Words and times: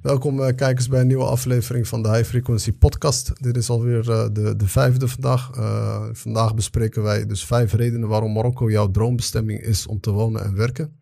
Welkom 0.00 0.40
uh, 0.40 0.46
kijkers 0.56 0.88
bij 0.88 1.00
een 1.00 1.06
nieuwe 1.06 1.24
aflevering 1.24 1.88
van 1.88 2.02
de 2.02 2.08
High 2.08 2.24
Frequency 2.24 2.72
Podcast. 2.72 3.42
Dit 3.42 3.56
is 3.56 3.70
alweer 3.70 4.08
uh, 4.08 4.26
de, 4.32 4.56
de 4.56 4.68
vijfde 4.68 5.08
vandaag. 5.08 5.50
Uh, 5.56 6.04
vandaag 6.12 6.54
bespreken 6.54 7.02
wij 7.02 7.26
dus 7.26 7.44
vijf 7.44 7.72
redenen 7.72 8.08
waarom 8.08 8.32
Marokko 8.32 8.70
jouw 8.70 8.90
droombestemming 8.90 9.60
is 9.60 9.86
om 9.86 10.00
te 10.00 10.10
wonen 10.10 10.44
en 10.44 10.54
werken. 10.54 11.00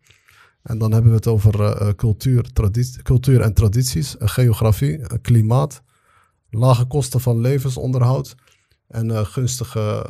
En 0.63 0.77
dan 0.77 0.91
hebben 0.91 1.11
we 1.11 1.17
het 1.17 1.27
over 1.27 1.95
cultuur, 1.95 2.51
cultuur 3.03 3.41
en 3.41 3.53
tradities, 3.53 4.15
geografie, 4.19 5.19
klimaat, 5.21 5.81
lage 6.49 6.85
kosten 6.85 7.21
van 7.21 7.39
levensonderhoud 7.39 8.35
en 8.87 9.25
gunstige 9.25 10.05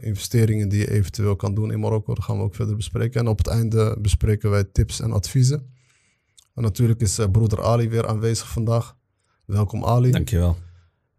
investeringen 0.00 0.68
die 0.68 0.78
je 0.78 0.90
eventueel 0.90 1.36
kan 1.36 1.54
doen 1.54 1.72
in 1.72 1.80
Marokko. 1.80 2.14
Dat 2.14 2.24
gaan 2.24 2.36
we 2.36 2.42
ook 2.42 2.54
verder 2.54 2.76
bespreken. 2.76 3.20
En 3.20 3.28
op 3.28 3.38
het 3.38 3.46
einde 3.46 3.96
bespreken 4.00 4.50
wij 4.50 4.64
tips 4.64 5.00
en 5.00 5.12
adviezen. 5.12 5.80
En 6.54 6.62
natuurlijk 6.62 7.00
is 7.00 7.18
uh, 7.18 7.26
broeder 7.30 7.62
Ali 7.62 7.88
weer 7.88 8.08
aanwezig 8.08 8.48
vandaag. 8.48 8.96
Welkom 9.44 9.84
Ali. 9.84 10.10
Dankjewel. 10.10 10.56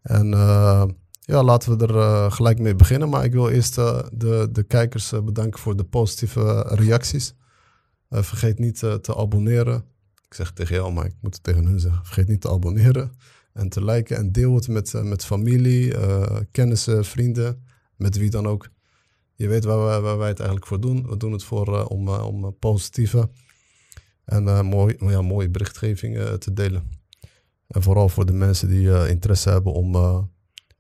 En 0.02 0.32
uh, 0.32 0.84
ja, 1.20 1.44
laten 1.44 1.78
we 1.78 1.88
er 1.88 1.96
uh, 1.96 2.32
gelijk 2.32 2.60
mee 2.60 2.76
beginnen. 2.76 3.10
Maar 3.10 3.24
ik 3.24 3.32
wil 3.32 3.50
eerst 3.50 3.76
de, 3.76 4.50
de 4.52 4.64
kijkers 4.68 5.14
bedanken 5.24 5.60
voor 5.60 5.76
de 5.76 5.84
positieve 5.84 6.62
reacties. 6.62 7.34
vergeet 8.10 8.60
niet 8.60 8.80
te 8.80 9.16
abonneren. 9.16 9.86
Ik 10.26 10.34
zeg 10.34 10.48
het 10.48 10.56
tegen 10.56 10.76
jou, 10.76 10.94
maar 10.94 11.06
ik 11.06 11.16
moet 11.22 11.34
het 11.34 11.44
tegen 11.44 11.66
hun 11.66 11.80
zeggen. 11.80 12.06
Vergeet 12.06 12.28
niet 12.28 12.42
te 12.42 12.50
abonneren 12.50 13.12
en 13.54 13.70
te 13.70 13.84
liken 13.84 14.18
en 14.18 14.32
deel 14.32 14.56
het 14.56 14.68
met, 14.68 14.94
met 15.04 15.26
familie, 15.26 15.96
kennissen, 16.52 17.06
vrienden, 17.06 17.66
met 17.96 18.18
wie 18.18 18.30
dan 18.30 18.48
ook. 18.48 18.70
Je 19.36 19.48
weet 19.48 19.64
waar 19.64 19.84
wij, 19.84 20.02
waar 20.02 20.18
wij 20.18 20.28
het 20.28 20.40
eigenlijk 20.40 20.68
voor 20.68 20.80
doen. 20.82 21.08
We 21.08 21.18
doen 21.18 21.32
het 21.32 21.44
voor, 21.44 21.86
om, 21.86 22.10
om 22.10 22.58
positieve 22.60 23.30
en 24.26 24.44
uh, 24.44 24.62
mooi, 24.62 24.96
ja, 25.00 25.22
mooie 25.22 25.50
berichtgeving 25.50 26.18
uh, 26.18 26.34
te 26.34 26.54
delen. 26.54 26.92
En 27.68 27.84
vooral 27.84 28.10
voor 28.10 28.26
de 28.26 28.34
mensen 28.34 28.68
die 28.68 28.88
uh, 28.88 29.10
interesse 29.10 29.50
hebben 29.50 29.74
om 29.74 29.96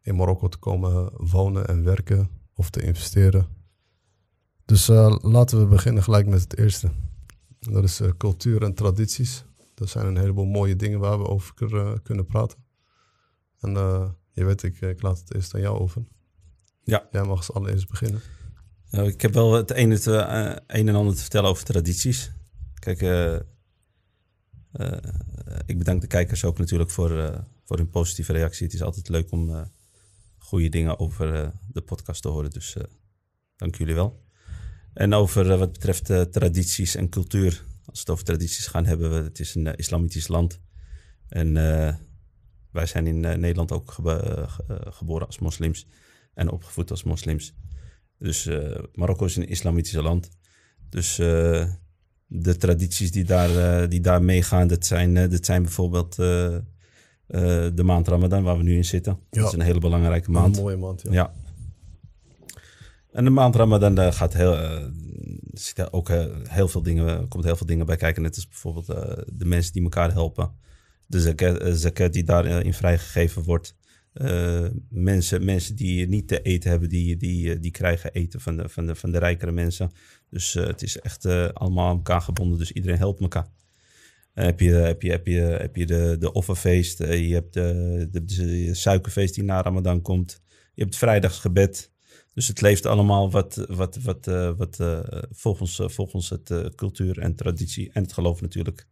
in 0.02 0.16
Marokko 0.16 0.48
te 0.48 0.58
komen 0.58 1.12
wonen 1.14 1.68
en 1.68 1.84
werken 1.84 2.30
of 2.54 2.70
te 2.70 2.82
investeren. 2.82 3.48
Dus 4.66 4.88
laten 5.22 5.60
we 5.60 5.66
beginnen 5.66 6.04
gelijk 6.04 6.28
met 6.28 6.42
het 6.42 6.58
eerste. 6.58 6.92
Dat 7.60 7.84
is 7.84 8.02
cultuur 8.18 8.64
en 8.64 8.74
tradities. 8.74 9.46
Dat 9.74 9.90
zijn 9.90 10.06
een 10.06 10.18
heleboel 10.18 10.46
mooie 10.46 10.76
dingen 10.76 11.00
waar 11.00 11.18
we 11.18 11.28
over 11.28 11.54
kunnen 12.04 12.26
praten. 12.26 12.58
En 13.60 13.72
je 14.32 14.46
weet, 14.46 14.64
ik, 14.64 14.82
ik 14.82 15.02
laat 15.02 15.20
het 15.20 15.34
eerst 15.34 15.56
aan 15.56 15.62
jou 15.62 15.80
over. 15.80 16.04
Ja. 16.84 17.08
Jij 17.12 17.24
mag 17.24 17.38
als 17.38 17.54
allereerst 17.54 17.90
beginnen. 17.90 18.22
Nou, 18.90 19.08
ik 19.08 19.22
heb 19.22 19.34
wel 19.34 19.54
het 19.54 19.72
een, 19.72 19.90
het, 19.90 20.06
een 20.06 20.88
en 20.88 20.96
ander 20.96 21.16
te 21.16 21.22
vertellen 21.22 21.50
over 21.50 21.64
tradities. 21.64 22.32
Kijk, 22.84 23.02
uh, 23.02 23.40
uh, 24.74 24.98
ik 25.66 25.78
bedank 25.78 26.02
de 26.02 26.08
kijkers 26.08 26.46
ook 26.46 26.58
natuurlijk 26.58 26.90
voor, 26.90 27.12
uh, 27.12 27.38
voor 27.64 27.78
hun 27.78 27.90
positieve 27.90 28.34
reactie. 28.34 28.66
Het 28.66 28.76
is 28.76 28.82
altijd 28.82 29.10
leuk 29.10 29.32
om 29.32 29.72
goede 30.38 30.70
dingen 30.70 31.00
over 31.00 31.52
de 31.68 31.82
podcast 31.82 32.22
te 32.22 32.28
horen. 32.28 32.50
Dus 32.50 32.76
dank 33.56 33.76
jullie 33.76 33.94
wel. 33.94 34.24
En 34.94 35.14
over 35.14 35.58
wat 35.58 35.72
betreft 35.72 36.32
tradities 36.32 36.96
en 36.96 37.10
cultuur. 37.10 37.66
Als 37.86 37.94
we 37.94 38.00
het 38.00 38.10
over 38.10 38.24
tradities 38.24 38.68
gaan 38.68 38.86
hebben, 38.86 39.10
we, 39.10 39.16
het 39.16 39.40
is 39.40 39.56
een 39.56 39.76
islamitisch 39.76 40.28
land. 40.28 40.60
En 41.28 41.54
wij 42.72 42.86
zijn 42.86 43.08
in 43.08 43.20
Nederland 43.20 43.72
ook 43.72 43.92
gebo 43.92 44.46
geboren 44.70 45.28
als 45.28 45.40
moslims 45.40 45.88
en 46.34 46.50
opgevoed 46.50 46.92
als 46.92 47.04
moslims. 47.04 47.54
Dus 48.18 48.50
Marokko 48.94 49.26
is 49.26 49.36
een 49.36 49.48
islamitisch 49.48 49.94
land. 49.94 50.30
Dus 50.90 51.20
de 52.36 52.58
tradities 52.58 53.12
die 53.12 53.24
daar, 53.24 53.50
uh, 53.50 53.90
die 53.90 54.00
daar 54.00 54.24
meegaan, 54.24 54.68
dat 54.68 54.86
zijn, 54.86 55.16
uh, 55.16 55.30
dat 55.30 55.46
zijn 55.46 55.62
bijvoorbeeld 55.64 56.20
uh, 56.20 56.58
de 57.28 57.84
maand 57.84 58.08
Ramadan, 58.08 58.44
waar 58.44 58.58
we 58.58 58.64
nu 58.64 58.76
in 58.76 58.86
zitten. 58.86 59.20
Ja. 59.30 59.42
Dat 59.42 59.48
is 59.48 59.60
een 59.60 59.66
hele 59.66 59.80
belangrijke 59.80 60.32
maand. 60.32 60.58
Een 60.58 60.64
mooie 60.64 60.78
maand, 60.78 61.02
ja. 61.02 61.12
ja. 61.12 61.34
En 63.12 63.24
de 63.24 63.30
maand 63.30 63.56
Ramadan, 63.56 63.96
daar 63.96 64.14
gaat 64.14 64.34
heel, 64.34 64.58
zitten 65.52 65.94
ook 65.94 66.10
heel 66.48 66.68
veel 66.68 66.84
dingen, 66.84 67.28
komt 67.28 67.44
heel 67.44 67.56
veel 67.56 67.66
dingen 67.66 67.86
bij 67.86 67.96
kijken. 67.96 68.22
Net 68.22 68.36
als 68.36 68.48
bijvoorbeeld 68.48 68.86
de 69.34 69.46
mensen 69.46 69.74
die 69.74 69.84
elkaar 69.84 70.12
helpen. 70.12 70.52
De 71.06 71.22
zakat, 71.22 71.78
zakat 71.78 72.14
die 72.14 72.24
daarin 72.24 72.74
vrijgegeven 72.74 73.44
wordt. 73.44 73.76
mensen, 74.90 75.46
mensen 75.46 75.76
die 75.76 76.08
niet 76.08 76.28
te 76.28 76.42
eten 76.42 76.70
hebben, 76.70 76.90
die, 76.90 77.18
die, 77.18 77.60
die 77.60 77.72
krijgen 77.72 78.14
eten 78.14 78.42
van 78.42 78.58
de, 78.58 78.70
van, 78.70 78.86
de, 78.86 78.96
van 78.96 79.12
de 79.12 79.20
rijkere 79.20 79.52
mensen. 79.52 79.92
Dus 80.34 80.56
uh, 80.56 80.66
het 80.66 80.82
is 80.82 81.00
echt 81.00 81.26
uh, 81.26 81.50
allemaal 81.54 81.90
aan 81.90 81.96
elkaar 81.96 82.22
gebonden. 82.22 82.58
Dus 82.58 82.72
iedereen 82.72 82.98
helpt 82.98 83.22
elkaar. 83.22 83.48
Uh, 84.36 84.46
heb, 84.46 84.60
je, 84.60 84.72
heb, 84.72 85.02
je, 85.02 85.12
heb, 85.12 85.28
je, 85.28 85.40
heb 85.40 85.76
je 85.76 85.86
de, 85.86 86.16
de 86.20 86.32
offerfeest. 86.32 86.98
je 86.98 87.34
hebt 87.34 87.54
de, 87.54 88.10
de, 88.24 88.74
suikerfeest 88.74 89.36
die 89.36 89.44
na 89.44 89.62
Ramadan 89.62 90.02
komt. 90.02 90.42
Je 90.48 90.82
hebt 90.82 90.94
het 90.94 91.04
vrijdagsgebed. 91.04 91.92
Dus 92.34 92.48
het 92.48 92.62
leeft 92.62 92.86
allemaal 92.86 93.32
wat, 93.32 93.66
wat, 93.70 93.98
wat, 94.04 94.26
wat 94.58 94.80
volgens, 95.32 95.80
volgens 95.84 96.30
het 96.30 96.76
cultuur 96.76 97.20
en 97.20 97.36
traditie 97.36 97.92
en 97.92 98.04
het 98.04 98.14
geloof 98.14 98.42
natuurlijk 98.42 98.88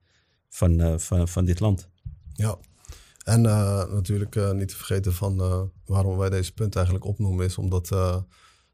van, 0.50 1.00
van, 1.00 1.28
van 1.28 1.46
dit 1.46 1.60
land. 1.60 1.90
Ja, 2.34 2.58
en 3.24 3.42
natuurlijk 3.42 4.54
niet 4.54 4.68
te 4.68 4.76
vergeten 4.76 5.14
van 5.14 5.36
waarom 5.86 6.18
wij 6.18 6.30
deze 6.30 6.54
punt 6.54 6.76
eigenlijk 6.76 7.06
opnoemen 7.06 7.46
is 7.46 7.58
omdat 7.58 7.90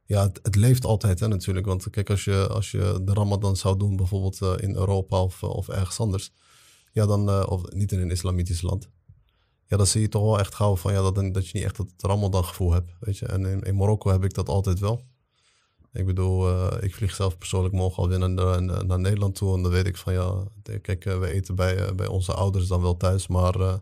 ja, 0.08 0.30
het, 0.42 0.56
leeft 0.56 0.86
altijd 0.86 1.20
hè, 1.20 1.28
natuurlijk. 1.28 1.66
Want 1.66 1.90
kijk, 1.90 2.10
als 2.10 2.24
je, 2.24 2.48
als 2.48 2.72
je 2.72 3.00
de 3.04 3.14
Ramadan 3.14 3.56
zou 3.56 3.78
doen, 3.78 3.96
bijvoorbeeld 3.96 4.42
uh, 4.42 4.54
in 4.58 4.76
Europa 4.76 5.22
of, 5.22 5.42
uh, 5.42 5.50
of 5.50 5.70
ergens 5.70 6.00
anders, 6.00 6.32
ja, 6.92 7.06
dan, 7.06 7.30
uh, 7.30 7.46
of 7.48 7.72
niet 7.72 7.92
in 7.92 8.00
een 8.00 8.12
islamitisch 8.12 8.62
land, 8.62 8.90
ja, 9.66 9.78
dan 9.78 9.88
zie 9.88 10.02
je 10.02 10.10
toch 10.10 10.24
wel 10.24 10.40
echt 10.40 10.56
gauw 10.56 10.76
van 10.76 10.94
ja, 10.94 11.12
dat, 11.12 11.34
dat 11.34 11.48
je 11.48 11.58
niet 11.58 11.64
echt 11.64 11.78
het 11.78 11.92
Ramadan 11.98 12.46
gevoel 12.46 12.72
hebt. 12.72 12.92
Weet 13.00 13.18
je? 13.18 13.26
En 13.26 13.46
in, 13.46 13.62
in 13.62 13.76
Marokko 13.76 14.12
heb 14.12 14.24
ik 14.24 14.34
dat 14.34 14.50
altijd 14.50 14.80
wel. 14.80 15.06
Ik 15.94 16.06
bedoel, 16.06 16.74
ik 16.84 16.96
vlieg 16.96 17.16
zelf 17.16 17.38
persoonlijk 17.38 17.74
morgen 17.74 18.04
alweer 18.04 18.20
naar, 18.20 18.64
naar, 18.86 19.00
Nederland 19.00 19.36
toe. 19.36 19.56
En 19.56 19.62
dan 19.62 19.72
weet 19.72 19.88
ik 19.88 19.98
van 19.98 20.14
ja, 20.14 20.44
kijk, 20.82 21.04
we 21.04 21.32
eten 21.32 21.56
bij, 21.56 21.96
bij 21.96 22.08
onze 22.08 22.34
ouders 22.34 22.68
dan 22.68 22.82
wel 22.82 22.98
thuis, 22.98 23.28
maar 23.28 23.80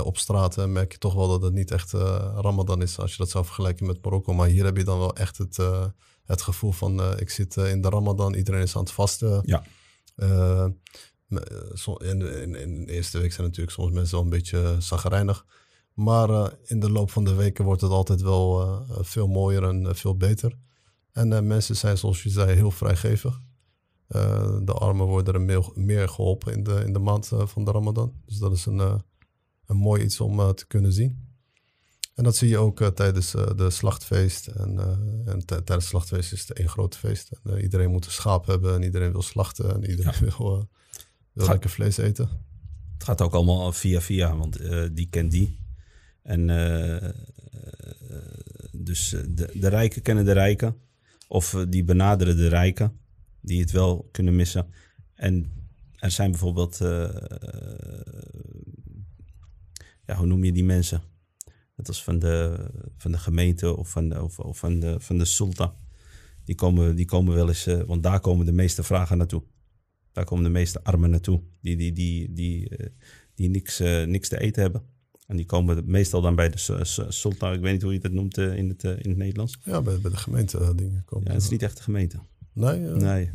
op 0.00 0.18
straat 0.18 0.66
merk 0.66 0.92
je 0.92 0.98
toch 0.98 1.14
wel 1.14 1.28
dat 1.28 1.42
het 1.42 1.52
niet 1.52 1.70
echt 1.70 1.92
uh, 1.92 2.00
Ramadan 2.36 2.82
is 2.82 2.98
als 2.98 3.10
je 3.10 3.16
dat 3.16 3.30
zou 3.30 3.44
vergelijken 3.44 3.86
met 3.86 4.04
Marokko. 4.04 4.32
Maar 4.32 4.48
hier 4.48 4.64
heb 4.64 4.76
je 4.76 4.84
dan 4.84 4.98
wel 4.98 5.16
echt 5.16 5.38
het, 5.38 5.58
het 6.24 6.42
gevoel 6.42 6.72
van 6.72 7.18
ik 7.18 7.30
zit 7.30 7.56
in 7.56 7.80
de 7.80 7.88
Ramadan, 7.88 8.34
iedereen 8.34 8.62
is 8.62 8.76
aan 8.76 8.82
het 8.82 8.92
vasten. 8.92 9.42
Ja. 9.44 9.64
In, 11.98 12.20
in, 12.42 12.54
in, 12.54 12.84
de 12.86 12.92
eerste 12.92 13.18
week 13.18 13.32
zijn 13.32 13.46
natuurlijk 13.46 13.76
soms 13.76 13.90
mensen 13.90 14.14
wel 14.14 14.24
een 14.24 14.30
beetje 14.30 14.76
zagrijnig. 14.78 15.44
Maar 15.94 16.52
in 16.64 16.80
de 16.80 16.90
loop 16.90 17.10
van 17.10 17.24
de 17.24 17.34
weken 17.34 17.64
wordt 17.64 17.80
het 17.80 17.90
altijd 17.90 18.20
wel 18.22 18.82
veel 19.00 19.26
mooier 19.28 19.64
en 19.64 19.96
veel 19.96 20.16
beter. 20.16 20.58
En 21.12 21.46
mensen 21.46 21.76
zijn, 21.76 21.98
zoals 21.98 22.22
je 22.22 22.30
zei, 22.30 22.54
heel 22.54 22.70
vrijgevig. 22.70 23.40
de 24.62 24.72
armen 24.78 25.06
worden 25.06 25.34
er 25.34 25.40
meer, 25.40 25.70
meer 25.74 26.08
geholpen 26.08 26.52
in 26.52 26.62
de, 26.62 26.82
in 26.84 26.92
de 26.92 26.98
maand 26.98 27.30
van 27.44 27.64
de 27.64 27.70
Ramadan. 27.70 28.12
Dus 28.26 28.38
dat 28.38 28.52
is 28.52 28.66
een 28.66 29.02
een 29.66 29.76
mooi 29.76 30.02
iets 30.02 30.20
om 30.20 30.40
uh, 30.40 30.48
te 30.48 30.66
kunnen 30.66 30.92
zien. 30.92 31.30
En 32.14 32.24
dat 32.24 32.36
zie 32.36 32.48
je 32.48 32.58
ook 32.58 32.80
uh, 32.80 32.88
tijdens 32.88 33.34
uh, 33.34 33.46
de 33.56 33.70
slachtfeest. 33.70 34.46
En, 34.46 34.78
en 35.26 35.46
tijdens 35.46 35.68
het 35.68 35.82
slachtfeest 35.82 36.32
is 36.32 36.40
het 36.40 36.52
één 36.52 36.68
groot 36.68 36.96
feest. 36.96 37.30
En, 37.44 37.60
iedereen 37.60 37.90
moet 37.90 38.04
een 38.04 38.12
schaap 38.12 38.46
hebben 38.46 38.74
en 38.74 38.82
iedereen 38.82 39.12
wil 39.12 39.22
slachten 39.22 39.74
en 39.74 39.90
iedereen 39.90 40.14
ja. 40.20 40.36
wil, 40.36 40.68
wil 41.32 41.46
lekker 41.46 41.70
vlees 41.70 41.96
eten. 41.96 42.28
Het 42.92 43.04
gaat 43.04 43.20
ook 43.20 43.34
allemaal 43.34 43.72
via 43.72 44.00
via, 44.00 44.36
want 44.36 44.58
die 44.96 45.08
kent 45.10 45.30
die. 45.30 45.58
En 46.22 46.46
dus 48.72 49.10
de, 49.10 49.50
de 49.54 49.68
rijken 49.68 50.02
kennen 50.02 50.24
de 50.24 50.32
rijken. 50.32 50.76
Of 51.28 51.64
die 51.68 51.84
benaderen 51.84 52.36
de 52.36 52.48
rijken 52.48 52.98
die 53.40 53.60
het 53.60 53.70
wel 53.70 54.08
kunnen 54.12 54.36
missen. 54.36 54.66
En 55.14 55.52
er 55.98 56.10
zijn 56.10 56.30
bijvoorbeeld 56.30 56.80
ja, 60.06 60.16
hoe 60.16 60.26
noem 60.26 60.44
je 60.44 60.52
die 60.52 60.64
mensen? 60.64 61.02
Dat 61.76 61.86
was 61.86 62.04
van 62.04 62.18
de, 62.18 62.66
van 62.96 63.12
de 63.12 63.18
gemeente 63.18 63.76
of 63.76 63.90
van 63.90 64.08
de, 64.08 64.22
of, 64.22 64.38
of 64.38 64.58
van 64.58 64.80
de, 64.80 65.00
van 65.00 65.18
de 65.18 65.24
sultan. 65.24 65.74
Die 66.44 66.54
komen, 66.54 66.96
die 66.96 67.04
komen 67.04 67.34
wel 67.34 67.48
eens, 67.48 67.66
uh, 67.66 67.82
want 67.82 68.02
daar 68.02 68.20
komen 68.20 68.46
de 68.46 68.52
meeste 68.52 68.82
vragen 68.82 69.16
naartoe. 69.18 69.42
Daar 70.12 70.24
komen 70.24 70.44
de 70.44 70.50
meeste 70.50 70.84
armen 70.84 71.10
naartoe, 71.10 71.42
die, 71.60 71.76
die, 71.76 71.92
die, 71.92 72.32
die, 72.32 72.78
uh, 72.78 72.86
die 73.34 73.48
niks, 73.48 73.80
uh, 73.80 74.04
niks 74.04 74.28
te 74.28 74.40
eten 74.40 74.62
hebben. 74.62 74.82
En 75.26 75.36
die 75.36 75.46
komen 75.46 75.82
meestal 75.86 76.20
dan 76.20 76.34
bij 76.34 76.48
de 76.48 76.84
sultan, 77.08 77.52
ik 77.52 77.60
weet 77.60 77.72
niet 77.72 77.82
hoe 77.82 77.92
je 77.92 77.98
dat 77.98 78.12
noemt 78.12 78.36
in, 78.36 78.68
het, 78.68 78.82
in 78.82 79.08
het 79.08 79.16
Nederlands. 79.16 79.58
Ja, 79.64 79.82
bij, 79.82 79.98
bij 79.98 80.10
de 80.10 80.16
gemeente 80.16 80.74
dingen 80.74 81.04
komen. 81.04 81.26
Ja, 81.26 81.32
het 81.32 81.42
is 81.42 81.48
niet 81.48 81.62
echt 81.62 81.76
de 81.76 81.82
gemeente. 81.82 82.18
Nee? 82.52 82.80
Nee, 82.80 83.30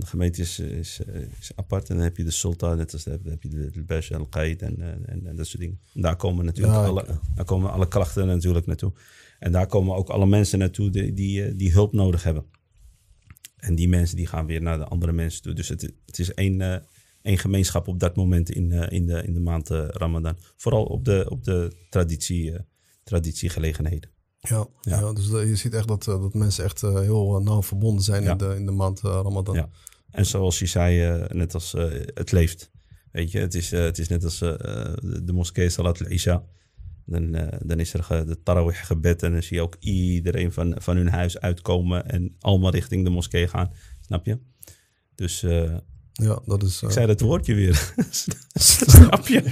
de 0.00 0.06
gemeente 0.06 0.40
is, 0.40 0.58
is, 0.58 1.00
is, 1.40 1.50
apart. 1.54 1.88
En 1.88 1.94
dan 1.94 2.04
heb 2.04 2.16
je 2.16 2.24
de 2.24 2.30
sultan, 2.30 2.76
net 2.76 2.92
als 2.92 3.04
dan 3.04 3.18
heb 3.24 3.42
je 3.42 3.48
de, 3.48 3.70
de 3.70 3.82
Besh 3.82 4.10
en 4.10 4.28
Qaid 4.28 4.62
en, 4.62 4.82
en, 5.06 5.26
en, 5.26 5.36
dat 5.36 5.46
soort 5.46 5.60
dingen. 5.60 5.80
En 5.94 6.00
daar 6.02 6.16
komen 6.16 6.44
natuurlijk 6.44 6.76
alle, 6.76 7.04
daar 7.34 7.44
komen 7.44 7.72
alle 7.72 7.88
krachten 7.88 8.26
natuurlijk 8.26 8.66
naartoe. 8.66 8.92
En 9.38 9.52
daar 9.52 9.66
komen 9.66 9.96
ook 9.96 10.08
alle 10.08 10.26
mensen 10.26 10.58
naartoe 10.58 10.90
die, 10.90 11.14
die, 11.14 11.56
die 11.56 11.72
hulp 11.72 11.92
nodig 11.92 12.22
hebben. 12.22 12.44
En 13.56 13.74
die 13.74 13.88
mensen 13.88 14.16
die 14.16 14.26
gaan 14.26 14.46
weer 14.46 14.62
naar 14.62 14.78
de 14.78 14.84
andere 14.84 15.12
mensen 15.12 15.42
toe. 15.42 15.52
Dus 15.52 15.68
het, 15.68 15.92
het 16.06 16.18
is 16.18 16.34
één, 16.34 16.60
uh, 16.60 16.76
één 17.22 17.38
gemeenschap 17.38 17.88
op 17.88 18.00
dat 18.00 18.16
moment 18.16 18.50
in, 18.50 18.72
eh, 18.72 18.98
in, 18.98 19.06
de, 19.06 19.22
in 19.22 19.34
de 19.34 19.40
maand 19.40 19.70
eh, 19.70 19.84
Ramadan. 19.88 20.36
Vooral 20.56 20.84
op 20.84 21.04
de, 21.04 21.26
op 21.28 21.44
de 21.44 21.72
traditie, 21.90 22.52
eh, 22.52 22.60
traditiegelegenheden. 23.04 24.10
Ja, 24.40 24.66
ja. 24.80 25.00
Ja. 25.00 25.12
dus 25.12 25.32
eh, 25.32 25.48
je 25.48 25.56
ziet 25.56 25.74
echt 25.74 25.88
dat, 25.88 26.06
eh, 26.08 26.20
dat 26.20 26.34
mensen 26.34 26.64
echt 26.64 26.82
eh, 26.82 26.94
heel 27.00 27.36
eh, 27.36 27.44
nauw 27.44 27.62
verbonden 27.62 28.04
zijn 28.04 28.22
Ja. 28.22 28.30
in, 28.30 28.36
de, 28.36 28.54
in 28.56 28.66
de 28.66 28.72
maand 28.72 29.00
eh, 29.04 29.20
Ramadan. 29.22 29.54
Ja. 29.54 29.68
En 30.10 30.26
zoals 30.26 30.58
je 30.58 30.66
zei, 30.66 31.02
eh, 31.02 31.28
net 31.28 31.54
als 31.54 31.74
eh, 31.74 31.84
het 32.14 32.32
leeft. 32.32 32.70
Weet 33.12 33.30
je, 33.30 33.38
het 33.38 33.54
is, 33.54 33.72
eh, 33.72 33.80
het 33.80 33.98
is 33.98 34.08
net 34.08 34.24
als 34.24 34.38
de, 34.38 35.30
moskee 35.32 35.68
Salat 35.68 36.00
al-Isha. 36.04 36.44
Dan, 37.06 37.50
dan 37.62 37.80
is 37.80 37.94
er 37.94 38.26
de 38.26 38.42
tarawih 38.42 38.86
gebed 38.86 39.22
en 39.22 39.32
dan 39.32 39.42
zie 39.42 39.56
je 39.56 39.62
ook 39.62 39.76
iedereen 39.80 40.52
van, 40.52 40.74
van 40.78 40.96
hun 40.96 41.08
huis 41.08 41.38
uitkomen 41.38 42.06
en 42.06 42.36
allemaal 42.40 42.70
richting 42.70 43.04
de 43.04 43.10
moskee 43.10 43.48
gaan. 43.48 43.72
Snap 44.00 44.26
je? 44.26 44.38
Dus 45.14 45.40
Ja, 46.12 46.40
dat 46.44 46.62
is... 46.62 46.82
ik 46.82 46.90
zei 46.90 47.06
dat 47.06 47.20
woordje 47.20 47.54
weer. 47.54 47.94
Snap 48.54 49.28
je? 49.28 49.42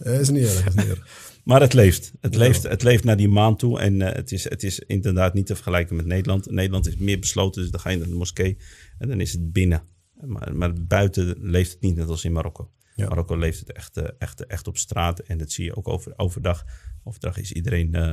is 0.20 0.30
niet 0.30 0.42
erg, 0.42 0.66
is 0.66 0.74
niet 0.74 0.88
erg. 0.88 1.31
Maar 1.42 1.60
het 1.60 1.72
leeft. 1.72 2.12
Het, 2.20 2.32
Ja. 2.32 2.38
leeft. 2.38 2.62
het 2.62 2.82
leeft 2.82 3.04
naar 3.04 3.16
die 3.16 3.28
maand 3.28 3.58
toe. 3.58 3.80
En 3.80 4.02
eh, 4.02 4.14
het, 4.14 4.32
is, 4.32 4.44
het 4.44 4.62
is 4.62 4.78
inderdaad 4.78 5.34
niet 5.34 5.46
te 5.46 5.54
vergelijken 5.54 5.96
met 5.96 6.06
Nederland. 6.06 6.50
Nederland 6.50 6.86
is 6.86 6.96
meer 6.96 7.18
besloten, 7.18 7.62
dus 7.62 7.70
dan 7.70 7.80
ga 7.80 7.90
je 7.90 7.96
naar 7.96 8.08
de 8.08 8.14
moskee 8.14 8.56
en 8.98 9.08
dan 9.08 9.20
is 9.20 9.32
het 9.32 9.52
binnen. 9.52 9.82
Maar, 10.20 10.56
maar 10.56 10.72
buiten 10.72 11.36
leeft 11.38 11.72
het 11.72 11.80
niet 11.80 11.96
net 11.96 12.08
als 12.08 12.24
in 12.24 12.32
Marokko. 12.32 12.70
Ja. 12.94 13.08
Marokko 13.08 13.36
leeft 13.36 13.58
het 13.58 13.72
echt, 13.72 13.96
eh, 13.96 14.08
echt, 14.18 14.46
echt 14.46 14.66
op 14.66 14.76
straat. 14.76 15.18
En 15.18 15.38
dat 15.38 15.50
zie 15.50 15.64
je 15.64 15.76
ook 15.76 15.88
over, 15.88 16.12
overdag. 16.16 16.64
Overdag 17.04 17.38
is 17.38 17.52
iedereen, 17.52 17.94
eh, 17.94 18.12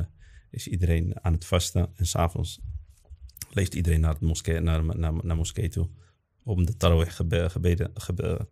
is 0.50 0.68
iedereen 0.68 1.14
aan 1.24 1.32
het 1.32 1.44
vasten. 1.44 1.88
En 1.96 2.06
s'avonds 2.06 2.60
leeft 3.50 3.74
iedereen 3.74 4.00
naar, 4.00 4.12
het 4.12 4.20
moskee, 4.20 4.60
naar, 4.60 4.84
naar, 4.98 5.12
naar 5.22 5.36
moskee 5.36 5.68
toe. 5.68 5.88
Om 6.44 6.66
de 6.66 6.76
tarawih 6.76 7.14
gebe, 7.14 7.50
gebeden, 7.50 7.90
gebe, 7.94 8.48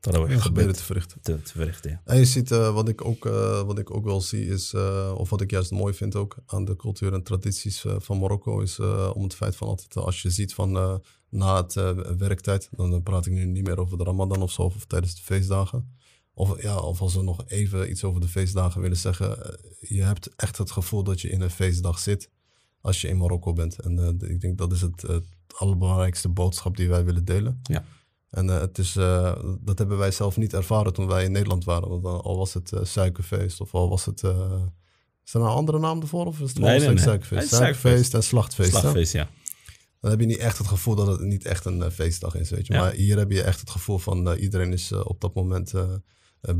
tarawih 0.00 0.28
gebed 0.28 0.42
gebeden 0.42 0.74
te 0.74 0.82
verrichten. 0.82 1.20
te, 1.22 1.42
te 1.42 1.52
verrichten. 1.52 1.90
Ja. 1.90 2.00
En 2.04 2.18
je 2.18 2.24
ziet, 2.24 2.50
eh, 2.50 2.74
wat, 2.74 2.88
ik 2.88 3.04
ook, 3.04 3.26
eh, 3.26 3.62
wat 3.62 3.78
ik 3.78 3.94
ook 3.94 4.04
wel 4.04 4.20
zie 4.20 4.46
is, 4.46 4.72
eh, 4.72 5.14
of 5.16 5.30
wat 5.30 5.40
ik 5.40 5.50
juist 5.50 5.70
mooi 5.70 5.94
vind 5.94 6.16
ook 6.16 6.36
aan 6.46 6.64
de 6.64 6.76
cultuur 6.76 7.12
en 7.12 7.22
tradities 7.22 7.84
van 7.98 8.18
Marokko, 8.18 8.60
is 8.60 8.78
eh, 8.78 9.10
om 9.14 9.22
het 9.22 9.34
feit 9.34 9.56
van 9.56 9.68
altijd, 9.68 9.96
als 9.96 10.22
je 10.22 10.30
ziet 10.30 10.54
van 10.54 10.76
eh, 10.76 10.94
na 11.28 11.56
het 11.56 11.74
werktijd, 12.18 12.68
dan 12.70 13.02
praat 13.02 13.26
ik 13.26 13.32
nu 13.32 13.44
niet 13.44 13.64
meer 13.64 13.78
over 13.78 13.98
de 13.98 14.04
Ramadan 14.04 14.42
of 14.42 14.52
zo, 14.52 14.62
of 14.62 14.84
tijdens 14.84 15.14
de 15.14 15.22
feestdagen. 15.22 15.98
Of, 16.34 16.62
ja, 16.62 16.76
of 16.76 17.00
als 17.00 17.14
we 17.14 17.22
nog 17.22 17.44
even 17.46 17.90
iets 17.90 18.04
over 18.04 18.20
de 18.20 18.28
feestdagen 18.28 18.80
willen 18.80 18.96
zeggen, 18.96 19.58
je 19.80 20.02
hebt 20.02 20.34
echt 20.36 20.58
het 20.58 20.70
gevoel 20.70 21.02
dat 21.02 21.20
je 21.20 21.30
in 21.30 21.40
een 21.40 21.50
feestdag 21.50 21.98
zit 21.98 22.30
als 22.80 23.00
je 23.00 23.08
in 23.08 23.16
Marokko 23.16 23.52
bent. 23.52 23.78
En 23.78 23.98
eh, 23.98 24.30
ik 24.30 24.40
denk 24.40 24.58
dat 24.58 24.72
is 24.72 24.80
het, 24.80 25.02
het 25.02 25.24
allerbelangrijkste 25.56 26.28
boodschap 26.28 26.76
die 26.76 26.88
wij 26.88 27.04
willen 27.04 27.24
delen. 27.24 27.60
Ja. 27.62 27.84
En 28.30 28.50
eh, 28.50 28.60
het 28.60 28.78
is, 28.78 28.96
eh, 28.96 29.34
dat 29.60 29.78
hebben 29.78 29.98
wij 29.98 30.10
zelf 30.10 30.36
niet 30.36 30.54
ervaren 30.54 30.92
toen 30.92 31.06
wij 31.06 31.24
in 31.24 31.32
Nederland 31.32 31.64
waren. 31.64 31.88
Want 31.88 32.02
dan, 32.02 32.20
al 32.20 32.36
was 32.36 32.54
het 32.54 32.72
eh, 32.72 32.84
suikerfeest 32.84 33.60
of 33.60 33.74
al 33.74 33.88
was 33.88 34.04
het... 34.04 34.22
is 35.24 35.34
er 35.34 35.40
nou 35.40 35.50
een 35.50 35.56
andere 35.56 35.78
naam 35.78 36.00
ervoor 36.00 36.26
of 36.26 36.40
is 36.40 36.48
het 36.48 36.58
Nee, 36.58 36.80
nee, 36.80 36.98
suikerfeest? 36.98 37.48
Suikerfeest 37.48 38.14
en 38.14 38.22
slachtfeest. 38.22 38.72
hè? 38.72 38.78
Slagfeest, 38.78 39.12
ja. 39.12 39.28
Dan 40.00 40.10
heb 40.10 40.20
je 40.20 40.26
niet 40.26 40.38
echt 40.38 40.58
het 40.58 40.66
gevoel 40.66 40.94
dat 40.94 41.06
het 41.06 41.20
niet 41.20 41.44
echt 41.44 41.64
een 41.64 41.90
feestdag 41.90 42.34
is, 42.34 42.50
weet 42.50 42.66
je. 42.66 42.72
Ja. 42.72 42.80
Maar 42.80 42.92
hier 42.92 43.18
heb 43.18 43.30
je 43.30 43.42
echt 43.42 43.60
het 43.60 43.70
gevoel 43.70 43.98
van 43.98 44.32
iedereen 44.32 44.72
is 44.72 44.92
op 44.92 45.20
dat 45.20 45.34
moment 45.34 45.72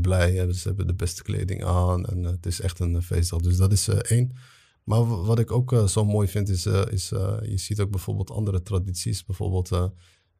blij. 0.01 0.31
Hè? 0.31 0.53
Ze 0.53 0.67
hebben 0.67 0.87
de 0.87 0.93
beste 0.93 1.23
kleding 1.23 1.63
aan 1.63 2.05
en 2.05 2.23
het 2.23 2.45
is 2.45 2.61
echt 2.61 2.79
een 2.79 3.03
feestdag. 3.03 3.39
Dus 3.39 3.57
dat 3.57 3.71
is 3.71 3.87
één. 3.87 4.35
Maar 4.83 5.23
wat 5.23 5.39
ik 5.39 5.51
ook 5.51 5.83
zo 5.87 6.05
mooi 6.05 6.27
vind 6.27 6.49
is, 6.49 6.65
is 6.65 7.09
je 7.09 7.57
ziet 7.57 7.79
ook 7.79 7.91
bijvoorbeeld 7.91 8.31
andere 8.31 8.61
tradities. 8.61 9.25
Bijvoorbeeld, 9.25 9.69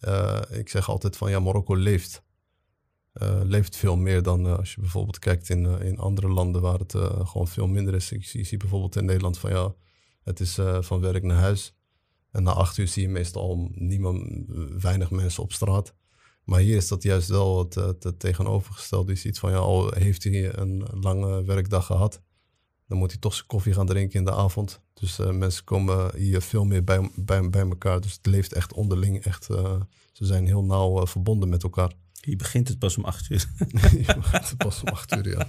eh, 0.02 0.42
ik 0.50 0.70
zeg 0.70 0.90
altijd 0.90 1.18
van 1.18 1.30
ja, 1.30 1.40
Marokko 1.40 1.76
leeft. 1.76 2.24
Eh, 3.12 3.42
leeft 3.44 3.76
veel 3.76 3.96
meer 3.96 4.24
dan 4.24 4.48
eh, 4.48 4.58
als 4.58 4.74
je 4.74 4.82
bijvoorbeeld 4.82 5.20
kijkt 5.20 5.50
in, 5.50 5.66
in 5.66 5.98
andere 5.98 6.28
landen 6.28 6.62
waar 6.62 6.80
het 6.80 6.92
gewoon 7.28 7.48
veel 7.48 7.68
minder 7.68 7.94
is. 7.94 8.12
Ik 8.12 8.26
zie, 8.26 8.58
bijvoorbeeld 8.58 8.96
in 8.96 9.06
Nederland 9.06 9.38
van 9.38 9.50
ja, 9.50 9.74
het 10.24 10.40
is 10.40 10.60
van 10.80 11.00
werk 11.00 11.24
naar 11.24 11.38
huis. 11.38 11.76
En 12.32 12.44
na 12.44 12.52
acht 12.52 12.78
uur 12.78 12.88
zie 12.88 13.02
je 13.02 13.10
meestal 13.10 13.70
niemand, 13.74 14.46
weinig 14.82 15.12
mensen 15.12 15.44
op 15.44 15.54
straat. 15.54 15.96
Maar 16.44 16.60
hier 16.60 16.76
is 16.76 16.88
dat 16.88 17.04
juist 17.04 17.30
wel 17.30 17.60
het, 17.60 17.76
het, 17.76 18.04
het 18.04 18.20
tegenovergestelde. 18.20 19.12
Je 19.12 19.18
ziet 19.18 19.40
van 19.40 19.52
ja, 19.52 19.58
al 19.58 19.92
heeft 19.92 20.24
hij 20.24 20.58
een 20.58 20.88
lange 20.92 21.44
werkdag 21.44 21.86
gehad, 21.86 22.22
dan 22.92 23.00
moet 23.00 23.12
hij 23.12 23.20
toch 23.20 23.34
zijn 23.34 23.48
koffie 23.48 23.74
gaan 23.74 23.86
drinken 23.86 24.20
in 24.20 24.26
de 24.26 24.34
avond. 24.34 24.80
Dus 24.94 25.20
eh, 25.20 25.32
mensen 25.32 25.64
komen 25.64 26.16
hier 26.18 26.42
veel 26.42 26.66
meer 26.66 26.84
bij, 26.84 27.10
bij, 27.16 27.50
bij 27.50 27.62
elkaar. 27.62 28.02
Dus 28.02 28.14
het 28.14 28.26
leeft 28.26 28.54
echt 28.54 28.74
onderling. 28.74 29.24
Echt, 29.24 29.50
eh, 29.50 29.82
ze 30.12 30.26
zijn 30.26 30.46
heel 30.46 30.64
nauw 30.64 31.02
eh, 31.02 31.08
verbonden 31.08 31.50
met 31.50 31.64
elkaar. 31.64 31.92
Hier 32.22 32.38
begint 32.38 32.68
het 32.68 32.80
pas 32.80 32.98
om 32.98 33.04
acht 33.06 33.30
uur. 33.30 33.50
Je 33.98 34.16
gaat 34.20 34.54
pas 34.58 34.82
om 34.82 34.88
acht 34.88 35.16
uur, 35.16 35.30
ja. 35.30 35.48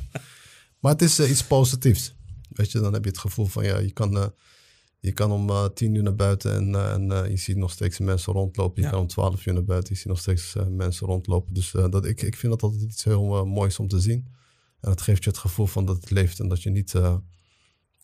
Maar 0.79 0.93
het 0.93 1.03
is 1.03 1.21
iets 1.21 1.45
positiefs. 1.45 2.15
Weet 2.49 2.71
je, 2.71 2.81
dan 2.81 2.93
heb 2.93 3.05
je 3.05 3.11
het 3.11 3.19
gevoel 3.19 3.47
van 3.47 3.65
ja, 3.65 3.79
je 3.79 3.93
kan, 3.93 4.33
je 5.01 5.13
kan 5.13 5.31
om 5.33 5.75
tien 5.75 5.95
uur 5.95 6.03
naar 6.03 6.15
buiten 6.15 6.55
en, 6.55 6.75
en 7.11 7.31
je 7.31 7.37
ziet 7.37 7.57
nog 7.57 7.71
steeds 7.71 7.99
mensen 7.99 8.33
rondlopen. 8.33 8.81
Je 8.81 8.87
Ja. 8.87 8.93
kan 8.93 9.01
om 9.01 9.07
twaalf 9.07 9.47
uur 9.47 9.55
naar 9.55 9.65
buiten, 9.65 9.93
je 9.93 9.99
ziet 9.99 10.09
nog 10.09 10.19
steeds 10.19 10.55
mensen 10.69 11.07
rondlopen. 11.07 11.55
Dus 11.55 11.71
dat, 11.71 12.05
ik, 12.05 12.23
ik 12.23 12.37
vind 12.37 12.53
dat 12.53 12.63
altijd 12.63 12.83
iets 12.83 13.05
heel 13.05 13.47
moois 13.47 13.79
om 13.79 13.89
te 13.89 14.01
zien. 14.01 14.27
En 14.83 14.91
het 14.91 15.01
geeft 15.01 15.25
je 15.25 15.31
het 15.31 15.39
gevoel 15.39 15.67
van 15.67 15.85
dat 15.85 15.97
het 15.97 16.11
leeft 16.11 16.41
en 16.41 16.49
dat 16.49 16.63
je 16.63 16.71
niet 16.71 16.95
eh, 16.95 17.17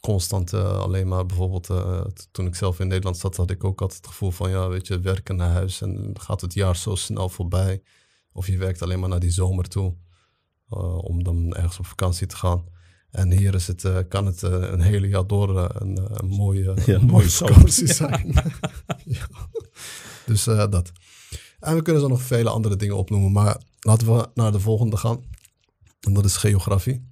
constant 0.00 0.52
eh, 0.52 0.78
alleen 0.78 1.08
maar 1.08 1.26
bijvoorbeeld, 1.26 1.70
eh, 1.70 2.04
toen 2.30 2.46
ik 2.46 2.54
zelf 2.54 2.80
in 2.80 2.88
Nederland 2.88 3.16
zat, 3.16 3.36
had 3.36 3.50
ik 3.50 3.64
ook 3.64 3.80
altijd 3.80 4.00
het 4.00 4.10
gevoel 4.10 4.30
van 4.30 4.50
ja, 4.50 4.68
weet 4.68 4.86
je, 4.86 5.00
werken 5.00 5.36
naar 5.36 5.50
huis 5.50 5.80
en 5.80 6.14
gaat 6.20 6.40
het 6.40 6.54
jaar 6.54 6.76
zo 6.76 6.94
snel 6.94 7.28
voorbij. 7.28 7.82
Of 8.32 8.46
je 8.46 8.58
werkt 8.58 8.82
alleen 8.82 9.00
maar 9.00 9.08
naar 9.08 9.20
die 9.20 9.30
zomer 9.30 9.68
toe. 9.68 9.96
om 11.00 11.24
dan 11.24 11.54
ergens 11.54 11.78
op 11.78 11.86
vakantie 11.86 12.26
te 12.26 12.36
gaan. 12.36 12.64
En 13.10 13.32
hier 13.32 13.54
is 13.54 13.66
het, 13.66 14.08
kan 14.08 14.26
het 14.26 14.42
een 14.42 14.80
hele 14.80 15.08
jaar 15.08 15.26
door 15.26 15.58
een, 15.58 15.98
een 16.12 16.28
mooie, 16.28 16.76
Ja, 16.86 16.94
een 16.94 17.06
mooie 17.06 17.30
vakantie 17.30 17.92
zijn. 17.92 18.32
ja. 19.04 19.26
Dus 20.26 20.44
dat. 20.44 20.92
En 21.60 21.74
we 21.74 21.82
kunnen 21.82 22.02
zo 22.02 22.08
nog 22.08 22.22
vele 22.22 22.50
andere 22.50 22.76
dingen 22.76 22.96
opnoemen. 22.96 23.32
Maar 23.32 23.62
laten 23.80 24.16
we 24.16 24.28
naar 24.34 24.52
de 24.52 24.60
volgende 24.60 24.96
gaan. 24.96 25.24
En 26.08 26.14
dat 26.14 26.24
is 26.24 26.36
geografie. 26.36 27.08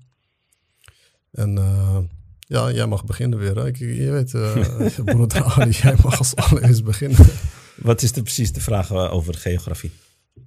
En 1.32 1.58
eh, 1.58 1.98
ja, 2.38 2.72
jij 2.72 2.86
mag 2.86 3.04
beginnen 3.04 3.38
weer. 3.38 3.56
Hè? 3.56 3.66
Ik, 3.66 3.76
je 3.76 4.10
weet, 4.10 4.34
eh 4.34 4.98
broeder 5.14 5.44
Ali, 5.44 5.70
jij 5.70 5.94
mag 6.02 6.18
als 6.18 6.36
allereerst 6.36 6.84
beginnen. 6.84 7.26
Wat 7.76 8.02
is 8.02 8.12
de, 8.12 8.22
precies 8.22 8.52
de 8.52 8.60
vraag 8.60 8.90
eh, 8.90 9.12
over 9.12 9.34
geografie? 9.34 9.90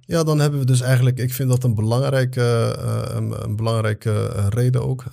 Ja, 0.00 0.22
dan 0.22 0.38
hebben 0.38 0.60
we 0.60 0.66
dus 0.66 0.80
eigenlijk, 0.80 1.18
ik 1.18 1.32
vind 1.32 1.48
dat 1.48 1.64
een 1.64 1.74
belangrijke, 1.74 2.76
een, 3.14 3.44
een 3.44 3.56
belangrijke 3.56 4.26
reden 4.48 4.82
ook, 4.82 5.04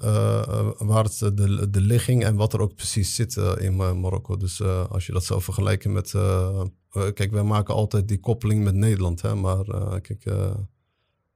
waar 0.77 1.03
het 1.03 1.19
de, 1.19 1.69
de 1.69 1.81
ligging 1.81 2.23
en 2.23 2.35
wat 2.35 2.53
er 2.53 2.61
ook 2.61 2.75
precies 2.75 3.15
zit 3.15 3.35
in 3.57 3.75
Marokko. 3.75 4.37
Dus 4.37 4.61
als 4.61 5.05
je 5.05 5.11
dat 5.11 5.23
zou 5.23 5.41
vergelijken 5.41 5.91
met, 5.91 6.11
kijk, 7.13 7.31
wij 7.31 7.43
maken 7.43 7.73
altijd 7.73 8.07
die 8.07 8.19
koppeling 8.19 8.63
met 8.63 8.75
Nederland, 8.75 9.21
hè, 9.21 9.35
maar 9.35 9.63
kijk, 10.01 10.23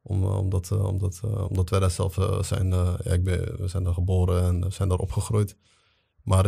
om, 0.01 0.23
eh, 0.23 0.37
omdat, 0.37 0.71
eh, 0.71 0.85
omdat, 0.85 1.21
eh, 1.23 1.49
omdat 1.49 1.69
wij 1.69 1.79
daar 1.79 1.91
zelf 1.91 2.17
zijn, 2.41 2.67
ja, 2.67 3.03
ik 3.03 3.23
ben, 3.23 3.57
we 3.57 3.67
zijn 3.67 3.83
daar 3.83 3.93
geboren 3.93 4.43
en 4.43 4.71
zijn 4.71 4.89
daar 4.89 4.97
opgegroeid. 4.97 5.55
Maar 6.23 6.43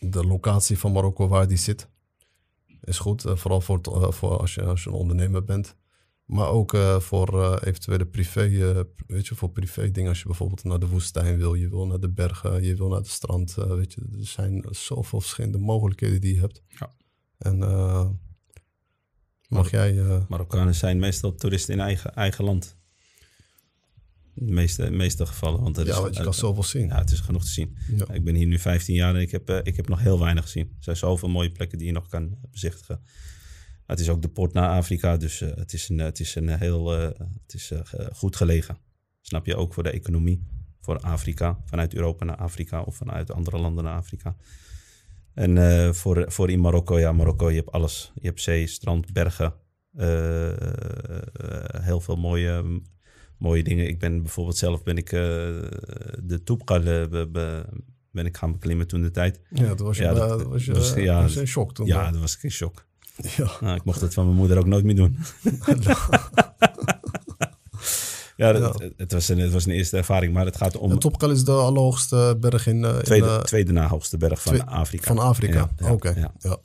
de 0.00 0.24
locatie 0.26 0.78
van 0.78 0.92
Marokko 0.92 1.28
waar 1.28 1.48
die 1.48 1.56
zit, 1.56 1.88
is 2.80 2.98
goed. 2.98 3.22
vooral 3.22 3.60
voor, 3.60 3.76
het, 3.76 4.14
voor 4.14 4.38
als, 4.38 4.54
je, 4.54 4.62
als 4.62 4.84
je 4.84 4.90
een 4.90 4.96
ondernemer 4.96 5.44
bent. 5.44 5.76
Maar 6.24 6.48
ook 6.48 6.76
voor 6.98 7.42
eh, 7.42 7.56
eventuele 7.68 8.06
privé, 8.06 8.48
weet 9.06 9.26
je, 9.26 9.34
voor 9.34 9.50
privé 9.50 9.90
dingen. 9.90 10.08
Als 10.08 10.18
je 10.18 10.26
bijvoorbeeld 10.26 10.64
naar 10.64 10.78
de 10.78 10.88
woestijn 10.88 11.36
wil, 11.36 11.54
je 11.54 11.68
wil 11.68 11.86
naar 11.86 12.00
de 12.00 12.10
bergen, 12.10 12.62
je 12.62 12.76
wil 12.76 12.88
naar 12.88 12.98
het 12.98 13.08
strand. 13.08 13.54
weet 13.54 13.92
je, 13.92 14.00
er 14.00 14.26
zijn 14.26 14.64
zoveel 14.70 15.20
verschillende 15.20 15.58
mogelijkheden 15.58 16.20
die 16.20 16.34
je 16.34 16.40
hebt. 16.40 16.62
Ja. 16.68 16.92
En 17.38 17.58
mag 19.48 19.70
jij... 19.70 19.98
eh, 19.98 20.24
Marokkanen 20.28 20.74
zijn 20.74 20.98
meestal 20.98 21.34
toeristen 21.34 21.74
in 21.74 21.80
eigen, 21.80 22.14
eigen 22.14 22.44
land. 22.44 22.76
In 24.34 24.46
de 24.46 24.52
meeste, 24.52 24.90
meeste 24.90 25.26
gevallen. 25.26 25.62
Want 25.62 25.76
er 25.76 25.86
is, 25.88 25.94
ja, 25.94 26.00
want 26.00 26.16
je 26.16 26.22
kan 26.22 26.34
zoveel 26.34 26.62
zien. 26.62 26.86
Ja, 26.86 26.98
het 26.98 27.10
is 27.10 27.20
genoeg 27.20 27.44
te 27.44 27.50
zien. 27.50 27.76
Ja. 27.96 28.12
Ik 28.12 28.24
ben 28.24 28.34
hier 28.34 28.46
nu 28.46 28.58
15 28.58 28.94
jaar 28.94 29.14
en 29.14 29.20
ik 29.20 29.30
heb, 29.30 29.48
eh, 29.48 29.58
ik 29.62 29.76
heb 29.76 29.88
nog 29.88 30.00
heel 30.00 30.18
weinig 30.18 30.44
gezien. 30.44 30.66
Er 30.66 30.82
zijn 30.84 30.96
zoveel 30.96 31.28
mooie 31.28 31.50
plekken 31.52 31.78
die 31.78 31.86
je 31.86 31.92
nog 31.92 32.08
kan 32.08 32.38
bezichtigen. 32.50 33.00
Het 33.86 34.00
is 34.00 34.08
ook 34.08 34.22
de 34.22 34.28
poort 34.28 34.52
naar 34.52 34.68
Afrika, 34.68 35.16
dus 35.16 35.40
eh, 35.40 35.54
het 35.54 35.72
is 35.72 35.88
een, 35.88 35.98
het 35.98 36.20
is 36.20 36.34
een 36.34 36.48
heel 36.48 36.88
het 36.90 37.54
is, 37.54 37.72
goed 38.12 38.36
gelegen. 38.36 38.78
Snap 39.20 39.46
je 39.46 39.56
ook 39.56 39.74
voor 39.74 39.82
de 39.82 39.90
economie, 39.90 40.46
voor 40.80 41.00
Afrika, 41.00 41.60
vanuit 41.64 41.94
Europa 41.94 42.24
naar 42.24 42.36
Afrika 42.36 42.82
of 42.82 42.96
vanuit 42.96 43.30
andere 43.30 43.58
landen 43.58 43.84
naar 43.84 43.96
Afrika. 43.96 44.36
En 45.38 45.58
eh, 45.58 45.92
voor, 45.92 46.24
voor 46.28 46.50
in 46.50 46.60
Marokko, 46.60 46.98
ja, 46.98 47.12
Marokko, 47.12 47.50
je 47.50 47.56
hebt 47.56 47.72
alles. 47.72 48.12
Je 48.14 48.26
hebt 48.26 48.40
zee, 48.42 48.66
strand, 48.66 49.12
bergen, 49.12 49.54
eh, 49.96 50.50
eh, 50.50 50.56
heel 51.80 52.00
veel 52.00 52.16
mooie, 52.16 52.80
mooie 53.38 53.62
dingen. 53.62 53.88
Ik 53.88 53.98
ben 53.98 54.22
bijvoorbeeld 54.22 54.56
zelf 54.56 54.82
ben 54.82 54.96
ik 54.96 55.10
de 55.10 56.40
Toepkal 56.44 56.80
be- 56.82 57.28
be- 57.32 57.64
ben 58.10 58.26
ik 58.26 58.36
gaan 58.36 58.52
beklimmen 58.52 58.86
toen 58.86 59.02
de 59.02 59.10
tijd. 59.10 59.40
Ja, 59.50 59.74
toen 59.74 59.86
was 59.86 59.96
je, 59.96 60.02
Ja, 60.02 60.12
dat- 60.14 60.42
was 60.42 60.64
je, 60.64 60.72
was- 60.72 60.94
ja, 60.94 61.22
was 61.22 61.34
je 61.34 61.40
in 61.40 61.46
shock 61.46 61.74
toen. 61.74 61.86
Ja, 61.86 62.10
dat 62.10 62.20
was 62.20 62.36
ik 62.36 62.42
in 62.42 62.50
shock. 62.50 62.86
Ja. 63.36 63.50
Nou, 63.60 63.76
ik 63.76 63.84
mocht 63.84 64.00
het 64.00 64.14
van 64.14 64.24
mijn 64.24 64.36
moeder 64.36 64.58
ook 64.58 64.66
nooit 64.66 64.84
meer 64.84 64.96
doen. 64.96 65.16
ja, 68.46 68.52
dat- 68.52 68.78
Ja. 68.80 68.88
Het, 68.96 69.12
was 69.12 69.28
een, 69.28 69.38
het 69.38 69.52
was 69.52 69.66
een 69.66 69.72
eerste 69.72 69.96
ervaring, 69.96 70.32
maar 70.32 70.44
het 70.44 70.56
gaat 70.56 70.76
om 70.76 70.90
En 70.90 70.98
Topkal 70.98 71.30
is 71.30 71.44
de 71.44 71.52
allerhoogste 71.52 72.36
berg 72.40 72.66
in, 72.66 72.84
eh, 72.84 72.94
in, 72.96 73.02
tweede, 73.02 73.26
eh, 73.26 73.38
tweede 73.40 73.72
na 73.72 73.88
hoogste 73.88 74.16
berg 74.16 74.42
van 74.42 74.52
twee- 74.54 74.66
Afrika. 74.66 75.06
van 75.06 75.18
Afrika. 75.18 75.70
Oké. 75.90 76.08
ja. 76.16 76.32
Ja. 76.38 76.56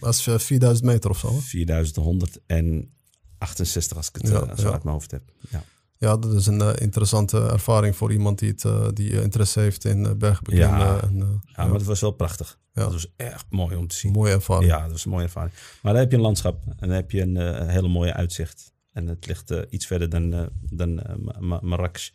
Dat 0.00 0.14
is 0.14 0.26
eh, 0.26 0.38
4000 0.38 0.86
meter 0.86 1.10
of 1.10 1.18
zo. 1.18 1.32
hè? 1.34 1.40
4168 1.40 3.96
als 3.96 4.08
ik 4.08 4.14
het 4.14 4.24
eh, 4.30 4.42
zo 4.56 4.70
uit 4.72 4.82
mijn 4.84 4.94
hoofd 4.94 5.10
heb. 5.10 5.22
Ja, 5.50 5.62
Ja, 6.00 6.16
dat 6.16 6.32
is 6.34 6.46
een 6.46 6.60
eh, 6.60 6.70
interessante 6.78 7.38
ervaring 7.40 7.96
voor 7.96 8.12
iemand 8.12 8.38
die, 8.38 8.48
het, 8.50 8.64
eh, 8.64 8.86
die 8.92 9.12
eh, 9.16 9.22
interesse 9.22 9.60
heeft 9.60 9.84
in 9.84 10.06
eh, 10.06 10.12
bergbeklimmen. 10.12 10.78
Ja. 10.78 11.00
En, 11.02 11.20
eh, 11.20 11.26
ja, 11.56 11.64
maar 11.64 11.74
het 11.74 11.84
was 11.84 12.00
wel 12.00 12.10
prachtig. 12.10 12.58
Ja. 12.72 12.82
Dat 12.82 12.92
was 12.92 13.12
echt 13.16 13.44
mooi 13.50 13.76
om 13.76 13.86
te 13.86 13.96
zien. 13.96 14.12
mooie 14.12 14.32
ervaring. 14.32 14.70
Ja, 14.70 14.82
dat 14.82 14.90
was 14.90 15.04
een 15.04 15.10
mooie 15.10 15.24
ervaring. 15.24 15.52
Maar 15.82 15.92
dan 15.92 16.00
heb 16.02 16.10
je 16.10 16.16
een 16.16 16.22
landschap 16.22 16.62
en 16.66 16.76
dan 16.88 16.96
heb 16.96 17.10
je 17.10 17.20
een 17.22 17.36
eh, 17.36 17.68
hele 17.68 17.88
mooie 17.88 18.12
uitzicht. 18.12 18.72
En 18.98 19.06
het 19.06 19.26
ligt 19.26 19.50
eh, 19.50 19.60
iets 19.70 19.86
verder 19.86 20.08
dan, 20.08 20.34
eh, 20.34 20.46
dan 20.70 21.02
eh, 21.02 21.16
Ma- 21.16 21.40
Ma- 21.40 21.60
Marrakesh. 21.62 22.10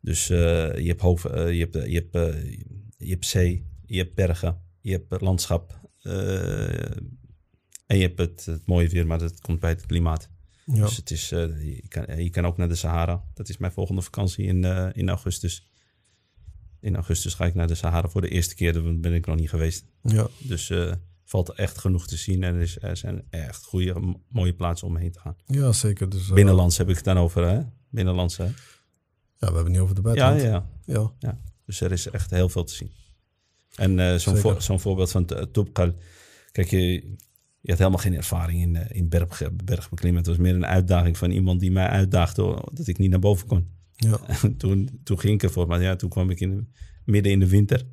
Dus 0.00 0.26
je 0.26 0.82
hebt, 0.86 1.00
hoofd, 1.00 1.22
je, 1.22 1.68
hebt, 1.70 1.74
je, 1.74 2.08
hebt, 2.10 2.36
je 2.98 3.10
hebt 3.10 3.26
zee, 3.26 3.66
je 3.86 3.98
hebt 3.98 4.14
bergen, 4.14 4.62
je 4.80 4.90
hebt 4.90 5.20
landschap. 5.20 5.80
en 7.86 7.96
je 7.96 8.02
hebt 8.02 8.18
het, 8.18 8.44
het 8.44 8.66
mooie 8.66 8.88
weer, 8.88 9.06
maar 9.06 9.18
dat 9.18 9.40
komt 9.40 9.60
bij 9.60 9.70
het 9.70 9.86
klimaat. 9.86 10.30
Ja. 10.64 10.84
Dus 10.84 10.96
het 10.96 11.10
is, 11.10 11.28
je, 11.28 11.82
kan, 11.88 12.22
je 12.24 12.30
kan 12.30 12.46
ook 12.46 12.56
naar 12.56 12.68
de 12.68 12.74
Sahara. 12.74 13.24
Dat 13.34 13.48
is 13.48 13.56
mijn 13.56 13.72
volgende 13.72 14.02
vakantie 14.02 14.44
in, 14.46 14.64
in 14.94 15.08
augustus. 15.08 15.70
In 16.80 16.94
augustus 16.94 17.34
ga 17.34 17.46
ik 17.46 17.54
naar 17.54 17.66
de 17.66 17.74
Sahara 17.74 18.08
voor 18.08 18.20
de 18.20 18.28
eerste 18.28 18.54
keer. 18.54 18.72
Daar 18.72 18.98
ben 18.98 19.14
ik 19.14 19.26
nog 19.26 19.36
niet 19.36 19.50
geweest. 19.50 19.84
Ja. 20.02 20.28
Dus 20.38 20.70
eh 20.70 20.92
valt 21.30 21.48
er 21.48 21.54
echt 21.54 21.78
genoeg 21.78 22.06
te 22.06 22.16
zien. 22.16 22.42
En 22.42 22.54
er, 22.80 22.96
zijn 22.96 23.22
echt 23.30 23.64
goede, 23.64 24.16
mooie 24.28 24.54
plaatsen 24.54 24.86
om 24.88 24.96
heen 24.96 25.12
te 25.12 25.20
gaan. 25.20 25.36
ja, 25.46 25.72
zeker. 25.72 26.08
Dus, 26.08 26.28
eh, 26.28 26.34
Binnenlands 26.34 26.78
heb 26.78 26.88
ik 26.88 26.96
het 26.96 27.04
dan 27.04 27.16
over, 27.18 27.48
hè? 27.48 27.60
Binnenlands, 27.90 28.36
hè? 28.36 28.44
Ja, 28.44 28.52
we 29.38 29.44
hebben 29.44 29.62
het 29.62 29.72
niet 29.72 29.80
over 29.80 29.94
de 29.94 30.00
Ja, 30.08 30.14
buitenland. 30.14 30.64
ja, 30.84 31.12
ja. 31.18 31.40
Dus 31.66 31.80
er 31.80 31.92
is 31.92 32.06
echt 32.06 32.30
heel 32.30 32.48
veel 32.48 32.64
te 32.64 32.74
zien. 32.74 32.90
En 33.74 33.98
eh, 33.98 34.14
zo'n, 34.14 34.36
voor- 34.36 34.62
zo'n 34.62 34.80
voorbeeld 34.80 35.10
van 35.10 35.24
T- 35.24 35.46
Toubkal. 35.52 35.94
Kijk, 36.52 36.70
je, 36.70 36.78
je 37.60 37.70
had 37.70 37.78
helemaal 37.78 37.98
geen 37.98 38.14
ervaring 38.14 38.60
in, 38.62 38.76
eh, 38.76 38.96
in 38.96 39.08
berg, 39.08 39.42
bergbeklimmen. 39.64 40.18
Het 40.20 40.30
was 40.30 40.36
meer 40.38 40.54
een 40.54 40.66
uitdaging 40.66 41.18
van 41.18 41.30
iemand 41.30 41.60
die 41.60 41.70
mij 41.70 41.86
uitdaagde... 41.86 42.68
dat 42.72 42.86
ik 42.86 42.98
niet 42.98 43.10
naar 43.10 43.18
boven 43.18 43.46
kon. 43.46 43.68
Ja. 43.96 44.20
En 44.26 44.56
toen, 44.62 45.00
toen 45.04 45.18
ging 45.20 45.34
ik 45.34 45.42
ervoor. 45.42 45.66
Maar 45.66 45.82
ja, 45.82 45.96
toen 45.96 46.10
kwam 46.10 46.30
ik 46.30 46.40
in, 46.40 46.72
midden 47.04 47.32
in 47.32 47.40
de 47.40 47.48
winter. 47.48 47.86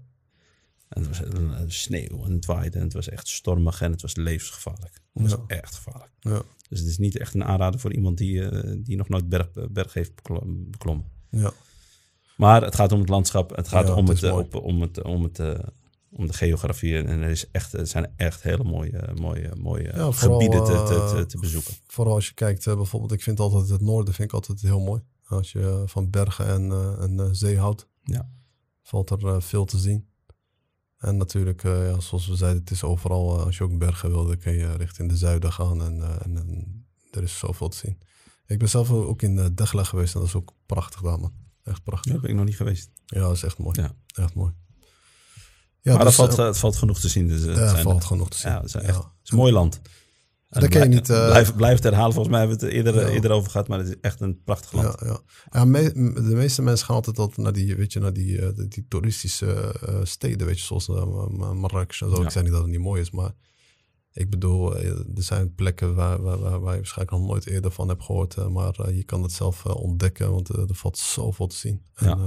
En 0.89 1.01
het 1.03 1.07
was 1.07 1.23
eh, 1.23 1.59
sneeuw 1.67 2.25
en 2.25 2.31
het 2.31 2.45
waaide. 2.45 2.77
En 2.77 2.83
het 2.83 2.93
was 2.93 3.09
echt 3.09 3.27
stormig 3.27 3.81
en 3.81 3.91
het 3.91 4.01
was 4.01 4.15
levensgevaarlijk. 4.15 4.93
Het 5.13 5.21
was 5.23 5.31
Ja. 5.31 5.43
echt 5.47 5.75
gevaarlijk. 5.75 6.11
Ja. 6.19 6.41
Dus 6.69 6.79
het 6.79 6.87
is 6.87 6.97
niet 6.97 7.17
echt 7.17 7.33
een 7.33 7.43
aanrader 7.43 7.79
voor 7.79 7.93
iemand 7.93 8.17
die, 8.17 8.49
eh, 8.49 8.73
die 8.77 8.97
nog 8.97 9.09
nooit 9.09 9.29
berg, 9.29 9.49
berg 9.71 9.93
heeft 9.93 10.15
beklom- 10.15 10.69
beklommen. 10.71 11.05
Ja. 11.29 11.51
Maar 12.37 12.61
het 12.63 12.75
gaat 12.75 12.91
om 12.91 12.99
het 12.99 13.09
landschap. 13.09 13.55
Het 13.55 13.67
gaat 13.67 13.87
Ja, 13.87 13.93
om, 13.95 14.07
het 14.07 14.21
het, 14.21 14.29
eh, 14.31 14.37
op, 14.37 14.55
om, 14.55 14.81
het, 14.81 15.03
om, 15.03 15.23
het, 15.23 15.39
eh, 15.39 15.59
om 16.09 16.27
de 16.27 16.33
geografie. 16.33 16.97
En 16.97 17.07
er, 17.21 17.29
is 17.29 17.51
echt, 17.51 17.73
er 17.73 17.87
zijn 17.87 18.13
echt 18.15 18.43
hele 18.43 18.63
mooie, 18.63 19.09
mooie, 19.19 19.51
mooie 19.55 19.83
Ja, 19.95 20.11
vooral, 20.11 20.39
gebieden 20.39 20.65
te, 20.65 20.71
te, 20.71 20.93
eh, 20.93 21.15
te, 21.15 21.25
te 21.25 21.39
bezoeken. 21.39 21.73
Vooral 21.87 22.13
als 22.13 22.27
je 22.27 22.33
kijkt, 22.33 22.67
eh, 22.67 22.75
bijvoorbeeld, 22.75 23.11
ik 23.11 23.21
vind 23.23 23.39
altijd 23.39 23.69
het 23.69 23.81
noorden 23.81 24.13
vind 24.13 24.27
ik 24.29 24.33
altijd 24.35 24.61
heel 24.61 24.79
mooi. 24.79 25.01
Als 25.27 25.51
je 25.51 25.59
eh, 25.59 25.81
van 25.85 26.09
bergen 26.09 26.47
en, 26.47 26.71
eh, 26.71 27.01
en 27.03 27.19
eh, 27.19 27.27
zee 27.31 27.57
houdt, 27.57 27.87
Ja. 28.03 28.29
valt 28.83 29.09
er 29.09 29.27
eh, 29.27 29.35
veel 29.41 29.65
te 29.65 29.77
zien. 29.77 30.07
En 30.97 31.17
natuurlijk, 31.17 31.63
eh, 31.63 31.89
ja, 31.89 31.99
zoals 31.99 32.27
we 32.27 32.35
zeiden, 32.35 32.61
het 32.61 32.71
is 32.71 32.83
overal, 32.83 33.37
eh, 33.37 33.45
als 33.45 33.57
je 33.57 33.63
ook 33.63 33.77
bergen 33.77 34.09
wil, 34.09 34.25
dan 34.25 34.37
kun 34.37 34.53
je 34.53 34.75
richting 34.75 35.09
de 35.09 35.17
zuiden 35.17 35.53
gaan 35.53 35.81
en, 35.81 36.01
eh, 36.01 36.25
en, 36.25 36.37
en 36.37 36.85
er 37.11 37.23
is 37.23 37.37
zoveel 37.37 37.69
te 37.69 37.77
zien. 37.77 37.97
Ik 38.47 38.59
ben 38.59 38.69
zelf 38.69 38.91
ook 38.91 39.21
in 39.21 39.55
Degla 39.55 39.83
geweest 39.83 40.13
en 40.13 40.19
dat 40.19 40.29
is 40.29 40.35
ook 40.35 40.53
prachtig 40.65 41.01
daar, 41.01 41.19
man. 41.19 41.33
Echt 41.63 41.83
prachtig. 41.83 42.11
Daar 42.11 42.21
ben 42.21 42.29
ik 42.29 42.35
nog 42.35 42.45
niet 42.45 42.55
geweest. 42.55 42.89
Ja, 43.05 43.19
dat 43.19 43.35
is 43.35 43.43
echt 43.43 43.57
mooi. 43.57 43.81
Ja. 43.81 43.95
Echt 44.13 44.33
mooi. 44.33 44.53
Ja, 45.81 45.95
maar 45.95 46.05
dus, 46.05 46.17
er 46.17 46.25
valt, 46.25 46.37
het 46.37 46.57
valt 46.57 46.75
genoeg 46.75 46.99
te 46.99 47.09
zien. 47.09 47.27
Dus 47.27 47.41
het 47.41 47.57
ja, 47.57 47.77
valt 47.77 48.05
genoeg 48.05 48.29
te 48.29 48.37
zien. 48.37 48.51
Ja, 48.51 48.57
het 48.57 48.65
is, 48.65 48.73
echt, 48.73 48.97
het 48.97 49.05
is 49.23 49.29
een 49.31 49.37
mooi 49.37 49.51
land. 49.51 49.81
En 50.49 50.61
Dat 50.61 50.69
kan 50.69 50.81
je 50.81 50.87
niet, 50.87 51.09
eh, 51.09 51.25
blijf, 51.25 51.55
blijf 51.55 51.73
het 51.75 51.83
herhalen. 51.83 52.13
Volgens 52.13 52.35
mij 52.35 52.39
hebben 52.45 52.59
we 52.59 52.65
het 52.65 52.73
er 52.73 52.79
eerder, 52.85 53.01
Ja. 53.07 53.13
eerder 53.15 53.31
over 53.31 53.51
gehad. 53.51 53.67
Maar 53.67 53.79
het 53.79 53.87
is 53.87 53.95
echt 54.01 54.21
een 54.21 54.41
prachtig 54.43 54.71
land. 54.71 54.99
Ja, 55.01 55.07
ja. 55.07 55.19
ja 55.51 55.65
me- 55.65 55.91
m- 55.93 56.13
de 56.13 56.35
meeste 56.35 56.61
mensen 56.61 56.85
gaan 56.85 56.95
altijd, 56.95 57.19
altijd 57.19 57.37
naar 57.37 57.53
die, 57.53 57.75
weet 57.75 57.93
je, 57.93 57.99
naar 57.99 58.13
die, 58.13 58.41
eh, 58.41 58.55
die, 58.55 58.67
die 58.67 58.85
toeristische 58.87 59.53
eh, 59.85 59.99
steden, 60.03 60.47
weet 60.47 60.59
je, 60.59 60.65
zoals 60.65 60.87
Marrakesh 61.53 62.01
en 62.01 62.09
zo. 62.09 62.21
Ik 62.21 62.29
zeg 62.29 62.43
niet 62.43 62.51
dat 62.51 62.61
het 62.61 62.71
niet 62.71 62.79
mooi 62.79 63.01
is, 63.01 63.11
maar 63.11 63.31
ik 64.11 64.29
bedoel, 64.29 64.75
er 64.77 65.03
zijn 65.15 65.53
plekken 65.55 65.95
waar, 65.95 66.21
waar, 66.21 66.39
waar, 66.39 66.59
waar 66.59 66.71
je 66.73 66.77
waarschijnlijk 66.79 67.17
nog 67.17 67.27
nooit 67.27 67.47
eerder 67.47 67.71
van 67.71 67.87
hebt 67.87 68.03
gehoord, 68.03 68.35
eh, 68.35 68.47
maar 68.47 68.93
je 68.93 69.03
kan 69.03 69.23
het 69.23 69.31
zelf 69.31 69.65
ontdekken, 69.65 70.31
want 70.31 70.49
er 70.49 70.67
valt 70.75 70.97
zoveel 70.97 71.47
te 71.47 71.55
zien. 71.55 71.81
En, 71.93 72.19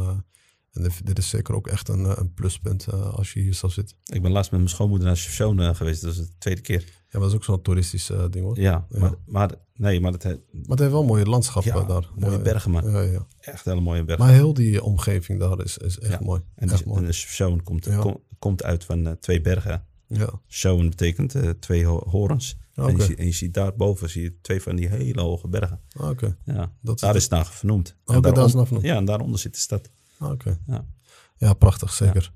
en 0.72 0.82
dit- 1.04 1.18
is 1.18 1.28
zeker 1.28 1.54
ook 1.54 1.66
echt 1.66 1.88
een, 1.88 2.18
een 2.20 2.32
pluspunt 2.34 2.92
als 2.92 3.32
je 3.32 3.40
hier 3.40 3.54
zou 3.54 3.72
zitten. 3.72 3.96
Ik 4.04 4.22
ben 4.22 4.30
laatst 4.30 4.50
met 4.50 4.60
mijn 4.60 4.72
schoonmoeder 4.72 5.06
naar 5.06 5.16
Shoshone 5.16 5.74
geweest. 5.74 6.02
Dat 6.02 6.10
is 6.12 6.16
de 6.18 6.28
tweede 6.38 6.60
keer. 6.60 6.84
Ja, 7.12 7.18
maar 7.18 7.20
dat 7.20 7.30
is 7.30 7.34
ook 7.36 7.44
zo'n 7.44 7.62
toeristisch 7.62 8.10
eh, 8.10 8.24
ding 8.30 8.44
hoor. 8.44 8.60
Ja, 8.60 8.86
Ja. 8.90 8.98
Maar, 8.98 9.14
maar 9.26 9.50
nee, 9.74 10.00
maar 10.00 10.12
het, 10.12 10.22
he- 10.22 10.28
Maar 10.52 10.62
het 10.68 10.78
heeft 10.78 10.90
wel 10.92 11.04
mooie 11.04 11.24
landschappen 11.24 11.74
Ja, 11.74 11.82
daar. 11.86 12.08
mooie 12.16 12.36
Ja, 12.36 12.42
bergen, 12.42 12.70
man. 12.70 12.90
Ja, 12.90 13.00
ja. 13.00 13.26
echt 13.40 13.64
hele 13.64 13.80
mooie 13.80 14.04
bergen. 14.04 14.24
Maar 14.24 14.34
heel 14.34 14.54
die 14.54 14.82
omgeving 14.82 15.40
daar 15.40 15.60
is, 15.64 15.78
is 15.78 15.98
echt 15.98 16.20
mooi. 16.20 16.40
en, 16.54 16.70
echt 16.70 16.84
mooi. 16.84 17.00
en 17.00 17.06
de 17.06 17.12
Shoshone 17.12 17.62
komt, 17.62 17.96
kom- 17.98 18.20
komt 18.38 18.62
uit 18.62 18.84
van 18.84 19.06
eh, 19.06 19.12
twee 19.12 19.40
bergen. 19.40 19.84
Ja. 20.06 20.30
Shoshone 20.48 20.88
betekent 20.88 21.34
eh, 21.34 21.50
twee 21.50 21.86
ho- 21.86 22.04
horens. 22.08 22.58
En, 22.74 22.96
je 22.96 23.14
en 23.16 23.24
je 23.26 23.32
ziet 23.32 23.54
daarboven 23.54 24.10
zie 24.10 24.22
je 24.22 24.40
twee 24.40 24.62
van 24.62 24.76
die 24.76 24.88
hele 24.88 25.20
hoge 25.20 25.48
bergen. 25.48 25.80
Ah, 25.92 26.08
oké. 26.10 26.36
Ja, 26.44 26.72
Dat 26.80 26.94
is 26.94 27.00
daar 27.00 27.14
is 27.16 27.22
het 27.22 27.30
naar 27.32 27.46
vernoemd. 27.46 27.96
Oké, 28.04 28.20
daar 28.20 28.32
is 28.36 28.42
het 28.44 28.54
naar 28.54 28.64
vernoemd. 28.64 28.86
Ja, 28.86 28.96
en 28.96 29.04
daaronder 29.04 29.38
zit 29.38 29.54
de 29.54 29.60
stad. 29.60 29.90
Ah, 30.18 30.30
Oké. 30.30 30.58
Ja. 30.66 30.86
Ja, 31.36 31.52
prachtig, 31.52 31.92
zeker. 31.92 32.32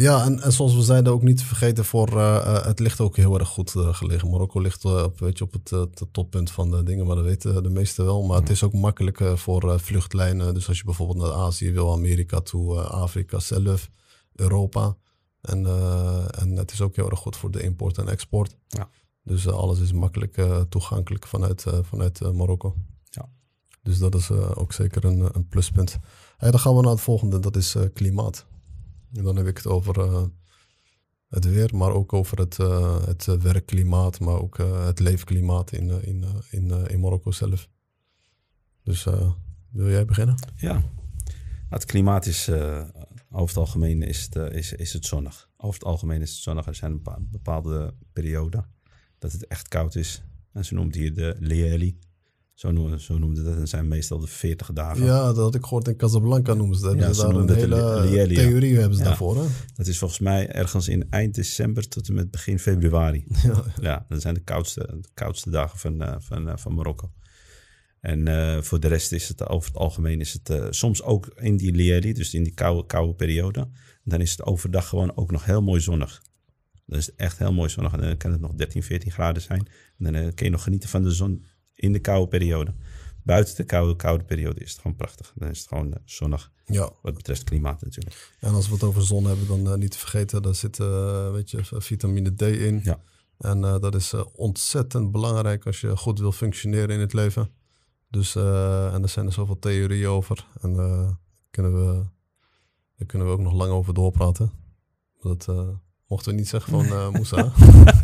Ja, 0.00 0.24
en, 0.24 0.40
en 0.40 0.52
zoals 0.52 0.74
we 0.74 0.82
zeiden, 0.82 1.12
ook 1.12 1.22
niet 1.22 1.36
te 1.36 1.44
vergeten, 1.44 1.84
voor, 1.84 2.08
eh, 2.08 2.36
eh, 2.36 2.64
het 2.64 2.78
ligt 2.78 3.00
ook 3.00 3.16
heel 3.16 3.38
erg 3.38 3.48
goed 3.48 3.74
eh, 3.74 3.94
gelegen. 3.94 4.30
Marokko 4.30 4.60
ligt 4.60 4.84
op, 4.84 5.18
weet 5.18 5.38
je, 5.38 5.44
op 5.44 5.52
het, 5.52 5.70
het 5.70 6.02
toppunt 6.12 6.50
van 6.50 6.70
de 6.70 6.82
dingen, 6.82 7.06
maar 7.06 7.16
dat 7.16 7.24
weten 7.24 7.62
de 7.62 7.70
meesten 7.70 8.04
wel. 8.04 8.22
Maar 8.22 8.40
het 8.40 8.50
is 8.50 8.62
ook 8.62 8.72
makkelijk 8.72 9.22
voor 9.34 9.80
vluchtlijnen. 9.80 10.54
Dus 10.54 10.68
als 10.68 10.78
je 10.78 10.84
bijvoorbeeld 10.84 11.18
naar 11.18 11.32
Azië 11.32 11.72
wil, 11.72 11.92
Amerika 11.92 12.40
toe, 12.40 12.80
Afrika 12.80 13.38
zelf, 13.38 13.90
Europa. 14.34 14.96
En, 15.40 15.66
en 16.38 16.56
het 16.56 16.72
is 16.72 16.80
ook 16.80 16.96
heel 16.96 17.10
erg 17.10 17.18
goed 17.18 17.36
voor 17.36 17.50
de 17.50 17.62
import 17.62 17.98
en 17.98 18.08
export. 18.08 18.56
Ja. 18.68 18.88
Dus 19.22 19.48
alles 19.48 19.80
is 19.80 19.92
makkelijk 19.92 20.46
toegankelijk 20.68 21.26
vanuit, 21.26 21.64
vanuit 21.82 22.32
Marokko. 22.32 22.74
Ja. 23.10 23.28
Dus 23.82 23.98
dat 23.98 24.14
is 24.14 24.30
ook 24.30 24.72
zeker 24.72 25.04
een, 25.04 25.28
een 25.32 25.48
pluspunt. 25.48 25.98
Hey, 26.36 26.50
dan 26.50 26.60
gaan 26.60 26.76
we 26.76 26.82
naar 26.82 26.90
het 26.90 27.00
volgende, 27.00 27.38
dat 27.38 27.56
is 27.56 27.76
klimaat. 27.94 28.46
En 29.12 29.22
dan 29.22 29.36
heb 29.36 29.46
ik 29.46 29.56
het 29.56 29.66
over 29.66 30.00
eh, 30.00 30.24
het 31.28 31.44
weer, 31.44 31.76
maar 31.76 31.92
ook 31.92 32.12
over 32.12 32.38
het, 32.38 32.58
eh, 32.58 33.06
het 33.06 33.24
werkklimaat, 33.24 34.20
maar 34.20 34.40
ook 34.40 34.58
eh, 34.58 34.86
het 34.86 34.98
leefklimaat 34.98 35.72
in, 35.72 36.02
in, 36.02 36.24
in, 36.50 36.70
in 36.70 37.00
Marokko 37.00 37.30
zelf. 37.30 37.68
Dus 38.82 39.06
wil 39.70 39.88
jij 39.88 40.04
beginnen? 40.04 40.34
Ja, 40.56 40.72
Nou, 40.72 40.84
het 41.68 41.84
klimaat 41.84 42.26
is 42.26 42.48
over 43.30 43.48
het 43.48 43.56
algemeen 43.56 44.02
is 44.02 44.28
het, 44.30 44.52
is, 44.52 44.72
is 44.72 44.92
het 44.92 45.06
zonnig. 45.06 45.50
Over 45.56 45.78
het 45.78 45.88
algemeen 45.88 46.20
is 46.20 46.30
het 46.30 46.40
zonnig. 46.40 46.66
Er 46.66 46.74
zijn 46.74 47.02
bepaalde 47.18 47.94
perioden 48.12 48.66
dat 49.18 49.32
het 49.32 49.46
echt 49.46 49.68
koud 49.68 49.94
is. 49.94 50.22
En 50.52 50.64
ze 50.64 50.74
noemt 50.74 50.94
hier 50.94 51.14
de 51.14 51.36
Leeli. 51.38 51.98
Zo, 52.60 52.70
noemen, 52.70 53.00
zo 53.00 53.18
noemde 53.18 53.42
dat. 53.42 53.56
En 53.56 53.68
zijn 53.68 53.88
meestal 53.88 54.18
de 54.18 54.26
40 54.26 54.72
dagen. 54.72 55.04
Ja, 55.04 55.26
dat 55.26 55.36
had 55.36 55.54
ik 55.54 55.62
gehoord 55.62 55.88
in 55.88 55.96
Casablanca 55.96 56.54
noemen 56.54 56.76
ze 56.76 56.82
dat. 56.82 56.94
Ja, 56.98 57.06
ze 57.06 57.14
ze 57.14 57.20
daar 57.20 57.34
een 57.34 57.54
hele 57.54 58.00
Lieli, 58.00 58.34
ja. 58.34 58.40
theorie 58.40 58.76
hebben 58.76 58.96
ze 58.96 59.02
Ja. 59.02 59.08
daarvoor. 59.08 59.36
Hè? 59.36 59.46
Dat 59.74 59.86
is 59.86 59.98
volgens 59.98 60.20
mij 60.20 60.48
ergens 60.48 60.88
in 60.88 61.06
eind 61.10 61.34
december 61.34 61.88
tot 61.88 62.08
en 62.08 62.14
met 62.14 62.30
begin 62.30 62.58
februari. 62.58 63.24
Ja. 63.42 63.64
Ja, 63.80 64.06
dat 64.08 64.20
zijn 64.20 64.34
de 64.34 64.40
koudste, 64.40 64.80
de 65.00 65.08
koudste 65.14 65.50
dagen 65.50 65.78
van, 65.78 66.02
eh, 66.02 66.14
van, 66.18 66.48
eh, 66.48 66.56
van 66.56 66.74
Marokko. 66.74 67.12
En 68.00 68.28
eh, 68.28 68.62
voor 68.62 68.80
de 68.80 68.88
rest 68.88 69.12
is 69.12 69.28
het 69.28 69.48
over 69.48 69.68
het 69.68 69.78
algemeen 69.78 70.20
is 70.20 70.32
het 70.42 70.74
soms 70.74 71.02
ook 71.02 71.26
in 71.34 71.56
die 71.56 71.72
Lieli, 71.72 72.12
dus 72.12 72.34
in 72.34 72.42
die 72.42 72.54
koude, 72.54 72.86
koude 72.86 73.14
periode. 73.14 73.68
Dan 74.04 74.20
is 74.20 74.30
het 74.30 74.42
overdag 74.42 74.88
gewoon 74.88 75.16
ook 75.16 75.30
nog 75.30 75.44
heel 75.44 75.62
mooi 75.62 75.80
zonnig. 75.80 76.22
Dan 76.86 76.98
is 76.98 77.06
het 77.06 77.14
echt 77.16 77.38
heel 77.38 77.52
mooi 77.52 77.68
zonnig. 77.68 77.92
En 77.92 78.00
dan 78.00 78.16
kan 78.16 78.32
het 78.32 78.40
nog 78.40 78.54
13, 78.54 78.82
14 78.82 79.12
graden 79.12 79.42
zijn. 79.42 79.66
En 79.98 80.12
dan 80.12 80.34
kun 80.34 80.46
je 80.46 80.52
nog 80.52 80.62
genieten 80.62 80.88
van 80.88 81.02
de 81.02 81.10
zon 81.10 81.44
in 81.80 81.92
de 81.92 81.98
koude 81.98 82.28
periode. 82.28 82.74
Buiten 83.22 83.56
de 83.56 83.64
koude, 83.64 83.96
koude 83.96 84.24
periode 84.24 84.60
is 84.60 84.70
het 84.70 84.80
gewoon 84.80 84.96
prachtig. 84.96 85.32
Dan 85.34 85.48
is 85.48 85.58
het 85.58 85.68
gewoon 85.68 85.92
eh, 85.92 86.00
zonnig, 86.04 86.50
ja, 86.64 86.90
wat 87.02 87.14
betreft 87.14 87.44
klimaat 87.44 87.82
natuurlijk. 87.82 88.36
en 88.40 88.54
als 88.54 88.66
we 88.68 88.74
het 88.74 88.82
over 88.82 89.02
zon 89.02 89.24
hebben, 89.24 89.46
dan 89.46 89.72
eh, 89.72 89.78
niet 89.78 89.90
te 89.90 89.98
vergeten, 89.98 90.42
daar 90.42 90.54
zit 90.54 90.80
eh, 90.80 91.32
weet 91.32 91.50
je, 91.50 91.60
vitamine 91.64 92.34
D 92.34 92.42
in. 92.42 92.80
Ja. 92.84 93.00
En 93.38 93.60
dat 93.60 93.94
is 93.94 94.14
ontzettend 94.32 95.12
belangrijk 95.12 95.66
als 95.66 95.80
je 95.80 95.96
goed 95.96 96.18
wil 96.18 96.32
functioneren 96.32 96.90
in 96.90 97.00
het 97.00 97.12
leven. 97.12 97.50
Dus, 98.08 98.34
en 98.34 99.02
er 99.02 99.08
zijn 99.08 99.26
er 99.26 99.32
zoveel 99.32 99.58
theorieën 99.58 100.08
over. 100.08 100.46
En 100.60 100.72
kunnen 101.50 101.74
we, 101.74 102.04
daar 102.96 103.06
kunnen 103.06 103.26
we 103.26 103.32
ook 103.32 103.40
nog 103.40 103.52
lang 103.52 103.72
over 103.72 103.94
doorpraten. 103.94 104.52
Dat, 105.20 105.48
Mochten 106.10 106.32
we 106.32 106.38
niet 106.38 106.48
zeggen 106.48 106.72
van 106.72 106.84
uh, 106.84 107.10
Moussa. 107.10 107.36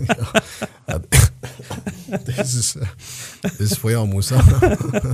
ja. 0.06 0.30
Is, 2.38 2.74
uh, 2.76 2.88
dit 3.40 3.70
is 3.70 3.78
voor 3.78 3.90
jou, 3.90 4.08
Moussa. 4.08 4.44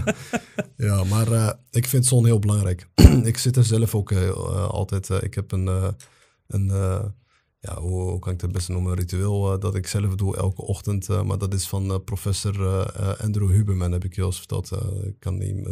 ja, 0.76 1.04
maar 1.04 1.28
uh, 1.28 1.50
ik 1.70 1.86
vind 1.86 2.06
zon 2.06 2.24
heel 2.24 2.38
belangrijk. 2.38 2.88
ik 3.24 3.38
zit 3.38 3.56
er 3.56 3.64
zelf 3.64 3.94
ook 3.94 4.12
altijd. 4.12 5.08
ik 5.08 5.34
heb 5.34 5.52
een, 5.52 5.94
een 6.46 6.66
ja, 7.60 7.80
hoe, 7.80 8.18
kan 8.18 8.32
ik 8.32 8.40
het 8.40 8.52
best 8.52 8.68
noemen, 8.68 8.94
ritueel 8.94 9.58
dat 9.58 9.74
ik 9.74 9.86
zelf 9.86 10.14
doe 10.14 10.36
elke 10.36 10.62
ochtend. 10.62 11.08
maar 11.24 11.38
dat 11.38 11.54
is 11.54 11.68
van 11.68 12.04
professor 12.04 12.86
Andrew 13.20 13.50
Huberman, 13.50 13.92
heb 13.92 14.04
ik 14.04 14.14
je 14.14 14.20
al 14.20 14.26
eens 14.26 14.38
verteld. 14.38 14.70
ik 15.04 15.16
kan 15.18 15.40
hem, 15.40 15.62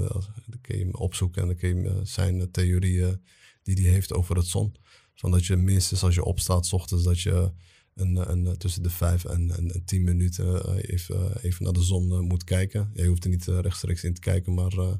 kan 0.60 0.76
hem 0.76 0.94
opzoeken 0.94 1.42
en 1.42 1.48
dan 1.48 1.56
kan 1.56 1.68
je 1.68 2.00
zijn 2.02 2.50
theorieën 2.50 3.20
die 3.62 3.84
hij 3.84 3.92
heeft 3.92 4.12
over 4.12 4.36
het 4.36 4.46
zon. 4.46 4.74
Van 5.14 5.30
dat 5.30 5.46
je 5.46 5.56
minstens 5.56 6.02
als 6.02 6.14
je 6.14 6.24
opstaat, 6.24 6.66
s 6.66 6.72
ochtends, 6.72 7.04
dat 7.04 7.20
je 7.20 7.52
een, 7.94 8.30
een, 8.30 8.56
tussen 8.56 8.82
de 8.82 8.90
vijf 8.90 9.24
en, 9.24 9.50
en, 9.50 9.82
tien 9.84 10.04
minuten 10.04 10.64
eh, 10.64 10.92
even, 10.92 11.34
eh, 11.34 11.44
even 11.44 11.64
naar 11.64 11.72
de 11.72 11.82
zon 11.82 12.12
eh, 12.12 12.18
moet 12.18 12.44
kijken. 12.44 12.90
Je 12.94 13.06
hoeft 13.06 13.24
er 13.24 13.30
niet 13.30 13.44
rechtstreeks 13.44 14.04
in 14.04 14.14
te 14.14 14.20
kijken, 14.20 14.54
maar 14.54 14.98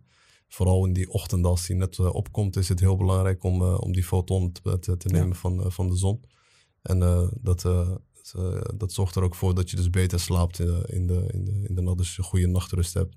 vooral 0.49 0.87
in 0.87 0.93
die 0.93 1.11
ochtend 1.11 1.45
als 1.45 1.67
die 1.67 1.77
net 1.77 1.99
opkomt, 1.99 2.57
is 2.57 2.69
het 2.69 2.81
heel 2.81 2.97
belangrijk 2.97 3.43
om, 3.43 3.63
om 3.63 3.93
die 3.93 4.05
foton 4.05 4.53
te, 4.53 4.79
te, 4.79 4.97
te 4.97 5.09
nemen 5.09 5.37
van, 5.37 5.73
van 5.73 5.89
de 5.89 5.97
zon. 5.97 6.25
En 6.83 6.99
dat, 7.41 7.63
dat 8.77 8.93
zorgt 8.93 9.15
er 9.15 9.23
ook 9.23 9.35
voor 9.35 9.55
dat 9.55 9.71
je 9.71 9.77
dus 9.77 9.91
beter 9.91 10.21
slaapt 10.21 10.59
in 10.59 11.07
de, 11.07 11.25
in 11.33 11.45
de, 11.45 11.65
in 11.69 11.75
de 11.75 11.81
nacht, 11.81 11.99
dus 11.99 12.17
je 12.17 12.23
goede 12.23 12.47
nachtrust 12.47 12.95
hebt. 12.95 13.17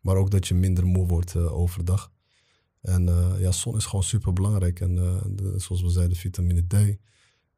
Maar 0.00 0.16
ook 0.16 0.30
dat 0.30 0.46
je 0.46 0.54
minder 0.54 0.86
moe 0.86 1.06
wordt 1.06 1.36
overdag. 1.36 2.12
En 2.84 3.06
uh, 3.06 3.34
ja, 3.38 3.52
zon 3.52 3.76
is 3.76 3.84
gewoon 3.84 4.04
super 4.04 4.32
belangrijk. 4.32 4.80
En 4.80 4.96
uh, 4.96 5.52
zoals 5.56 5.82
we 5.82 5.90
zeiden, 5.90 6.16
vitamine 6.16 6.66
D. 6.66 6.74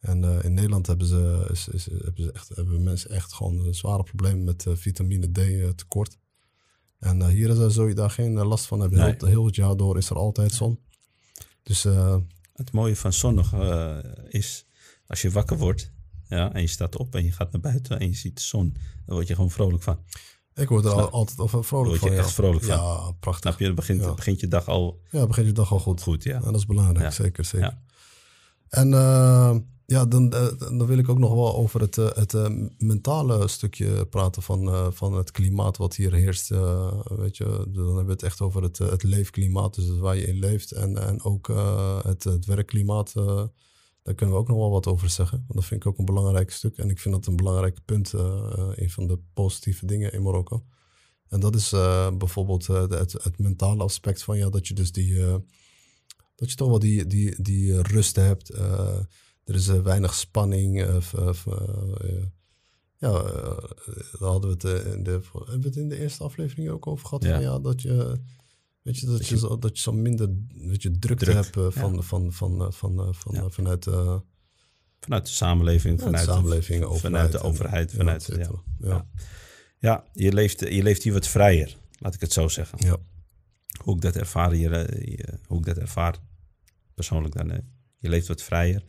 En 0.07 0.25
uh, 0.25 0.45
in 0.45 0.55
Nederland 0.55 0.87
hebben, 0.87 1.07
ze, 1.07 1.49
is, 1.51 1.69
is, 1.69 1.85
hebben, 1.85 2.25
ze 2.25 2.33
echt, 2.33 2.49
hebben 2.49 2.83
mensen 2.83 3.11
echt 3.11 3.33
gewoon 3.33 3.75
zware 3.75 4.03
problemen 4.03 4.45
met 4.45 4.67
vitamine 4.69 5.33
D 5.33 5.79
tekort. 5.79 6.19
En 6.99 7.29
hier 7.29 7.71
zul 7.71 7.87
je 7.87 7.95
daar 7.95 8.11
geen 8.11 8.33
last 8.33 8.67
van 8.67 8.81
hebben. 8.81 9.03
Heel, 9.03 9.29
heel, 9.29 9.47
het 9.47 9.55
jaar 9.55 9.77
door 9.77 9.97
is 9.97 10.11
er 10.11 10.17
altijd 10.17 10.53
zon. 10.53 10.81
Dus, 11.63 11.83
het 12.53 12.73
mooie 12.73 12.97
van 12.97 13.13
zon 13.13 13.35
nog 13.35 13.55
is, 14.29 14.67
als 15.07 15.23
je 15.23 15.31
wakker 15.31 15.59
wordt 15.59 15.93
ja, 16.29 16.53
en 16.53 16.61
je 16.61 16.67
staat 16.67 16.97
op 16.97 17.15
en 17.15 17.25
je 17.25 17.33
gaat 17.33 17.53
naar 17.53 17.61
buiten 17.61 18.01
en 18.01 18.09
je 18.09 18.15
ziet 18.15 18.37
de 18.37 18.43
zon, 18.43 18.77
dan 19.07 19.15
word 19.15 19.29
je 19.29 19.35
gewoon 19.35 19.51
vrolijk 19.51 19.83
van. 19.83 19.99
Ik 20.55 20.69
word 20.69 20.85
er 20.85 21.11
altijd 21.11 21.39
al 21.39 21.49
vrolijk 21.49 21.67
van. 21.67 21.85
Word 21.85 22.03
je 22.03 22.11
echt 22.11 22.33
vrolijk 22.33 22.65
van. 22.65 22.77
Ja, 22.77 23.13
prachtig. 23.21 23.55
Snap 23.55 23.69
je? 23.69 23.75
Begint, 23.75 24.17
begint 24.17 24.41
je 24.41 24.49
dag 24.49 24.69
al... 24.69 25.01
Ja, 25.11 25.27
begint 25.27 25.47
je 25.47 25.53
dag 25.53 25.73
al 25.73 25.79
goed. 25.79 26.03
Goed, 26.03 26.23
ja. 26.23 26.35
En 26.35 26.43
dat 26.43 26.55
is 26.55 26.67
belangrijk, 26.67 27.13
zeker, 27.13 27.45
zeker. 27.45 27.79
En 28.69 28.89
uh, 28.89 29.57
ja, 29.87 30.05
dan, 30.05 30.35
uh, 30.35 30.47
dan 30.59 30.87
wil 30.87 30.99
ik 30.99 31.09
ook 31.09 31.19
nog 31.19 31.35
wel 31.35 31.57
over 31.57 31.81
het, 31.81 31.97
uh, 31.97 32.11
het 32.13 32.33
mentale 32.79 33.49
stukje 33.49 34.07
praten 34.07 34.43
van, 34.43 34.93
van 34.95 35.15
het 35.15 35.31
klimaat 35.31 35.77
wat 35.77 35.97
hier 35.97 36.13
heerst. 36.13 36.49
weet 37.09 37.37
je, 37.37 37.45
dan 37.69 37.87
hebben 37.87 38.07
we 38.07 38.13
het 38.13 38.23
echt 38.23 38.41
over 38.41 38.63
het, 38.63 38.79
het 38.79 39.03
leefklimaat, 39.03 39.75
dus 39.75 39.89
waar 39.99 40.17
je 40.17 40.27
in 40.27 40.39
leeft. 40.39 40.73
En, 40.73 41.07
en 41.07 41.23
ook 41.23 41.47
het, 42.03 42.25
het 42.25 42.45
werkklimaat 42.45 43.13
daar 44.03 44.15
kunnen 44.15 44.35
we 44.35 44.41
ook 44.41 44.49
nog 44.49 44.57
wel 44.57 44.71
wat 44.71 44.87
over 44.87 45.11
zeggen. 45.11 45.39
Want 45.39 45.55
dat 45.55 45.65
vind 45.65 45.81
ik 45.81 45.87
ook 45.87 45.99
een 45.99 46.05
belangrijk 46.05 46.51
stuk. 46.51 46.79
En 46.79 46.91
ik 46.91 46.99
vind 46.99 47.15
dat 47.15 47.27
een 47.27 47.37
belangrijk 47.37 47.79
punt, 47.85 48.13
een 48.13 48.91
van 48.91 49.07
de 49.07 49.19
positieve 49.35 49.87
dingen 49.87 50.13
in 50.13 50.23
Marokko. 50.23 50.65
En 51.29 51.41
dat 51.41 51.55
is 51.55 51.71
bijvoorbeeld 52.19 52.67
het, 52.67 53.13
het, 53.13 53.39
mentale 53.39 53.83
aspect 53.83 54.23
van 54.23 54.39
ja, 54.39 54.51
dat 54.51 54.69
je 54.69 54.75
dus 54.75 54.93
die, 54.93 55.15
dat 56.35 56.51
je 56.51 56.57
toch 56.57 56.69
wel 56.69 56.79
die, 56.79 57.07
die, 57.07 57.43
die 57.43 57.83
rust 57.83 58.17
hebt. 58.17 58.51
Er 59.47 59.55
is 59.55 59.67
weinig 59.67 60.15
spanning. 60.15 60.79
ja, 62.99 63.13
daar 63.13 64.29
hadden 64.29 64.59
we 64.59 64.69
het 64.69 64.85
in 64.85 65.03
de, 65.03 65.11
hebben 65.33 65.61
we 65.61 65.67
het 65.67 65.77
in 65.77 65.89
de 65.89 65.99
eerste 65.99 66.25
aflevering 66.25 66.69
ook 66.69 66.87
over 66.87 67.07
gehad. 67.07 67.23
Ja. 67.23 67.33
Van, 67.33 67.43
ja 67.43 67.59
dat 67.59 67.83
je 67.83 68.21
Weet 68.87 68.99
je, 68.99 69.07
dat, 69.07 69.27
je, 69.27 69.39
zo, 69.39 69.59
dat 69.59 69.77
je 69.77 69.83
zo 69.83 69.93
minder 69.93 70.29
weet 70.55 70.83
je, 70.83 70.99
drukte 70.99 71.25
Druk, 71.25 71.37
hebt 71.37 71.57
uh, 71.57 71.67
van, 71.71 71.95
ja. 71.95 72.01
van, 72.01 72.33
van, 72.33 72.63
uh, 72.63 72.71
van, 72.71 73.01
uh, 73.01 73.09
van, 73.13 73.53
vanuit... 73.53 73.85
vanuit 75.01 75.27
de 75.27 75.33
samenleving, 75.33 76.01
vanuit, 76.01 76.27
de 76.27 76.33
samenleving, 76.33 76.89
de, 76.89 76.95
vanuit 76.95 77.33
de 77.33 77.41
overheid. 77.41 77.93
Vanuit, 77.93 78.27
ja, 78.37 78.51
ja, 78.79 79.07
ja. 79.79 80.05
je, 80.13 80.33
leeft, 80.33 80.61
je 80.61 80.83
leeft 80.83 81.03
hier 81.03 81.13
wat 81.13 81.27
vrijer, 81.27 81.77
laat 81.99 82.15
ik 82.15 82.21
het 82.21 82.33
zo 82.33 82.49
zeggen. 82.49 82.79
Ja. 82.83 82.97
Hoe 83.83 83.95
ik 83.95 84.01
dat 84.01 84.17
ervaar 84.17 84.53
hier, 84.53 84.71
hoe 85.47 85.59
ik 85.59 85.65
dat 85.65 85.77
ervaar 85.77 86.17
persoonlijk 86.95 87.35
dan. 87.35 87.61
Je 87.99 88.09
leeft 88.09 88.27
wat 88.27 88.43
vrijer. 88.43 88.83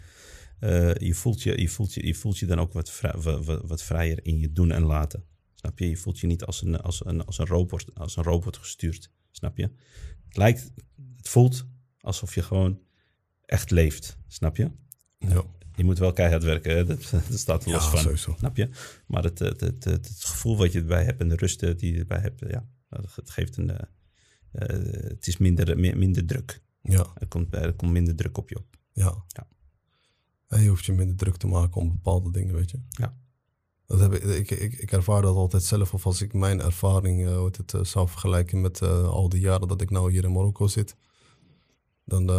Je, 0.60 1.12
voelt 1.14 1.42
je, 1.42 1.62
je, 1.62 1.70
voelt 1.70 1.94
je, 1.94 2.08
je 2.08 2.16
voelt 2.16 2.38
je 2.38 2.46
dan 2.46 2.60
ook 2.60 2.74
wat, 2.74 2.92
vrij, 2.92 3.14
wat, 3.18 3.62
wat 3.68 3.84
vrijer 3.84 4.26
in 4.26 4.40
je 4.40 4.52
doen 4.52 4.72
en 4.72 4.84
laten. 4.84 5.24
Snap 5.54 5.80
je? 5.80 5.90
Je 5.90 5.98
voelt 5.98 6.20
je 6.20 6.28
niet 6.28 6.44
als 6.44 6.62
een, 6.62 6.82
als 6.82 7.06
een, 7.06 7.26
als 7.26 7.38
een, 7.38 7.46
robot, 7.46 7.86
als 7.94 8.16
een 8.16 8.24
robot 8.24 8.58
gestuurd. 8.58 9.12
Snap 9.32 9.58
je? 9.58 9.72
Het 10.26 10.38
lijkt, 10.38 10.72
het 11.16 11.30
voelt 11.30 11.66
alsof 12.00 12.36
je 12.36 12.42
gewoon 12.42 12.80
echt 13.46 13.72
leeft. 13.72 14.18
Snap 14.28 14.58
je? 14.58 14.72
Ja. 15.18 15.44
Je 15.76 15.84
moet 15.84 16.00
wel 16.00 16.14
keihard 16.14 16.44
werken, 16.44 16.76
hè? 16.76 16.86
Dat, 16.86 17.10
dat 17.30 17.40
staat 17.40 17.66
er 17.66 17.72
los 17.72 17.84
ja, 17.84 17.90
van. 17.90 18.00
Sowieso. 18.00 18.36
Snap 18.38 18.58
je? 18.58 18.70
Maar 19.08 19.24
het, 19.24 19.40
het, 19.40 19.62
het, 19.62 19.84
het, 19.84 20.24
gevoel 20.24 20.58
wat 20.58 20.72
je 20.72 20.80
erbij 20.80 21.04
hebt 21.04 21.22
en 21.22 21.30
de 21.30 21.36
rust 21.36 21.60
die 21.80 21.94
je 21.94 22.00
erbij 22.00 22.20
hebt, 22.20 22.40
ja, 22.48 22.68
het 22.90 23.30
geeft 23.30 23.58
een. 23.58 23.70
Uh, 23.70 23.78
het 24.52 25.28
is 25.28 25.38
minder, 25.38 25.80
minder 25.80 26.26
druk. 26.26 26.62
Ja. 26.82 27.08
Er 27.16 27.28
komt, 27.28 27.56
er 27.56 27.74
komt 27.74 27.92
minder 27.92 28.16
druk 28.16 28.38
op 28.38 28.50
je 28.50 28.58
op. 28.58 28.78
Ja. 28.94 29.24
ja. 29.28 29.48
En 30.48 30.62
je 30.62 30.70
hoeft 30.70 30.86
je 30.86 30.94
minder 30.94 31.16
druk 31.16 31.38
te 31.38 31.48
maken 31.48 31.82
om 31.82 31.92
bepaalde 31.92 32.32
dingen, 32.32 32.56
weet 32.56 32.72
je. 32.72 32.80
Ja. 32.90 33.18
Dat 33.86 34.00
heb 34.00 34.14
ik, 34.14 34.24
ik, 34.24 34.52
ik, 34.52 34.74
ik, 34.74 34.92
ervaar 34.92 35.22
dat 35.22 35.36
altijd 35.36 35.64
zelf. 35.64 35.94
Of 35.94 36.06
als 36.06 36.22
ik 36.22 36.34
mijn 36.34 36.62
ervaring 36.62 37.22
uh, 37.22 37.44
het, 37.44 37.74
uh, 37.74 37.84
zou 37.84 38.10
vergelijken 38.10 38.62
met 38.62 38.82
uh, 38.82 39.10
al 39.10 39.30
die 39.30 39.40
jaren 39.40 39.68
dat 39.68 39.82
ik 39.82 39.90
nou 39.90 40.12
hier 40.12 40.24
in 40.24 40.32
Marokko 40.32 40.68
zit. 40.68 40.96
Dan 42.06 42.30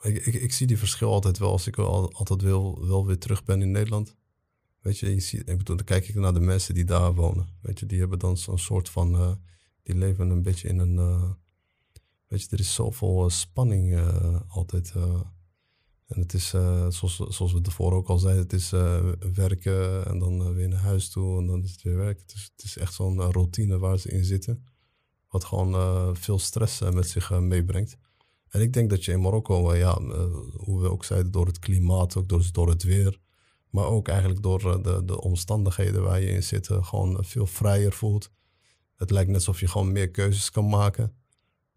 ik, 0.00 0.26
ik, 0.26 0.34
ik, 0.34 0.52
zie 0.52 0.66
die 0.66 0.78
verschil 0.78 1.12
altijd 1.12 1.38
wel 1.38 1.50
als 1.50 1.66
ik 1.66 1.78
al, 1.78 2.12
altijd 2.12 2.42
wil, 2.42 2.86
wel 2.86 3.06
weer 3.06 3.18
terug 3.18 3.44
ben 3.44 3.62
in 3.62 3.70
Nederland. 3.70 4.16
Weet 4.80 4.98
je, 4.98 5.14
je 5.14 5.20
ziet, 5.20 5.48
ik 5.48 5.56
bedoel, 5.56 5.76
dan 5.76 5.84
kijk 5.84 6.08
ik 6.08 6.14
naar 6.14 6.34
de 6.34 6.40
mensen 6.40 6.74
die 6.74 6.84
daar 6.84 7.14
wonen. 7.14 7.48
Weet 7.60 7.78
je, 7.78 7.86
die 7.86 7.98
hebben 7.98 8.18
dan 8.18 8.36
zo'n 8.36 8.58
soort 8.58 8.88
van, 8.88 9.40
die 9.82 9.94
leven 9.94 10.30
een 10.30 10.42
beetje 10.42 10.68
in 10.68 10.78
een, 10.78 10.96
weet 12.26 12.42
je, 12.42 12.48
er 12.50 12.60
is 12.60 12.74
zoveel 12.74 13.30
spanning 13.30 14.00
altijd 14.48 14.92
en 16.06 16.20
het 16.20 16.32
is, 16.32 16.54
uh, 16.54 16.90
zoals, 16.90 17.16
zoals 17.16 17.52
we 17.52 17.60
tevoren 17.60 17.96
ook 17.96 18.08
al 18.08 18.18
zeiden, 18.18 18.42
het 18.42 18.52
is 18.52 18.72
uh, 18.72 19.12
werken 19.34 20.06
en 20.06 20.18
dan 20.18 20.40
uh, 20.40 20.54
weer 20.54 20.68
naar 20.68 20.78
huis 20.78 21.10
toe 21.10 21.38
en 21.38 21.46
dan 21.46 21.62
is 21.62 21.70
het 21.70 21.82
weer 21.82 21.96
werken. 21.96 22.22
Het 22.22 22.34
is, 22.34 22.50
het 22.56 22.64
is 22.64 22.76
echt 22.76 22.94
zo'n 22.94 23.20
routine 23.20 23.78
waar 23.78 23.98
ze 23.98 24.08
in 24.08 24.24
zitten, 24.24 24.64
wat 25.28 25.44
gewoon 25.44 26.16
veel 26.16 26.38
stress 26.38 26.80
met 26.80 27.08
zich 27.08 27.40
meebrengt. 27.40 27.96
En 28.48 28.60
ik 28.60 28.72
denk 28.72 28.90
dat 28.90 29.04
je 29.04 29.12
in 29.12 29.20
Marokko, 29.20 29.74
ja, 29.74 30.00
hoe 30.56 30.80
we 30.80 30.90
ook 30.90 31.04
zeiden, 31.04 31.32
door 31.32 31.46
het 31.46 31.58
klimaat, 31.58 32.16
ook 32.16 32.28
door, 32.28 32.48
door 32.52 32.68
het 32.68 32.82
weer, 32.82 33.20
maar 33.70 33.84
ook 33.84 34.08
eigenlijk 34.08 34.42
door 34.42 34.82
de, 34.82 35.04
de 35.04 35.20
omstandigheden 35.20 36.02
waar 36.02 36.20
je 36.20 36.30
in 36.30 36.42
zit, 36.42 36.68
gewoon 36.70 37.24
veel 37.24 37.46
vrijer 37.46 37.92
voelt. 37.92 38.30
Het 38.96 39.10
lijkt 39.10 39.28
net 39.28 39.36
alsof 39.36 39.60
je 39.60 39.68
gewoon 39.68 39.92
meer 39.92 40.10
keuzes 40.10 40.50
kan 40.50 40.68
maken. 40.68 41.16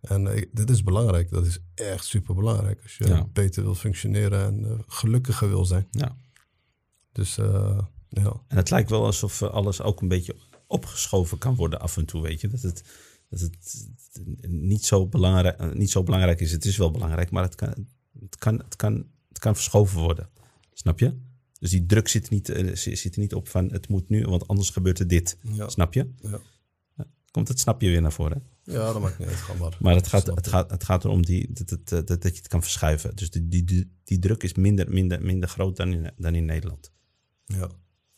En 0.01 0.25
uh, 0.25 0.43
dit 0.51 0.69
is 0.69 0.83
belangrijk. 0.83 1.29
Dat 1.29 1.45
is 1.45 1.59
echt 1.73 2.05
super 2.05 2.35
belangrijk. 2.35 2.81
Als 2.81 2.97
je 2.97 3.25
beter 3.33 3.63
wil 3.63 3.75
functioneren 3.75 4.45
en 4.45 4.59
uh, 4.59 4.79
gelukkiger 4.87 5.49
wil 5.49 5.65
zijn. 5.65 5.87
Ja. 5.91 6.15
Dus 7.11 7.37
uh, 7.37 7.79
ja. 8.09 8.41
En 8.47 8.57
het 8.57 8.69
lijkt 8.69 8.89
wel 8.89 9.05
alsof 9.05 9.43
alles 9.43 9.81
ook 9.81 10.01
een 10.01 10.07
beetje 10.07 10.35
opgeschoven 10.67 11.37
kan 11.37 11.55
worden 11.55 11.79
af 11.79 11.97
en 11.97 12.05
toe. 12.05 12.21
Weet 12.21 12.41
je, 12.41 12.47
dat 12.47 12.61
het, 12.61 12.83
dat 13.29 13.39
het 13.39 13.87
niet, 14.47 14.85
zo 14.85 15.07
belangrijk, 15.07 15.73
niet 15.73 15.91
zo 15.91 16.03
belangrijk 16.03 16.39
is. 16.39 16.51
Het 16.51 16.65
is 16.65 16.77
wel 16.77 16.91
belangrijk, 16.91 17.31
maar 17.31 17.43
het 17.43 17.55
kan, 17.55 17.87
het 18.19 18.37
kan, 18.37 18.57
het 18.57 18.75
kan, 18.75 19.05
het 19.29 19.39
kan 19.39 19.55
verschoven 19.55 19.99
worden. 19.99 20.29
Snap 20.73 20.99
je? 20.99 21.17
Dus 21.59 21.69
die 21.69 21.85
druk 21.85 22.07
zit 22.07 22.29
niet, 22.29 22.51
zit 22.73 23.15
er 23.15 23.19
niet 23.19 23.33
op 23.33 23.47
van 23.47 23.71
het 23.71 23.87
moet 23.87 24.09
nu, 24.09 24.25
want 24.25 24.47
anders 24.47 24.69
gebeurt 24.69 24.99
er 24.99 25.07
dit. 25.07 25.37
Ja. 25.41 25.69
Snap 25.69 25.93
je? 25.93 26.09
Ja. 26.21 26.39
Komt 27.31 27.47
het 27.47 27.59
snapje 27.59 27.89
weer 27.89 28.01
naar 28.01 28.11
voren? 28.13 28.43
Ja, 28.69 28.93
dat 28.93 29.01
maakt 29.01 29.19
niet 29.19 29.27
uit. 29.27 29.37
Ga 29.37 29.53
maar. 29.53 29.77
Maar 29.79 29.95
het 29.95 30.07
gaat, 30.07 30.25
het, 30.25 30.47
gaat, 30.47 30.71
het 30.71 30.83
gaat 30.83 31.03
erom 31.03 31.25
die, 31.25 31.51
dat, 31.53 31.69
dat, 31.69 32.07
dat, 32.07 32.07
dat 32.07 32.31
je 32.31 32.37
het 32.37 32.47
kan 32.47 32.61
verschuiven. 32.61 33.15
Dus 33.15 33.29
die, 33.29 33.47
die, 33.47 33.63
die, 33.63 33.91
die 34.03 34.19
druk 34.19 34.43
is 34.43 34.53
minder, 34.53 34.89
minder, 34.89 35.21
minder 35.21 35.49
groot 35.49 35.75
dan 35.75 35.91
in, 35.91 36.11
dan 36.17 36.35
in 36.35 36.45
Nederland. 36.45 36.91
Ja. 37.45 37.69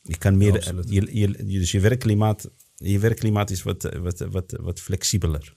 Je 0.01 0.17
kan 0.17 0.37
meer, 0.37 0.73
je, 0.87 1.19
je, 1.19 1.45
dus 1.45 1.71
je 1.71 1.79
werkklimaat, 1.79 2.49
je 2.75 2.99
werkklimaat 2.99 3.49
is 3.49 3.63
wat, 3.63 3.89
wat, 4.01 4.19
wat, 4.19 4.57
wat 4.61 4.79
flexibeler. 4.79 5.53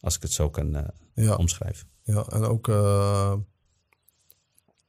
Als 0.00 0.16
ik 0.16 0.22
het 0.22 0.32
zo 0.32 0.50
kan 0.50 0.76
uh, 0.76 0.82
ja. 1.14 1.34
omschrijven. 1.34 1.88
Ja, 2.02 2.26
en 2.26 2.42
ook 2.42 2.68
uh, 2.68 3.34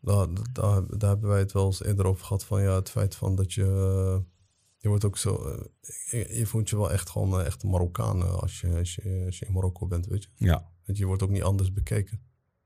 daar, 0.02 0.28
daar, 0.52 0.98
daar, 0.98 1.10
hebben 1.10 1.30
wij 1.30 1.40
het 1.40 1.52
wel 1.52 1.66
eens 1.66 1.84
eerder 1.84 2.06
over 2.06 2.26
gehad. 2.26 2.44
Van 2.44 2.62
ja, 2.62 2.76
het 2.76 2.90
feit 2.90 3.16
van 3.16 3.36
dat 3.36 3.54
je 3.54 4.22
je 4.86 4.92
wordt 4.92 5.06
ook 5.06 5.18
zo. 5.18 5.58
Uh, 6.12 6.38
je, 6.38 6.46
voelt 6.46 6.70
je 6.70 6.78
wel 6.78 6.92
echt 6.92 7.10
gewoon 7.10 7.40
uh, 7.40 7.46
echt 7.46 7.64
een 7.64 7.70
Marokkaan 7.70 8.40
als, 8.42 8.62
je, 8.62 8.78
als, 8.78 8.96
je, 8.96 9.24
als 9.26 9.40
je 9.40 9.46
in 9.46 9.54
Marokko 9.54 9.88
bent, 9.88 10.06
weet 10.06 10.24
je. 10.24 10.30
Ja. 10.46 10.70
Want 10.86 10.98
je 10.98 11.06
wordt 11.06 11.24
ook 11.24 11.30
niet 11.30 11.44
anders 11.44 11.74
bekeken. 11.74 12.22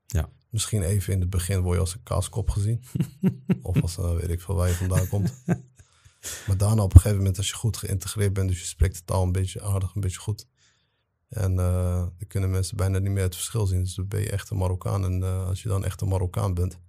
Ja. 0.05 0.29
Misschien 0.49 0.82
even 0.82 1.13
in 1.13 1.19
het 1.19 1.29
begin 1.29 1.60
word 1.60 1.75
je 1.75 1.82
als 1.82 1.93
een 1.93 2.03
kaaskop 2.03 2.49
gezien. 2.49 2.84
of 3.62 3.82
als, 3.82 3.97
uh, 3.97 4.15
weet 4.15 4.29
ik 4.29 4.41
veel, 4.41 4.55
waar 4.55 4.67
je 4.67 4.73
vandaan 4.73 5.08
komt. 5.08 5.34
Maar 6.47 6.58
daarna 6.58 6.84
op 6.84 6.93
een 6.93 6.99
gegeven 6.99 7.17
moment, 7.17 7.38
als 7.38 7.49
je 7.49 7.55
goed 7.55 7.77
geïntegreerd 7.77 8.34
bent, 8.34 8.49
dus 8.49 8.60
je 8.60 8.65
spreekt 8.65 8.95
de 8.95 9.03
taal 9.05 9.23
een 9.23 9.32
beetje 9.32 9.62
aardig, 9.62 9.95
een 9.95 10.01
beetje 10.01 10.19
goed. 10.19 10.47
En 11.29 11.51
uh, 11.51 11.93
dan 12.17 12.27
kunnen 12.27 12.49
mensen 12.49 12.77
bijna 12.77 12.99
niet 12.99 13.12
meer 13.12 13.23
het 13.23 13.36
verschil 13.36 13.65
zien. 13.65 13.84
Dus 13.84 13.95
dan 13.95 14.08
ben 14.08 14.21
je 14.21 14.29
echt 14.29 14.49
een 14.49 14.58
Marokkaan. 14.58 15.03
En 15.03 15.21
uh, 15.21 15.47
als 15.47 15.62
je 15.62 15.67
dan 15.67 15.86
echt 15.86 16.01
een 16.01 16.08
Marokkaan 16.08 16.53
bent. 16.53 16.79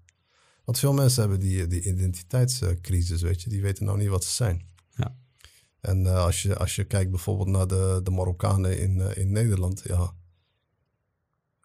Want 0.64 0.78
veel 0.78 0.92
mensen 0.92 1.20
hebben 1.20 1.40
die, 1.40 1.66
die 1.66 1.82
identiteitscrisis, 1.82 3.22
weet 3.22 3.42
je. 3.42 3.50
Die 3.50 3.62
weten 3.62 3.84
nou 3.84 3.98
niet 3.98 4.08
wat 4.08 4.24
ze 4.24 4.30
zijn. 4.30 4.68
Ja. 5.00 5.16
En 5.80 6.04
uh, 6.04 6.24
als, 6.24 6.42
je, 6.42 6.56
als 6.56 6.74
je 6.74 6.84
kijkt 6.84 7.10
bijvoorbeeld 7.10 7.48
naar 7.48 7.66
de, 7.66 8.00
de 8.02 8.10
Marokkanen 8.10 8.80
in, 8.80 9.16
in 9.16 9.32
Nederland, 9.32 9.82
ja. 9.84 10.14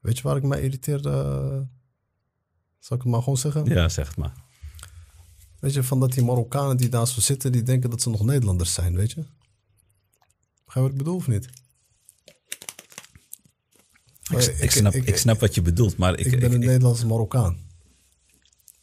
Weet 0.02 0.18
je 0.18 0.24
waar 0.24 0.36
ik 0.38 0.44
mij 0.44 0.62
irriteerde? 0.62 1.12
Zal 2.80 2.98
ik 2.98 3.04
het 3.04 3.12
maar 3.12 3.22
gewoon 3.22 3.38
zeggen? 3.38 3.66
Ja, 3.66 3.90
zeg 3.90 4.08
het 4.08 4.18
maar. 4.18 4.34
Weet 5.60 5.74
je, 5.74 5.84
van 5.84 6.00
dat 6.00 6.14
die 6.14 6.24
Marokkanen 6.24 6.78
die 6.78 6.90
daar 6.90 7.08
zo 7.08 7.20
zitten, 7.20 7.52
die 7.52 7.64
denken 7.64 7.90
dat 7.90 8.02
ze 8.02 8.10
nog 8.10 8.26
Nederlanders 8.26 8.74
zijn, 8.74 8.96
weet 8.96 9.12
je? 9.12 9.24
Begrijp 10.66 10.74
je 10.74 10.82
wat 10.82 10.92
ik 10.92 10.98
bedoel 10.98 11.16
of 11.16 11.28
niet? 11.28 11.50
Ik, 14.30 14.40
ik, 14.40 14.60
ik, 14.60 14.72
snap, 14.72 14.94
ik, 14.94 15.18
snap 15.18 15.40
wat 15.40 15.56
je 15.56 15.62
bedoelt, 15.62 15.98
maar 15.98 16.20
ik... 16.20 16.26
Ik 16.26 16.40
ben 16.40 16.54
een 16.54 16.60
Nederlandse 16.60 17.06
Marokkaan. 17.06 17.60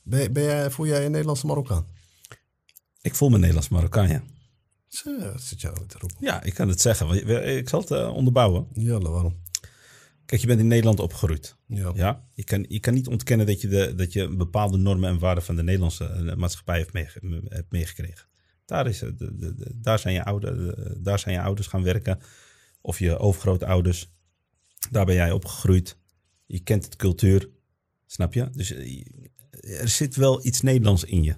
Ben, 0.03 0.33
ben 0.33 0.43
jij, 0.43 0.71
voel 0.71 0.87
jij 0.87 1.05
een 1.05 1.11
Nederlandse 1.11 1.47
Marokkaan? 1.47 1.87
Ik 3.01 3.15
voel 3.15 3.29
me 3.29 3.38
Nederlands 3.38 3.69
Marokkaan, 3.69 4.09
ja. 4.09 4.23
Zo, 4.92 5.33
zit 5.37 5.61
jou 5.61 5.87
te 5.87 5.98
roepen. 5.98 6.16
Ja, 6.20 6.42
ik 6.42 6.55
kan 6.55 6.68
het 6.68 6.81
zeggen. 6.81 7.28
Ik 7.59 7.68
zal 7.68 7.81
het 7.81 7.90
uh, 7.90 8.14
onderbouwen. 8.14 8.66
Ja, 8.72 8.98
waarom? 8.98 9.40
Kijk, 10.26 10.40
je 10.40 10.46
bent 10.46 10.61
in 10.61 10.66
Nederland 10.66 11.00
opgegroeid. 11.00 11.57
Ja. 11.66 11.92
ja? 11.94 12.24
Je, 12.33 12.44
kan, 12.44 12.64
je 12.68 12.81
kan 12.81 12.94
niet 12.94 13.07
ontkennen 13.07 13.46
dat 13.46 13.61
je, 13.61 13.68
de, 13.68 13.94
dat 13.94 14.12
je 14.12 14.28
bepaalde 14.28 14.78
normen 14.78 15.11
en 15.11 15.18
waarden 15.18 15.44
van 15.44 15.57
de 15.57 15.62
Nederlandse 15.62 16.35
maatschappij 16.37 16.78
hebt, 16.78 16.92
mee, 16.92 17.07
hebt 17.48 17.72
meegekregen. 17.72 18.26
Daar, 18.64 18.87
is, 18.87 18.98
de, 18.98 19.14
de, 19.14 19.55
de, 19.55 19.70
daar, 19.74 19.98
zijn 19.98 20.14
je 20.14 20.24
oude, 20.24 20.76
daar 21.00 21.18
zijn 21.18 21.35
je 21.35 21.40
ouders 21.40 21.66
gaan 21.66 21.83
werken. 21.83 22.20
Of 22.81 22.98
je 22.98 23.18
overgrootouders. 23.18 24.12
Daar 24.90 25.05
ben 25.05 25.14
jij 25.14 25.33
opgegroeid. 25.33 25.96
Je 26.46 26.61
kent 26.61 26.85
het 26.85 26.96
cultuur. 26.96 27.48
Snap 28.07 28.35
je? 28.35 28.48
Dus 28.52 28.70
er 29.61 29.88
zit 29.88 30.16
wel 30.16 30.46
iets 30.46 30.61
Nederlands 30.61 31.05
in 31.05 31.22
je. 31.22 31.35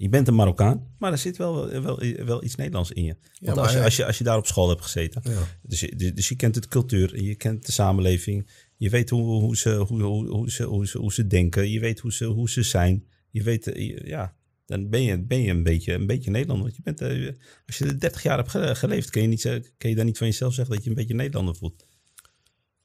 Je 0.00 0.08
bent 0.08 0.28
een 0.28 0.34
Marokkaan, 0.34 0.86
maar 0.98 1.12
er 1.12 1.18
zit 1.18 1.36
wel, 1.36 1.80
wel, 1.80 2.00
wel 2.24 2.44
iets 2.44 2.54
Nederlands 2.54 2.90
in 2.90 3.04
je. 3.04 3.16
Want 3.40 3.58
als, 3.58 3.72
je, 3.72 3.82
als, 3.82 3.96
je, 3.96 4.06
als 4.06 4.18
je 4.18 4.24
daar 4.24 4.36
op 4.36 4.46
school 4.46 4.68
hebt 4.68 4.82
gezeten, 4.82 5.22
Ja. 5.24 5.42
dus, 5.62 5.80
je- 5.80 6.12
dus 6.14 6.28
je 6.28 6.36
kent 6.36 6.54
het 6.54 6.68
cultuur, 6.68 7.22
je 7.22 7.34
kent 7.34 7.66
de 7.66 7.72
samenleving, 7.72 8.50
je 8.76 8.90
weet 8.90 9.10
hoe, 9.10 9.22
hoe, 9.40 9.56
ze, 9.56 9.74
hoe, 9.74 10.02
hoe, 10.02 10.28
hoe, 10.28 10.50
ze, 10.50 10.62
hoe, 10.64 10.86
ze, 10.86 10.98
hoe 10.98 11.12
ze 11.12 11.26
denken, 11.26 11.70
je 11.70 11.80
weet 11.80 11.98
hoe 12.00 12.12
ze, 12.12 12.24
hoe 12.24 12.50
ze 12.50 12.62
zijn. 12.62 13.06
Je 13.30 13.42
weet, 13.42 13.66
eh, 13.66 13.98
ja, 14.06 14.34
dan 14.66 14.88
ben 14.88 15.02
je, 15.02 15.22
ben 15.22 15.40
je 15.40 15.50
een, 15.50 15.62
beetje, 15.62 15.92
een 15.92 16.06
beetje 16.06 16.30
Nederlander. 16.30 16.64
Want 16.64 16.76
je 16.76 16.82
bent, 16.82 17.00
eh, 17.00 17.32
als 17.66 17.78
je 17.78 17.84
er 17.84 18.00
30 18.00 18.22
jaar 18.22 18.36
hebt 18.36 18.50
ge- 18.50 18.74
geleefd, 18.74 19.10
kun 19.10 19.22
je, 19.22 19.28
niet, 19.28 19.40
zeggen- 19.40 19.66
kun 19.78 19.88
je 19.90 19.96
dan 19.96 20.04
niet 20.06 20.18
van 20.18 20.26
jezelf 20.26 20.54
zeggen 20.54 20.74
dat 20.74 20.84
je 20.84 20.90
een 20.90 20.96
beetje 20.96 21.14
Nederlander 21.14 21.54
voelt. 21.56 21.86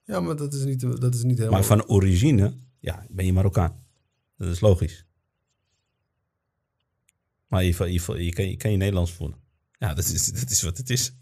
Ja, 0.05 0.19
maar 0.19 0.35
dat 0.35 0.53
is 0.53 0.63
niet, 0.63 0.79
dat 0.81 1.15
is 1.15 1.23
niet 1.23 1.37
helemaal... 1.37 1.59
Maar 1.59 1.67
van 1.67 1.87
origine, 1.87 2.53
ja, 2.79 3.05
ben 3.09 3.25
je 3.25 3.33
Marokkaan. 3.33 3.83
Dat 4.37 4.47
is 4.51 4.59
logisch. 4.59 5.05
Maar 7.53 7.63
je, 7.63 7.75
je, 7.77 8.23
je, 8.23 8.33
kan, 8.33 8.49
je 8.49 8.57
kan 8.57 8.71
je 8.71 8.77
Nederlands 8.77 9.11
voelen. 9.11 9.37
Ja, 9.77 9.93
dat 9.93 10.05
is, 10.05 10.31
dat 10.31 10.49
is 10.49 10.61
wat 10.61 10.77
het 10.77 10.89
is. 10.89 11.13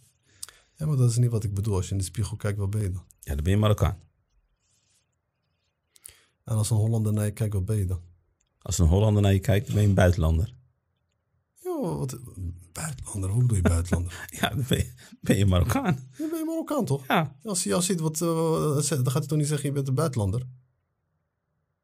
Ja, 0.76 0.86
maar 0.86 0.98
dat 0.98 1.10
is 1.10 1.18
niet 1.18 1.30
wat 1.30 1.44
ik 1.44 1.54
bedoel. 1.54 1.76
Als 1.76 1.86
je 1.86 1.92
in 1.92 1.98
de 1.98 2.04
spiegel 2.04 2.38
kijkt, 2.38 2.58
wat 2.58 2.70
ben 2.70 2.82
je 2.82 2.92
dan? 2.92 3.04
Ja, 3.20 3.34
dan 3.36 3.44
ben 3.44 3.54
je 3.54 3.58
Marokkaan. 3.58 3.98
En 6.44 6.56
als 6.56 6.70
een 6.70 6.78
Hollander 6.78 7.14
naar 7.14 7.26
je 7.26 7.32
kijkt, 7.32 7.54
wat 7.54 7.66
ben 7.66 7.78
je 7.78 7.86
dan? 7.86 8.02
Als 8.62 8.78
een 8.78 8.88
Hollander 8.88 9.22
naar 9.22 9.34
je 9.34 9.40
kijkt, 9.40 9.74
ben 9.74 9.82
je 9.82 9.88
een 9.88 9.94
buitenlander. 9.94 10.54
Ja, 11.64 11.80
wat... 11.80 12.20
Buitenlander? 12.72 13.30
Hoe 13.30 13.42
bedoel 13.42 13.58
je 13.58 13.64
buitenlander? 13.64 14.28
Ja, 14.40 14.50
dan 14.50 14.66
ben 14.68 14.78
je, 14.78 14.94
ben 15.22 15.38
je 15.38 15.46
Marokkaan. 15.46 16.10
Dan 16.18 16.30
ben 16.30 16.40
je 16.40 16.46
Marokkaan, 16.46 16.86
toch? 16.86 17.08
Ja, 17.08 17.36
Als 17.44 17.64
hij 17.64 17.72
jou 17.72 17.84
ziet, 17.84 18.00
wat, 18.00 18.22
eh, 18.22 18.78
zegt, 18.78 19.04
dan 19.04 19.12
gaat 19.12 19.20
hij 19.20 19.28
toch 19.28 19.38
niet 19.38 19.48
zeggen, 19.48 19.68
je 19.68 19.74
bent 19.76 19.88
een 19.88 19.96
buitenlander? 19.96 20.48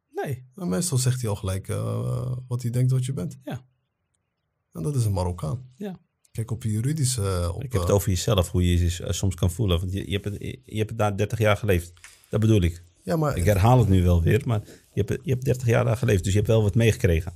nee. 0.10 0.46
Nou, 0.56 0.70
meestal 0.70 0.98
zegt 0.98 1.22
hij 1.22 1.30
al 1.30 1.36
gelijk 1.36 1.68
eh, 1.68 2.38
wat 2.48 2.62
hij 2.62 2.72
denkt 2.72 2.92
wat 2.92 3.06
je 3.06 3.14
bent. 3.14 3.38
Ja. 3.44 3.66
En 4.78 4.84
dat 4.84 4.96
is 4.96 5.06
een 5.06 5.12
Marokkaan. 5.13 5.62
Ja. 5.76 6.00
Kijk, 6.32 6.52
op 6.52 6.63
je 6.63 6.72
juridische... 6.72 7.22
eh, 7.22 7.56
Op, 7.56 7.63
Ik 7.63 7.72
heb 7.72 7.82
het 7.82 7.90
eh, 7.90 7.96
over 7.96 8.10
jezelf, 8.10 8.52
hoe 8.52 8.72
je 8.72 8.80
je 8.86 9.04
eh, 9.04 9.12
soms 9.12 9.36
kan 9.36 9.52
voelen. 9.52 9.80
Want 9.80 9.92
je, 9.94 10.06
je, 10.06 10.12
hebt 10.12 10.26
het, 10.26 10.38
je 10.66 10.78
hebt 10.78 10.90
het 10.90 11.00
daar 11.00 11.18
30 11.18 11.40
jaar 11.40 11.58
geleefd. 11.58 11.94
Dat 12.30 12.40
bedoel 12.40 12.62
ik. 12.62 12.84
ja, 13.04 13.16
maar, 13.16 13.38
Ik 13.38 13.44
herhaal 13.46 13.80
het 13.80 13.90
nu 13.90 14.04
wel 14.04 14.22
weer, 14.22 14.42
maar 14.46 14.62
je 14.94 15.04
hebt, 15.06 15.20
je 15.24 15.32
hebt 15.32 15.46
30 15.46 15.68
jaar 15.68 15.86
daar 15.86 15.98
geleefd. 15.98 16.24
Dus 16.24 16.32
je 16.34 16.38
hebt 16.38 16.52
wel 16.52 16.62
wat 16.63 16.76
meegekregen. 16.76 17.34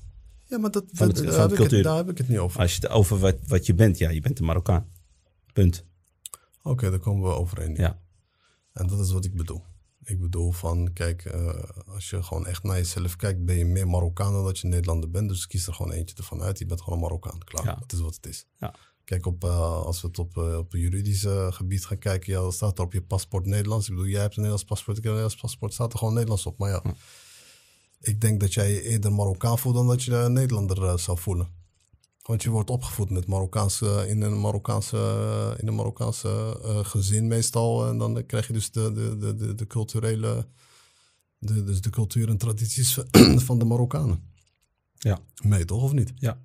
ja, 0.47 0.57
maar 0.57 0.71
dat, 0.71 0.85
van 0.91 1.07
het- 1.07 1.15
daar, 1.17 1.25
van 1.33 1.41
heb 1.41 1.51
ik 1.51 1.57
het, 1.57 1.67
cultuur. 1.67 1.83
daar 1.83 1.97
heb 1.97 2.09
ik 2.09 2.17
het 2.17 2.27
niet 2.29 2.37
over. 2.37 2.59
Als 2.59 2.75
je 2.75 2.79
het 2.81 2.89
over 2.89 3.17
wat, 3.19 3.35
wat 3.47 3.65
je 3.65 3.73
bent, 3.73 3.97
ja, 3.97 4.09
je 4.09 4.21
bent 4.21 4.39
een 4.39 4.45
Marokkaan. 4.45 4.87
Punt. 5.53 5.85
Oké, 6.63 6.89
daar 6.89 6.99
komen 6.99 7.29
we 7.29 7.35
overeen. 7.35 7.75
Ja. 7.75 7.99
En 8.73 8.87
dat 8.87 8.99
is 8.99 9.11
wat 9.11 9.25
ik 9.25 9.35
bedoel. 9.35 9.63
Ik 10.11 10.19
bedoel 10.19 10.51
van, 10.51 10.93
kijk, 10.93 11.25
eh, 11.25 11.59
als 11.87 12.09
je 12.09 12.23
gewoon 12.23 12.47
echt 12.47 12.63
naar 12.63 12.77
jezelf 12.77 13.15
kijkt, 13.15 13.45
ben 13.45 13.57
je 13.57 13.65
meer 13.65 13.87
Marokkaan 13.87 14.33
dan 14.33 14.43
dat 14.43 14.59
je 14.59 14.67
Nederlander 14.67 15.09
bent. 15.11 15.29
Dus 15.29 15.47
kies 15.47 15.67
er 15.67 15.73
gewoon 15.73 15.91
eentje 15.91 16.15
ervan 16.15 16.41
uit. 16.41 16.59
Je 16.59 16.65
bent 16.65 16.81
gewoon 16.81 16.95
een 16.99 17.03
Marokkaan. 17.05 17.39
Klaar, 17.43 17.65
Ja. 17.65 17.75
dat 17.75 17.91
is 17.93 17.99
wat 17.99 18.15
het 18.15 18.25
is. 18.25 18.45
Ja. 18.57 18.75
Kijk, 19.03 19.25
op, 19.25 19.43
eh, 19.43 19.71
als 19.71 20.01
we 20.01 20.07
het 20.07 20.19
op, 20.19 20.37
eh, 20.37 20.57
op 20.57 20.71
het 20.71 20.81
juridische 20.81 21.49
gebied 21.51 21.85
gaan 21.85 21.97
kijken, 21.97 22.33
ja, 22.33 22.39
dan 22.39 22.51
staat 22.51 22.77
er 22.77 22.83
op 22.83 22.93
je 22.93 23.01
paspoort 23.01 23.45
Nederlands. 23.45 23.87
Ik 23.87 23.93
bedoel, 23.95 24.09
jij 24.09 24.21
hebt 24.21 24.35
een 24.35 24.41
Nederlands 24.41 24.69
paspoort, 24.69 24.97
ik 24.97 25.03
heb 25.03 25.11
een 25.13 25.19
Nederlands 25.19 25.47
paspoort, 25.47 25.73
staat 25.73 25.93
er 25.93 25.99
gewoon 25.99 26.13
Nederlands 26.13 26.45
op. 26.45 26.57
Maar 26.57 26.69
ja, 26.69 26.83
ik 28.01 28.21
denk 28.21 28.39
dat 28.39 28.53
jij 28.53 28.71
je 28.71 28.81
eerder 28.81 29.13
Marokkaan 29.13 29.59
voelt 29.59 29.75
dan 29.75 29.87
dat 29.87 30.03
je 30.03 30.11
Nederlander 30.11 30.99
zou 30.99 31.19
voelen. 31.19 31.47
Want 32.21 32.43
je 32.43 32.49
wordt 32.49 32.69
opgevoed 32.69 33.09
met 33.09 33.27
Marokkaanse, 33.27 34.05
in 34.07 34.21
een 34.21 34.39
Marokkaanse, 34.39 35.55
in 35.59 35.67
een 35.67 35.75
Marokkaanse 35.75 36.59
eh, 36.63 36.85
gezin 36.85 37.27
meestal. 37.27 37.87
En 37.87 37.97
dan 37.97 38.25
krijg 38.25 38.47
je 38.47 38.53
dus 38.53 38.71
de, 38.71 38.91
de, 38.93 39.35
de, 39.35 39.55
de, 39.55 39.67
culturele, 39.67 40.47
de, 41.37 41.63
dus 41.63 41.81
de 41.81 41.89
cultuur 41.89 42.29
en 42.29 42.37
tradities 42.37 42.99
van 43.35 43.59
de 43.59 43.65
Marokkanen. 43.65 44.29
Ja. 44.93 45.19
Mee 45.43 45.65
toch, 45.65 45.83
of 45.83 45.93
niet? 45.93 46.13
Ja. 46.15 46.41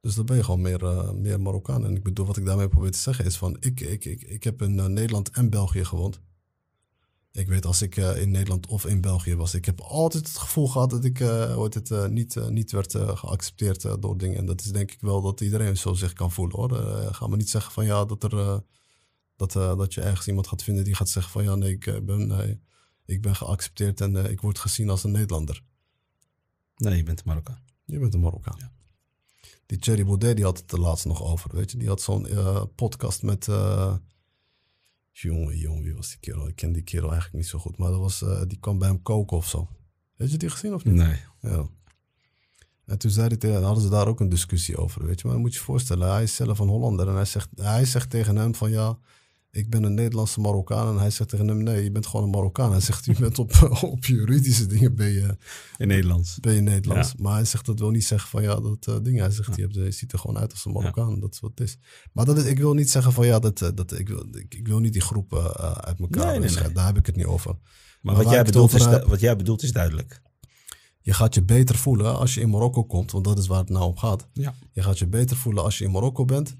Dus 0.00 0.14
dan 0.14 0.26
ben 0.26 0.36
je 0.36 0.44
gewoon 0.44 0.60
meer, 0.60 0.84
eh, 0.84 1.10
meer 1.10 1.40
Marokkaan. 1.40 1.84
En 1.84 1.96
ik 1.96 2.02
bedoel, 2.02 2.26
wat 2.26 2.36
ik 2.36 2.44
daarmee 2.44 2.68
probeer 2.68 2.90
te 2.90 2.98
zeggen 2.98 3.24
is 3.24 3.36
van... 3.36 3.56
Ik, 3.60 3.80
ik, 3.80 4.04
ik, 4.04 4.22
ik 4.22 4.44
heb 4.44 4.62
in 4.62 4.78
eh, 4.78 4.86
Nederland 4.86 5.30
en 5.30 5.50
België 5.50 5.84
gewoond. 5.84 6.20
Ik 7.36 7.48
weet 7.48 7.66
als 7.66 7.82
ik 7.82 7.96
eh, 7.96 8.20
in 8.20 8.30
Nederland 8.30 8.66
of 8.66 8.86
in 8.86 9.00
België 9.00 9.36
was... 9.36 9.54
Ik 9.54 9.64
heb 9.64 9.80
altijd 9.80 10.26
het 10.26 10.36
gevoel 10.36 10.68
gehad 10.68 10.90
dat 10.90 11.04
ik 11.04 11.20
uh, 11.20 11.54
hoe 11.54 11.62
heet 11.62 11.74
het, 11.74 11.90
eh, 11.90 12.06
niet, 12.06 12.36
eh, 12.36 12.48
niet 12.48 12.72
werd 12.72 12.94
eh, 12.94 13.16
geaccepteerd 13.16 13.84
eh, 13.84 13.94
door 14.00 14.18
dingen. 14.18 14.38
En 14.38 14.46
dat 14.46 14.60
is 14.60 14.72
denk 14.72 14.90
ik 14.92 15.00
wel 15.00 15.20
dat 15.22 15.40
iedereen 15.40 15.76
zo 15.76 15.94
zich 15.94 16.12
kan 16.12 16.32
voelen 16.32 16.56
hoor. 16.56 16.78
Eh, 16.78 17.14
ga 17.14 17.26
maar 17.26 17.38
niet 17.38 17.50
zeggen 17.50 17.72
van 17.72 17.84
ja, 17.84 18.04
dat, 18.04 18.22
er, 18.22 18.38
eh, 18.38 18.58
dat, 19.36 19.56
eh, 19.56 19.76
dat 19.76 19.94
je 19.94 20.00
ergens 20.00 20.26
iemand 20.28 20.46
gaat 20.46 20.62
vinden 20.62 20.84
die 20.84 20.94
gaat 20.94 21.08
zeggen 21.08 21.32
van... 21.32 21.44
Ja, 21.44 21.54
nee, 21.54 21.72
ik, 21.72 21.86
eh, 21.86 22.00
ben, 22.00 22.26
nee, 22.26 22.60
ik 23.06 23.22
ben 23.22 23.36
geaccepteerd 23.36 24.00
en 24.00 24.16
eh, 24.24 24.30
ik 24.30 24.40
word 24.40 24.58
gezien 24.58 24.90
als 24.90 25.04
een 25.04 25.10
Nederlander. 25.12 25.62
Nee, 26.76 26.96
je 26.96 27.02
bent 27.02 27.18
een 27.18 27.24
Marokkaan. 27.26 27.62
Je 27.84 27.98
bent 27.98 28.14
een 28.14 28.20
Marokkaan. 28.20 28.56
Ja. 28.58 28.72
Die 29.66 29.78
Thierry 29.78 30.04
Baudet 30.04 30.36
die 30.36 30.44
had 30.44 30.58
het 30.58 30.72
er 30.72 30.80
laatst 30.80 31.04
nog 31.04 31.22
over. 31.22 31.56
Weet 31.56 31.70
je, 31.70 31.78
die 31.78 31.88
had 31.88 32.02
zo'n 32.02 32.26
eh, 32.26 32.62
podcast 32.74 33.22
met. 33.22 33.48
Jongen, 35.20 35.56
jongen, 35.58 35.82
wie 35.82 35.94
was 35.94 36.08
die 36.08 36.18
kerel? 36.18 36.48
Ik 36.48 36.56
ken 36.56 36.72
die 36.72 36.82
kerel 36.82 37.10
eigenlijk 37.10 37.34
niet 37.34 37.46
zo 37.46 37.58
goed. 37.58 37.76
Maar 37.76 37.90
dat 37.90 38.00
was, 38.00 38.22
eh, 38.22 38.42
die 38.46 38.58
kwam 38.58 38.78
bij 38.78 38.88
hem 38.88 39.02
koken 39.02 39.36
of 39.36 39.48
zo. 39.48 39.68
Heb 40.16 40.28
je 40.28 40.36
die 40.36 40.50
gezien 40.50 40.74
of 40.74 40.84
niet? 40.84 40.94
Nee. 40.94 41.20
Ja. 41.40 41.66
En 42.86 42.98
toen 42.98 43.10
zei 43.10 43.28
hij 43.28 43.36
tegen, 43.36 43.62
hadden 43.62 43.82
ze 43.82 43.90
daar 43.90 44.08
ook 44.08 44.20
een 44.20 44.28
discussie 44.28 44.76
over. 44.76 45.06
Weet 45.06 45.20
je, 45.20 45.24
maar 45.24 45.32
dan 45.32 45.42
moet 45.42 45.52
je 45.52 45.58
je 45.58 45.64
voorstellen, 45.64 46.12
hij 46.12 46.22
is 46.22 46.34
zelf 46.34 46.58
een 46.58 46.68
Hollander. 46.68 47.08
En 47.08 47.14
hij 47.14 47.24
zegt, 47.24 47.48
hij 47.54 47.84
zegt 47.84 48.10
tegen 48.10 48.36
hem 48.36 48.54
van 48.54 48.70
ja. 48.70 48.98
Ik 49.56 49.70
ben 49.70 49.82
een 49.82 49.94
Nederlandse 49.94 50.40
Marokkaan. 50.40 50.88
En 50.94 51.00
hij 51.00 51.10
zegt 51.10 51.30
tegen 51.30 51.48
hem: 51.48 51.62
Nee, 51.62 51.82
je 51.84 51.90
bent 51.90 52.06
gewoon 52.06 52.24
een 52.24 52.30
Marokkaan. 52.30 52.70
Hij 52.70 52.80
zegt: 52.80 53.04
Je 53.04 53.14
bent 53.20 53.38
op, 53.38 53.52
op 53.82 54.04
juridische 54.04 54.66
dingen 54.66 54.94
ben 54.94 55.12
je, 55.12 55.36
In 55.76 55.88
Nederlands. 55.88 56.40
ben 56.40 56.54
je 56.54 56.60
Nederlands. 56.60 57.08
Ja. 57.08 57.14
Maar 57.22 57.32
hij 57.34 57.44
zegt 57.44 57.66
dat 57.66 57.78
wil 57.78 57.90
niet 57.90 58.04
zeggen 58.04 58.28
van 58.30 58.42
ja, 58.42 58.54
dat 58.60 58.86
eh, 58.86 58.94
ding. 59.02 59.18
Hij 59.18 59.30
zegt, 59.30 59.56
je, 59.56 59.62
hebt, 59.62 59.74
je 59.74 59.90
ziet 59.90 60.12
er 60.12 60.18
gewoon 60.18 60.38
uit 60.38 60.52
als 60.52 60.64
een 60.64 60.72
Marokkaan. 60.72 61.20
Dat 61.20 61.32
is 61.32 61.40
wat 61.40 61.50
het 61.54 61.60
is. 61.60 61.78
Maar 62.12 62.24
dat 62.24 62.36
is, 62.38 62.44
ik 62.44 62.58
wil 62.58 62.74
niet 62.74 62.90
zeggen 62.90 63.12
van 63.12 63.26
ja, 63.26 63.38
dat, 63.38 63.60
eh, 63.62 63.68
dat, 63.74 63.98
ik, 63.98 64.08
wil, 64.08 64.26
ik, 64.32 64.54
ik 64.54 64.66
wil 64.66 64.78
niet 64.78 64.92
die 64.92 65.02
groepen 65.02 65.54
eh, 65.54 65.72
uit 65.72 66.00
elkaar 66.00 66.26
Nee, 66.26 66.38
nee, 66.38 66.48
scheiden. 66.48 66.64
nee. 66.64 66.74
Daar 66.74 66.86
heb 66.86 66.96
ik 66.98 67.06
het 67.06 67.16
niet 67.16 67.26
over. 67.26 67.50
Maar, 67.50 68.14
Maar 68.14 68.24
wat, 68.24 68.32
jij 68.32 68.42
bedoelt 68.44 68.72
is, 68.74 68.84
heb- 68.84 69.04
wat 69.06 69.20
jij 69.20 69.36
bedoelt 69.36 69.62
is 69.62 69.72
duidelijk. 69.72 70.20
Je 71.00 71.12
gaat 71.12 71.34
je 71.34 71.42
beter 71.42 71.74
voelen 71.76 72.18
als 72.18 72.34
je 72.34 72.40
in 72.40 72.50
Marokko 72.50 72.84
komt, 72.84 73.10
want 73.12 73.24
dat 73.24 73.38
is 73.38 73.46
waar 73.46 73.58
het 73.60 73.68
nou 73.68 73.84
om 73.84 73.96
gaat. 73.96 74.26
Ja. 74.32 74.54
Je 74.72 74.82
gaat 74.82 74.98
je 74.98 75.06
beter 75.06 75.36
voelen 75.36 75.62
als 75.64 75.78
je 75.78 75.84
in 75.84 75.90
Marokko 75.90 76.24
bent, 76.24 76.56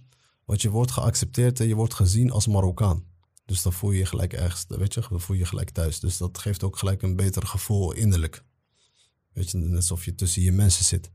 want 0.47 0.63
je 0.63 0.71
wordt 0.71 0.91
geaccepteerd 0.91 1.61
en 1.61 1.67
je 1.69 1.75
wordt 1.75 1.95
gezien 1.95 2.31
als 2.31 2.47
Marokkaan. 2.47 3.05
Dus 3.45 3.63
dan 3.63 3.73
voel 3.73 3.91
je 3.91 3.99
je 3.99 4.07
gelijk 4.07 4.33
ergens, 4.33 4.65
weet 4.69 4.95
je, 4.95 5.03
dan 5.11 5.21
voel 5.21 5.37
je 5.37 5.43
je 5.43 5.49
gelijk 5.49 5.71
thuis. 5.71 6.01
Dus 6.01 6.17
dat 6.17 6.39
geeft 6.39 6.63
ook 6.63 6.79
gelijk 6.79 7.03
een 7.03 7.17
beter 7.17 7.47
gevoel 7.47 7.93
innerlijk. 7.93 8.43
Weet 9.33 9.51
je, 9.51 9.59
net 9.59 9.77
alsof 9.77 10.05
je 10.05 10.15
tussen 10.15 10.43
je 10.43 10.53
mensen 10.53 10.85
zit. 10.85 11.11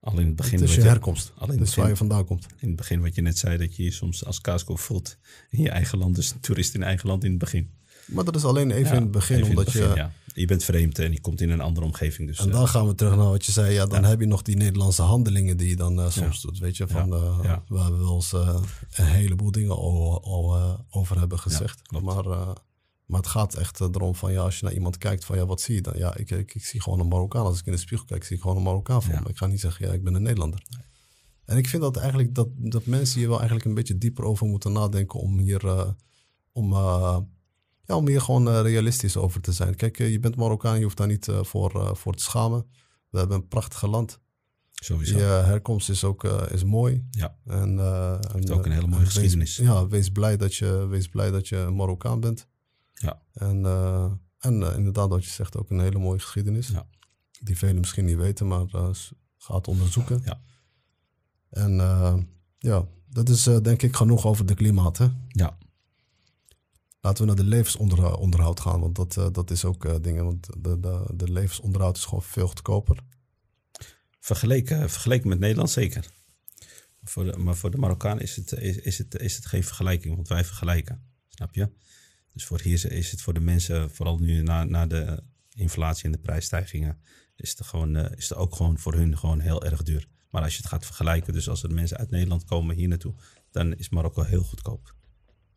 Al 0.00 0.18
in 0.18 0.26
het 0.26 0.36
begin, 0.36 0.58
Het 0.60 0.68
is 0.68 0.74
je 0.74 0.80
je, 0.80 0.86
herkomst. 0.88 1.32
al 1.36 1.44
in 1.44 1.48
het 1.50 1.58
Dat 1.58 1.68
is 1.68 1.74
waar 1.74 1.84
je 1.86 1.90
begin, 1.92 2.06
vandaan 2.08 2.26
komt. 2.26 2.46
in 2.58 2.68
het 2.68 2.76
begin 2.76 3.00
wat 3.00 3.14
je 3.14 3.22
net 3.22 3.38
zei, 3.38 3.56
dat 3.58 3.76
je 3.76 3.82
je 3.84 3.90
soms 3.90 4.24
als 4.24 4.40
kaaskoop 4.40 4.78
voelt 4.78 5.16
in 5.50 5.62
je 5.62 5.70
eigen 5.70 5.98
land. 5.98 6.14
Dus 6.14 6.30
een 6.30 6.40
toerist 6.40 6.74
in 6.74 6.82
eigen 6.82 7.08
land 7.08 7.24
in 7.24 7.30
het 7.30 7.38
begin. 7.38 7.70
Maar 8.06 8.24
dat 8.24 8.36
is 8.36 8.44
alleen 8.44 8.70
even 8.70 8.90
Ja, 8.90 8.96
in 8.96 9.02
het 9.02 9.10
begin, 9.10 9.38
in 9.38 9.44
omdat 9.44 9.64
het 9.64 9.74
begin, 9.74 9.88
je... 9.88 9.94
ja. 9.96 10.12
Je 10.34 10.46
bent 10.46 10.64
vreemd 10.64 10.98
en 10.98 11.12
je 11.12 11.20
komt 11.20 11.40
in 11.40 11.50
een 11.50 11.60
andere 11.60 11.86
omgeving. 11.86 12.28
Dus, 12.28 12.38
En 12.38 12.50
dan 12.50 12.68
gaan 12.68 12.86
we 12.86 12.94
terug 12.94 13.16
naar 13.16 13.28
wat 13.28 13.46
je 13.46 13.52
zei. 13.52 13.72
Ja, 13.72 13.86
dan 13.86 14.04
heb 14.04 14.20
je 14.20 14.26
nog 14.26 14.42
die 14.42 14.56
Nederlandse 14.56 15.02
handelingen 15.02 15.56
die 15.56 15.68
je 15.68 15.76
dan 15.76 16.00
eh, 16.00 16.10
soms 16.10 16.42
doet. 16.42 16.58
Weet 16.58 16.76
je, 16.76 16.88
van, 16.88 17.14
eh, 17.14 17.56
waar 17.68 17.92
we 17.92 17.98
wel 17.98 18.14
eens 18.14 18.32
eh, 18.32 18.60
een 18.94 19.04
heleboel 19.06 19.50
dingen 19.50 19.76
al, 19.76 20.22
al 20.24 20.56
eh, 20.56 20.74
over 20.90 21.18
hebben 21.18 21.38
gezegd. 21.38 21.90
maar, 22.02 22.26
eh, 22.26 22.50
maar 23.06 23.20
het 23.20 23.28
gaat 23.28 23.54
echt 23.54 23.80
eh, 23.80 23.86
erom 23.92 24.14
van, 24.14 24.32
ja, 24.32 24.40
als 24.40 24.58
je 24.58 24.64
naar 24.64 24.74
iemand 24.74 24.98
kijkt 24.98 25.24
van, 25.24 25.36
ja, 25.36 25.46
wat 25.46 25.60
zie 25.60 25.74
je 25.74 25.80
dan? 25.80 25.94
Ja, 25.96 26.16
ik, 26.16 26.30
ik, 26.30 26.54
ik 26.54 26.64
zie 26.64 26.82
gewoon 26.82 27.00
een 27.00 27.08
Marokkaan. 27.08 27.44
Als 27.44 27.58
ik 27.58 27.66
in 27.66 27.72
de 27.72 27.78
spiegel 27.78 28.06
kijk, 28.06 28.24
zie 28.24 28.36
ik 28.36 28.42
gewoon 28.42 28.56
een 28.56 28.62
Marokkaan 28.62 29.02
voor 29.02 29.20
me. 29.22 29.28
Ik 29.28 29.36
ga 29.36 29.46
niet 29.46 29.60
zeggen, 29.60 29.86
ja, 29.86 29.92
ik 29.92 30.04
ben 30.04 30.14
een 30.14 30.22
Nederlander. 30.22 30.62
En 31.44 31.56
ik 31.56 31.68
vind 31.68 31.82
dat 31.82 31.96
eigenlijk, 31.96 32.34
dat, 32.34 32.48
dat 32.56 32.86
mensen 32.86 33.18
hier 33.18 33.28
wel 33.28 33.36
eigenlijk 33.38 33.68
een 33.68 33.74
beetje 33.74 33.98
dieper 33.98 34.24
over 34.24 34.46
moeten 34.46 34.72
nadenken 34.72 35.20
om 35.20 35.38
hier, 35.38 35.66
eh, 35.66 35.88
om, 36.52 36.72
eh, 36.72 37.18
ja, 37.86 37.96
om 37.96 38.08
hier 38.08 38.20
gewoon 38.20 38.48
eh, 38.48 38.60
realistisch 38.60 39.16
over 39.16 39.40
te 39.40 39.52
zijn. 39.52 39.74
Kijk, 39.76 39.98
eh, 39.98 40.10
je 40.10 40.20
bent 40.20 40.36
Marokkaan, 40.36 40.76
je 40.78 40.84
hoeft 40.84 40.96
daar 40.96 41.06
niet 41.06 41.28
eh, 41.28 41.44
voor, 41.44 41.96
voor 41.96 42.14
te 42.14 42.22
schamen. 42.22 42.66
We 43.10 43.18
hebben 43.18 43.36
een 43.36 43.48
prachtig 43.48 43.82
land. 43.82 44.20
sowieso. 44.70 45.16
Je 45.16 45.22
herkomst 45.22 45.88
is 45.88 46.04
ook 46.04 46.24
is 46.24 46.64
mooi. 46.64 47.06
Ja. 47.10 47.36
En, 47.44 47.78
en, 48.34 48.50
ook 48.50 48.64
een 48.66 48.72
hele 48.72 48.86
mooie 48.86 49.02
wees- 49.02 49.12
geschiedenis. 49.12 49.56
Ja, 49.56 49.88
wees 49.88 50.08
blij 50.10 50.36
dat 50.36 50.54
je, 50.54 50.86
wees 50.86 51.08
blij 51.08 51.30
dat 51.30 51.48
je 51.48 51.56
een 51.56 51.76
Marokkaan 51.76 52.20
bent. 52.20 52.48
Ja. 52.94 53.22
En, 53.32 53.64
en 54.38 54.62
inderdaad, 54.76 55.08
wat 55.08 55.24
je 55.24 55.30
zegt, 55.30 55.56
ook 55.56 55.70
een 55.70 55.80
hele 55.80 55.98
mooie 55.98 56.18
geschiedenis. 56.18 56.68
Ja. 56.68 56.86
Die 57.40 57.58
velen 57.58 57.78
misschien 57.78 58.04
niet 58.04 58.16
weten, 58.16 58.46
maar 58.46 58.66
gaat 59.38 59.68
onderzoeken. 59.68 60.20
Ja. 60.24 60.40
En 61.50 61.76
ja, 62.58 62.86
dat 63.06 63.28
is 63.28 63.42
denk 63.42 63.82
ik 63.82 63.96
genoeg 63.96 64.26
over 64.26 64.46
de 64.46 64.54
klimaat. 64.54 64.98
Hè? 64.98 65.06
Ja. 65.28 65.56
Laten 67.04 67.22
we 67.22 67.26
naar 67.26 67.44
de 67.44 67.50
levensonderhoud 67.50 68.60
gaan, 68.60 68.80
want 68.80 68.96
dat, 68.96 69.16
eh, 69.16 69.26
dat 69.32 69.50
is 69.50 69.64
ook 69.64 69.84
eh, 69.84 69.94
dingen. 70.00 70.24
Want 70.24 70.46
de, 70.58 70.80
de, 70.80 71.10
de 71.14 71.32
levensonderhoud 71.32 71.96
is 71.96 72.04
gewoon 72.04 72.22
veel 72.22 72.46
goedkoper. 72.46 72.98
Vergeleken, 74.20 74.90
vergeleken 74.90 75.28
met 75.28 75.38
Nederland 75.38 75.70
zeker. 75.70 76.10
Voor 77.02 77.40
maar 77.40 77.56
voor 77.56 77.70
de 77.70 77.76
Marokkaan 77.76 78.20
is 78.20 78.36
het, 78.36 78.52
is, 78.52 78.76
is, 78.76 78.98
het, 78.98 79.14
is 79.14 79.36
het 79.36 79.46
geen 79.46 79.64
vergelijking, 79.64 80.14
want 80.14 80.28
wij 80.28 80.44
vergelijken. 80.44 81.02
Snap 81.28 81.54
je? 81.54 81.70
Dus 82.32 82.44
voor 82.44 82.60
hier 82.60 82.92
is 82.92 83.10
het 83.10 83.22
voor 83.22 83.34
de 83.34 83.40
mensen, 83.40 83.90
vooral 83.90 84.18
nu 84.18 84.42
na, 84.42 84.64
na 84.64 84.86
de 84.86 85.22
inflatie 85.54 86.04
en 86.04 86.12
de 86.12 86.18
prijsstijgingen, 86.18 86.98
is 87.36 87.50
het, 87.50 87.66
gewoon, 87.66 87.96
eh, 87.96 88.16
is 88.16 88.28
het 88.28 88.38
ook 88.38 88.56
gewoon 88.56 88.78
voor 88.78 88.94
hun 88.94 89.18
gewoon 89.18 89.40
heel 89.40 89.64
erg 89.64 89.82
duur. 89.82 90.08
Maar 90.30 90.42
als 90.42 90.52
je 90.52 90.60
het 90.60 90.70
gaat 90.70 90.86
vergelijken, 90.86 91.32
dus 91.32 91.48
als 91.48 91.62
er 91.62 91.74
mensen 91.74 91.96
uit 91.96 92.10
Nederland 92.10 92.44
komen 92.44 92.76
hier 92.76 92.88
naartoe, 92.88 93.14
dan 93.50 93.74
is 93.74 93.88
Marokko 93.88 94.22
heel 94.22 94.42
goedkoop. 94.42 94.94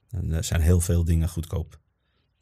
Er 0.10 0.44
zijn 0.44 0.62
heel 0.62 0.80
veel 0.80 1.04
dingen 1.04 1.30
goedkoop. 1.30 1.80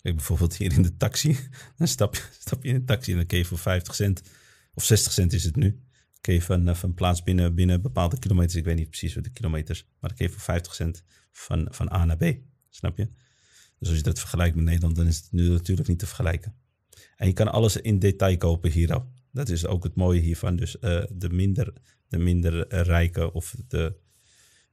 Kijk, 0.02 0.16
bijvoorbeeld 0.16 0.56
hier 0.56 0.74
in 0.74 0.82
de 0.82 0.98
taxi. 0.98 1.38
Dan 1.78 1.88
stap 1.88 2.16
je, 2.16 2.22
in 2.62 2.76
een 2.76 2.86
taxi 2.86 3.12
en 3.12 3.18
dan 3.18 3.26
kun 3.26 3.38
je 3.38 3.46
voor 3.46 3.58
50 3.58 3.96
cent, 3.96 4.22
of 4.74 4.84
60 4.84 5.12
cent 5.12 5.34
is 5.34 5.44
het 5.44 5.56
nu, 5.56 5.84
kun 6.22 6.34
je 6.34 6.42
van, 6.42 6.68
eh, 6.68 6.76
van 6.76 6.94
plaats 6.94 7.24
binnen, 7.24 7.56
binnen 7.56 7.82
bepaalde 7.82 8.20
kilometers, 8.20 8.56
ik 8.56 8.66
weet 8.66 8.76
niet 8.76 8.90
precies 8.90 9.16
wat 9.16 9.24
de 9.24 9.30
kilometers, 9.30 9.84
maar 9.84 10.10
dan 10.10 10.18
kun 10.18 10.26
je 10.28 10.32
voor 10.32 10.42
50 10.42 10.76
cent 10.76 11.04
van, 11.32 11.68
van 11.72 11.92
A 11.92 12.06
naar 12.06 12.18
B. 12.18 12.38
Snap 12.70 12.98
je? 12.98 13.10
Dus 13.80 13.88
als 13.88 13.98
je 13.98 14.04
dat 14.04 14.20
vergelijkt 14.20 14.56
met 14.56 14.66
Nederland, 14.66 14.96
dan 14.96 15.08
is 15.08 15.18
het 15.18 15.32
nu 15.32 15.50
natuurlijk 15.50 15.88
niet 15.88 16.00
te 16.00 16.06
vergelijken. 16.06 16.56
En 17.16 17.28
je 17.28 17.34
kan 17.34 17.52
alles 17.52 17.78
in 17.78 18.00
detail 18.00 18.38
kopen 18.38 18.72
hier 18.72 18.94
al. 18.94 19.12
Dat 19.32 19.50
is 19.50 19.66
ook 19.66 19.84
het 19.84 19.96
mooie 19.96 20.22
hiervan. 20.22 20.56
Dus 20.56 20.80
eh, 20.80 21.04
de 21.12 21.30
minder, 21.30 21.74
de 22.08 22.18
minder 22.18 22.68
eh, 22.68 22.82
rijken 22.82 23.34
of 23.34 23.56
de, 23.68 23.96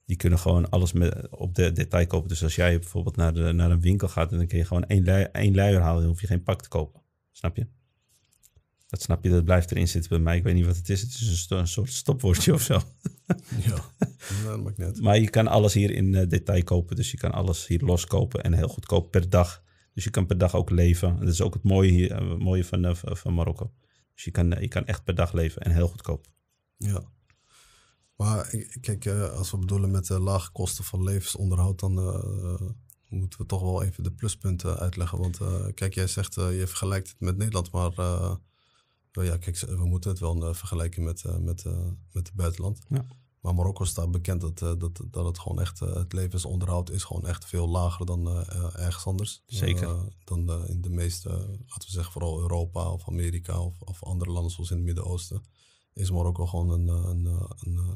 die 0.05 0.17
kunnen 0.17 0.39
gewoon 0.39 0.69
alles 0.71 0.93
met, 0.93 1.29
op 1.31 1.55
de 1.55 1.73
detail 1.73 2.07
kopen. 2.07 2.29
Dus 2.29 2.43
als 2.43 2.55
jij 2.55 2.79
bijvoorbeeld 2.79 3.17
naar, 3.17 3.35
de, 3.35 3.53
naar 3.53 3.71
een 3.71 3.81
winkel 3.81 4.09
gaat, 4.09 4.31
dan 4.31 4.47
kun 4.47 4.59
je 4.59 4.65
gewoon 4.65 4.85
één, 4.87 5.05
lui, 5.05 5.25
één 5.25 5.55
luier 5.55 5.81
halen. 5.81 6.01
Dan 6.01 6.11
hoef 6.11 6.21
je 6.21 6.27
geen 6.27 6.43
pak 6.43 6.63
te 6.63 6.69
kopen. 6.69 7.01
Snap 7.33 7.57
je? 7.57 7.67
Dat 8.89 9.03
snap 9.03 9.25
je, 9.25 9.31
dat 9.31 9.45
blijft 9.45 9.71
erin 9.71 9.89
zitten 9.89 10.11
bij 10.11 10.19
mij. 10.19 10.37
Ik 10.37 10.43
weet 10.43 10.55
niet 10.55 10.67
wat 10.67 10.77
het 10.77 10.89
is. 10.89 11.01
Het 11.01 11.11
is 11.11 11.29
een, 11.29 11.37
sto- 11.37 11.59
een 11.59 11.69
soort 11.69 11.93
stopwoordje 11.93 12.53
of 12.53 12.63
zo. 12.63 12.81
Ja, 13.65 13.75
dat 14.45 14.63
maakt 14.63 14.79
niet 14.79 14.87
uit. 14.87 15.01
Maar 15.01 15.19
je 15.19 15.31
kan 15.31 15.47
alles 15.47 15.75
hier 15.75 15.91
in 15.91 16.15
eh, 16.15 16.29
detail 16.29 16.65
kopen. 16.65 16.97
Dus 16.97 17.11
je 17.11 17.17
kan 17.17 17.33
alles 17.33 17.67
hier 17.67 17.81
loskopen 17.81 18.43
en 18.43 18.53
heel 18.53 18.69
goedkoop 18.69 19.11
per 19.11 19.31
dag. 19.31 19.63
Dus 19.95 20.05
je 20.05 20.11
kan 20.11 20.27
per 20.27 20.39
dag 20.39 20.55
ook 20.55 20.71
leven. 20.71 21.09
En 21.09 21.19
dat 21.19 21.29
is 21.29 21.41
ook 21.41 21.55
het 21.55 21.63
mooie, 21.63 21.91
hier, 21.91 22.13
eh, 22.13 22.37
mooie 22.37 22.65
van, 22.65 22.85
eh, 22.85 22.95
van 22.95 23.35
Marokko. 23.35 23.73
Dus 24.15 24.25
je 24.25 24.31
kan, 24.31 24.51
je 24.61 24.69
kan 24.69 24.87
echt 24.87 25.05
per 25.05 25.15
dag 25.15 25.33
leven 25.33 25.63
en 25.63 25.71
heel 25.71 25.89
goedkoop. 25.89 26.27
Ja. 26.77 27.12
Maar 28.17 28.55
kijk, 28.81 29.05
eh, 29.05 29.33
als 29.33 29.51
we 29.51 29.59
bedoelen 29.59 29.91
met 29.91 30.07
de 30.07 30.21
lage 30.21 30.53
kosten 30.53 30.85
van 30.85 31.03
levensonderhoud, 31.03 31.81
dan 31.81 31.99
eh, 31.99 32.69
moeten 33.09 33.39
we 33.39 33.47
toch 33.47 33.63
wel 33.63 33.83
even 33.83 34.03
de 34.03 34.13
pluspunten 34.13 34.79
uitleggen. 34.79 35.19
Want 35.19 35.41
eh, 35.41 35.67
kijk, 35.75 35.95
jij 35.95 36.07
zegt, 36.07 36.37
eh, 36.37 36.59
je 36.59 36.67
vergelijkt 36.67 37.09
het 37.09 37.21
met 37.21 37.37
Nederland, 37.37 37.71
maar 37.71 37.93
eh, 37.99 38.35
wel 39.13 39.25
ja, 39.25 39.37
kijk, 39.37 39.59
we 39.59 39.85
moeten 39.85 40.11
het 40.11 40.19
wel 40.19 40.47
eh, 40.49 40.55
vergelijken 40.55 41.03
met, 41.03 41.25
eh, 41.25 41.37
met, 41.37 41.65
eh, 41.65 41.73
met 42.13 42.27
het 42.27 42.37
buitenland. 42.37 42.79
Ja. 42.89 43.05
Maar 43.41 43.55
Marokko 43.55 43.85
staat 43.85 44.11
bekend 44.11 44.41
dat, 44.41 44.63
eh, 44.63 44.73
dat, 44.79 45.01
dat 45.11 45.27
het 45.27 45.39
gewoon 45.39 45.61
echt, 45.61 45.81
eh, 45.81 45.95
het 45.95 46.13
levensonderhoud 46.13 46.91
is 46.91 47.05
gewoon 47.05 47.27
echt 47.27 47.45
veel 47.45 47.69
lager 47.69 48.07
dan 48.07 48.29
eh, 48.29 48.41
eh, 48.49 48.85
ergens 48.87 49.05
anders. 49.05 49.43
Zeker. 49.47 49.89
Eh, 49.89 50.01
dan 50.25 50.51
eh, 50.51 50.69
in 50.69 50.81
de 50.81 50.91
meeste, 50.91 51.29
laten 51.67 51.87
we 51.87 51.91
zeggen 51.91 52.13
vooral 52.13 52.41
Europa 52.41 52.91
of 52.91 53.09
Amerika 53.09 53.61
of, 53.61 53.81
of 53.81 54.03
andere 54.05 54.31
landen 54.31 54.51
zoals 54.53 54.71
in 54.71 54.77
het 54.77 54.85
Midden-Oosten. 54.85 55.43
Is 55.95 56.11
Marokko 56.11 56.47
gewoon 56.47 56.71
een, 56.71 56.89
eh, 56.89 57.09
een, 57.09 57.27
eh, 57.27 57.51
een, 57.59 57.77
eh, 57.77 57.95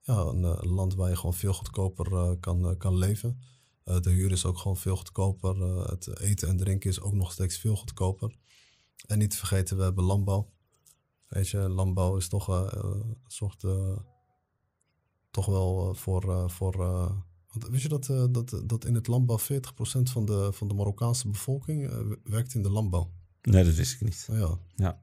ja, 0.00 0.20
een, 0.20 0.68
land 0.68 0.94
waar 0.94 1.08
je 1.08 1.16
gewoon 1.16 1.34
veel 1.34 1.52
goedkoper 1.52 2.36
kan, 2.38 2.76
kan 2.76 2.96
leven. 2.96 3.38
De 3.84 4.10
huur 4.10 4.32
is 4.32 4.44
ook 4.44 4.58
gewoon 4.58 4.76
veel 4.76 4.96
goedkoper. 4.96 5.60
Het 5.90 6.20
eten 6.20 6.48
en 6.48 6.56
drinken 6.56 6.90
is 6.90 7.00
ook 7.00 7.12
nog 7.12 7.32
steeds 7.32 7.58
veel 7.58 7.76
goedkoper. 7.76 8.36
En 9.06 9.18
niet 9.18 9.30
te 9.30 9.36
vergeten, 9.36 9.76
we 9.76 9.82
hebben 9.82 10.04
landbouw. 10.04 10.50
Weet 11.28 11.48
je, 11.48 11.58
landbouw 11.58 12.16
is 12.16 12.28
toch 12.28 12.48
een 12.48 13.16
soort 13.26 13.64
toch 15.30 15.46
wel 15.46 15.94
voor. 15.94 16.50
voor 16.50 16.76
want 17.46 17.68
weet 17.70 17.82
je 17.82 17.88
dat, 17.88 18.06
dat, 18.30 18.62
dat 18.64 18.84
in 18.84 18.94
het 18.94 19.06
landbouw 19.06 19.38
40% 19.38 19.42
van 20.02 20.24
de, 20.24 20.52
van 20.52 20.68
de 20.68 20.74
Marokkaanse 20.74 21.28
bevolking 21.28 21.90
werkt 22.24 22.54
in 22.54 22.62
de 22.62 22.70
landbouw? 22.70 23.10
Nee, 23.42 23.64
dat 23.64 23.74
wist 23.74 23.94
ik 23.94 24.00
niet. 24.00 24.26
Nou 24.28 24.40
ja, 24.40 24.58
Ja, 24.76 25.02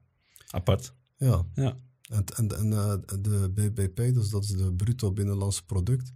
apart. 0.50 0.94
ja. 1.16 1.46
Ja, 1.54 1.76
En, 2.12 2.24
en, 2.24 2.56
en 2.56 2.72
eh, 2.72 2.94
de 3.20 3.50
BBP, 3.54 3.96
dus 4.14 4.28
dat 4.28 4.44
is 4.44 4.50
de 4.50 4.74
bruto 4.74 5.12
binnenlandse 5.12 5.64
product, 5.64 6.12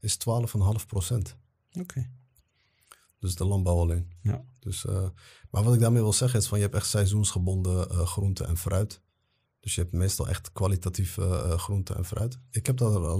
is 0.00 0.18
12,5%. 0.18 1.16
oké. 1.80 2.10
Dus 3.18 3.34
de 3.34 3.44
landbouw 3.44 3.78
alleen. 3.78 4.12
Ja. 4.22 4.44
Dus, 4.58 4.84
eh, 4.84 5.08
maar 5.50 5.62
wat 5.62 5.74
ik 5.74 5.80
daarmee 5.80 6.02
wil 6.02 6.12
zeggen 6.12 6.40
is 6.40 6.46
van 6.46 6.58
je 6.58 6.64
hebt 6.64 6.76
echt 6.76 6.88
seizoensgebonden 6.88 7.90
eh 7.90 8.06
groenten 8.06 8.46
en 8.46 8.56
fruit. 8.56 9.00
Dus 9.60 9.74
je 9.74 9.80
hebt 9.80 9.92
meestal 9.92 10.28
echt 10.28 10.52
kwalitatief 10.52 11.18
eh, 11.18 11.58
groente 11.58 11.94
en 11.94 12.04
fruit. 12.04 12.38
Ik 12.50 12.66
heb 12.66 12.76
daar 12.76 13.18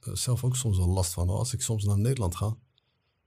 zelf 0.00 0.44
ook 0.44 0.56
soms 0.56 0.76
wel 0.76 0.88
last 0.88 1.12
van. 1.12 1.28
Als 1.28 1.52
ik 1.52 1.62
soms 1.62 1.84
naar 1.84 1.98
Nederland 1.98 2.36
ga. 2.36 2.56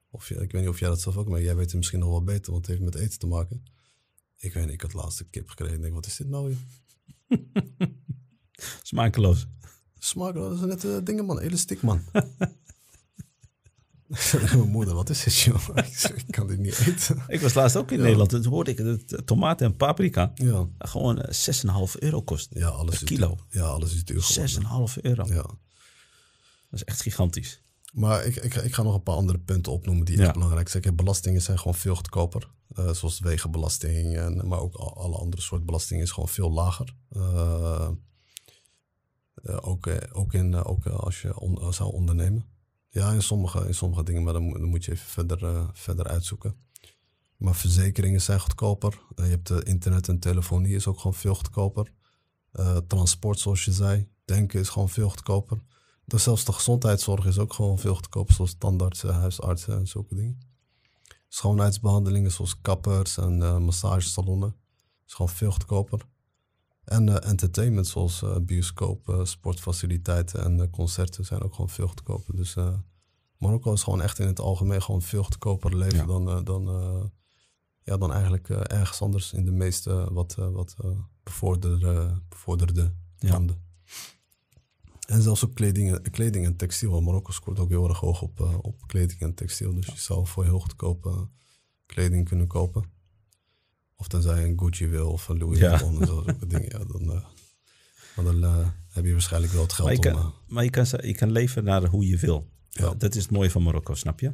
Of 0.10 0.30
ik 0.30 0.52
weet 0.52 0.62
niet 0.62 0.70
of 0.70 0.80
jij 0.80 0.90
dat 0.90 1.02
zelf 1.02 1.18
ook, 1.18 1.28
maar 1.28 1.42
jij 1.42 1.56
weet 1.56 1.66
het 1.66 1.76
misschien 1.76 2.00
nog 2.00 2.10
wel 2.10 2.24
beter, 2.24 2.52
want 2.52 2.68
het 2.68 2.76
heeft 2.76 2.94
met 2.94 3.02
eten 3.04 3.20
te 3.20 3.28
maken. 3.28 3.64
Ik 4.38 4.54
weet 4.54 4.64
niet, 4.64 4.74
ik 4.74 4.82
had 4.82 4.94
laatst 4.94 5.20
een 5.20 5.30
kip 5.30 5.50
gekregen. 5.50 5.76
Ik 5.76 5.82
denk, 5.82 5.94
wat 5.94 6.06
is 6.06 6.16
dit 6.16 6.28
nou 6.28 6.46
weer? 6.48 6.58
Smakeloos. 8.84 9.48
Smaak, 10.00 10.34
dat 10.34 10.52
is 10.54 10.60
net 10.60 10.86
eh, 10.86 10.98
dingen 11.04 11.26
man, 11.26 11.40
elastiek 11.40 11.82
man. 11.82 12.02
Mijn 14.56 14.70
moeder, 14.70 14.94
wat 14.94 15.10
is 15.10 15.24
dit 15.24 15.40
joh? 15.40 15.68
Ik, 16.16 16.24
kan 16.30 16.48
dit 16.48 16.60
niet 16.60 16.78
eten. 16.80 17.24
Ik 17.28 17.40
was 17.42 17.54
laatst 17.54 17.76
ook 17.78 17.92
in 17.92 17.98
Ja. 17.98 18.04
Nederland. 18.04 18.30
Toen 18.30 18.46
hoorde 18.46 18.72
ik 18.72 18.78
dat 18.78 19.12
eh, 19.12 19.20
tomaten 19.20 19.66
en 19.66 19.76
paprika 19.76 20.32
Ja, 20.36 20.68
gewoon 20.78 21.22
eh, 21.22 21.56
6,5 21.88 22.00
euro 22.00 22.22
kost. 22.22 22.48
ja 22.54 22.68
alles 22.68 23.04
kilo. 23.04 23.28
duur. 23.28 23.62
Ja, 23.62 23.68
alles 23.68 23.94
is 23.94 24.04
duur 24.06 24.22
geworden. 24.24 24.90
6,5 24.96 25.02
euro. 25.02 25.26
Ja. 25.28 25.42
Dat 25.42 26.80
is 26.80 26.84
echt 26.84 27.02
gigantisch. 27.02 27.62
Maar 27.94 28.26
ik, 28.26 28.36
ik, 28.36 28.56
ik 28.56 28.74
ga 28.74 28.84
nog 28.84 28.94
een 28.94 29.04
paar 29.04 29.16
andere 29.16 29.40
punten 29.40 29.72
opnoemen 29.72 30.06
die 30.06 30.18
Ja. 30.18 30.24
echt 30.24 30.34
belangrijk 30.34 30.70
zijn. 30.70 30.96
Belastingen 30.96 31.42
zijn 31.42 31.58
gewoon 31.58 31.76
veel 31.76 31.96
goedkoper. 31.96 32.50
Eh, 32.76 32.92
zoals 32.94 33.20
wegenbelasting, 33.20 34.18
en, 34.18 34.48
maar 34.48 34.60
ook 34.60 34.76
al- 34.76 34.98
alle 34.98 35.16
andere 35.18 35.42
soort 35.42 35.66
belastingen 35.66 36.04
is 36.04 36.12
gewoon 36.12 36.30
veel 36.30 36.52
lager. 36.52 36.96
Eh, 37.10 37.22
eh, 37.22 37.90
ook 39.44 39.88
eh, 39.88 39.98
ook, 40.12 40.34
in, 40.34 40.54
eh, 40.54 40.62
ook 40.64 40.86
eh, 40.86 40.94
als 40.94 41.22
je 41.22 41.28
eh, 41.30 41.72
zou 41.72 41.94
ondernemen. 41.94 42.46
Ja, 42.90 43.12
in 43.12 43.22
sommige, 43.22 43.68
in 43.68 43.76
sommige 43.76 44.04
dingen, 44.04 44.24
maar 44.24 44.34
dan, 44.34 44.52
dan 44.52 44.64
moet 44.64 44.86
je 44.86 44.92
even 44.92 45.08
verder, 45.08 45.46
eh, 45.46 45.68
verder 45.74 46.08
uitzoeken. 46.08 46.56
Maar 47.40 47.56
verzekeringen 47.56 48.22
zijn 48.22 48.40
goedkoper. 48.40 49.02
Eh, 49.16 49.26
je 49.26 49.32
hebt 49.32 49.50
eh, 49.50 49.58
internet 49.64 50.08
en 50.08 50.20
telefonie 50.20 50.76
is 50.76 50.88
ook 50.88 50.98
gewoon 50.98 51.14
veel 51.14 51.36
goedkoper. 51.36 51.92
Eh, 52.52 52.78
transport, 52.78 53.40
zoals 53.40 53.66
je 53.66 53.72
zei. 53.72 54.10
Denken 54.26 54.60
is 54.60 54.70
gewoon 54.70 54.90
veel 54.90 55.10
goedkoper. 55.10 55.58
Dus 56.06 56.24
zelfs 56.24 56.46
de 56.46 56.54
gezondheidszorg 56.54 57.26
is 57.26 57.38
ook 57.40 57.54
gewoon 57.54 57.80
veel 57.80 57.96
goedkoper, 57.96 58.34
zoals 58.34 58.56
tandartsen, 58.58 59.14
huisartsen 59.14 59.78
en 59.78 59.88
zulke 59.88 60.16
dingen. 60.16 60.40
Schoonheidsbehandelingen 61.28 62.32
zoals 62.32 62.62
kappers 62.62 63.18
en 63.18 63.42
eh 63.42 63.58
massagesalonnen 63.58 64.56
is 65.08 65.14
gewoon 65.14 65.32
veel 65.32 65.52
goedkoper. 65.52 66.02
En 66.90 67.10
eh, 67.10 67.30
entertainment 67.30 67.88
zoals 67.88 68.22
eh, 68.22 68.36
bioscoop, 68.42 69.10
eh, 69.10 69.24
sportfaciliteiten 69.26 70.44
en 70.60 70.70
concerten 70.70 71.26
zijn 71.26 71.42
ook 71.42 71.54
gewoon 71.54 71.70
veel 71.70 71.88
goedkoper. 71.88 72.36
Dus 72.36 72.56
Marokko 73.38 73.74
is 73.74 73.84
gewoon 73.84 74.02
echt 74.02 74.20
in 74.20 74.28
het 74.28 74.40
algemeen 74.40 74.82
gewoon 74.82 75.02
veel 75.02 75.24
goedkoper 75.24 75.76
leven 75.78 75.98
Ja. 75.98 76.06
dan, 76.06 76.44
dan, 76.44 76.64
ja, 77.84 77.98
dan 77.98 78.12
eigenlijk 78.14 78.50
ergens 78.50 79.02
anders 79.02 79.34
in 79.34 79.46
de 79.46 79.52
meeste 79.52 80.14
wat, 80.14 80.36
wat 80.36 80.76
bevorderde, 81.24 82.22
bevorderde 82.30 82.94
Ja. 83.18 83.32
landen. 83.32 83.68
En 85.08 85.22
zelfs 85.22 85.46
ook 85.46 85.54
kleding, 85.56 85.94
en- 85.96 86.12
kleding 86.12 86.46
en 86.46 86.56
textiel. 86.56 86.92
Want 86.92 87.06
Marokko 87.06 87.32
scoort 87.32 87.60
ook 87.60 87.70
heel 87.70 87.88
erg 87.90 88.00
hoog 88.00 88.22
op, 88.22 88.60
op 88.62 88.88
kleding 88.88 89.20
en 89.20 89.34
textiel. 89.34 89.74
Dus 89.74 89.86
je 89.86 89.98
zou 90.00 90.28
voor 90.28 90.44
heel 90.44 90.60
goedkope 90.60 91.28
kleding 91.86 92.28
kunnen 92.28 92.48
kopen. 92.48 92.84
Of 94.00 94.08
tenzij 94.08 94.40
je 94.40 94.46
een 94.46 94.60
Gucci 94.60 94.88
wil 94.88 95.12
of 95.12 95.28
een 95.28 95.38
Louis 95.38 95.60
Ja. 95.60 95.70
Vuitton 95.70 96.02
en 96.02 96.08
zo, 96.08 96.24
zulke 96.26 96.48
dingen. 96.48 96.70
Ja, 96.70 96.86
dan, 96.86 97.02
eh, 97.02 97.26
maar 98.16 98.26
dan 98.26 98.44
eh, 98.44 98.68
heb 98.90 99.06
je 99.06 99.12
waarschijnlijk 99.12 99.54
wel 99.54 99.62
het 99.62 99.74
geld 99.74 99.88
Maar 99.88 99.98
je 99.98 100.10
om... 100.10 100.22
kan, 100.22 100.32
eh, 100.32 100.54
maar 100.54 100.64
je 100.64 100.70
kan, 100.70 100.86
je 101.02 101.16
kan 101.16 101.32
leven 101.32 101.64
naar 101.64 101.86
hoe 101.86 102.08
je 102.08 102.18
wil. 102.18 102.50
Ja. 102.70 102.94
Dat 102.98 103.16
is 103.16 103.22
het 103.22 103.32
mooie 103.32 103.52
van 103.52 103.64
Marokko, 103.64 103.94
snap 103.94 104.20
je? 104.20 104.34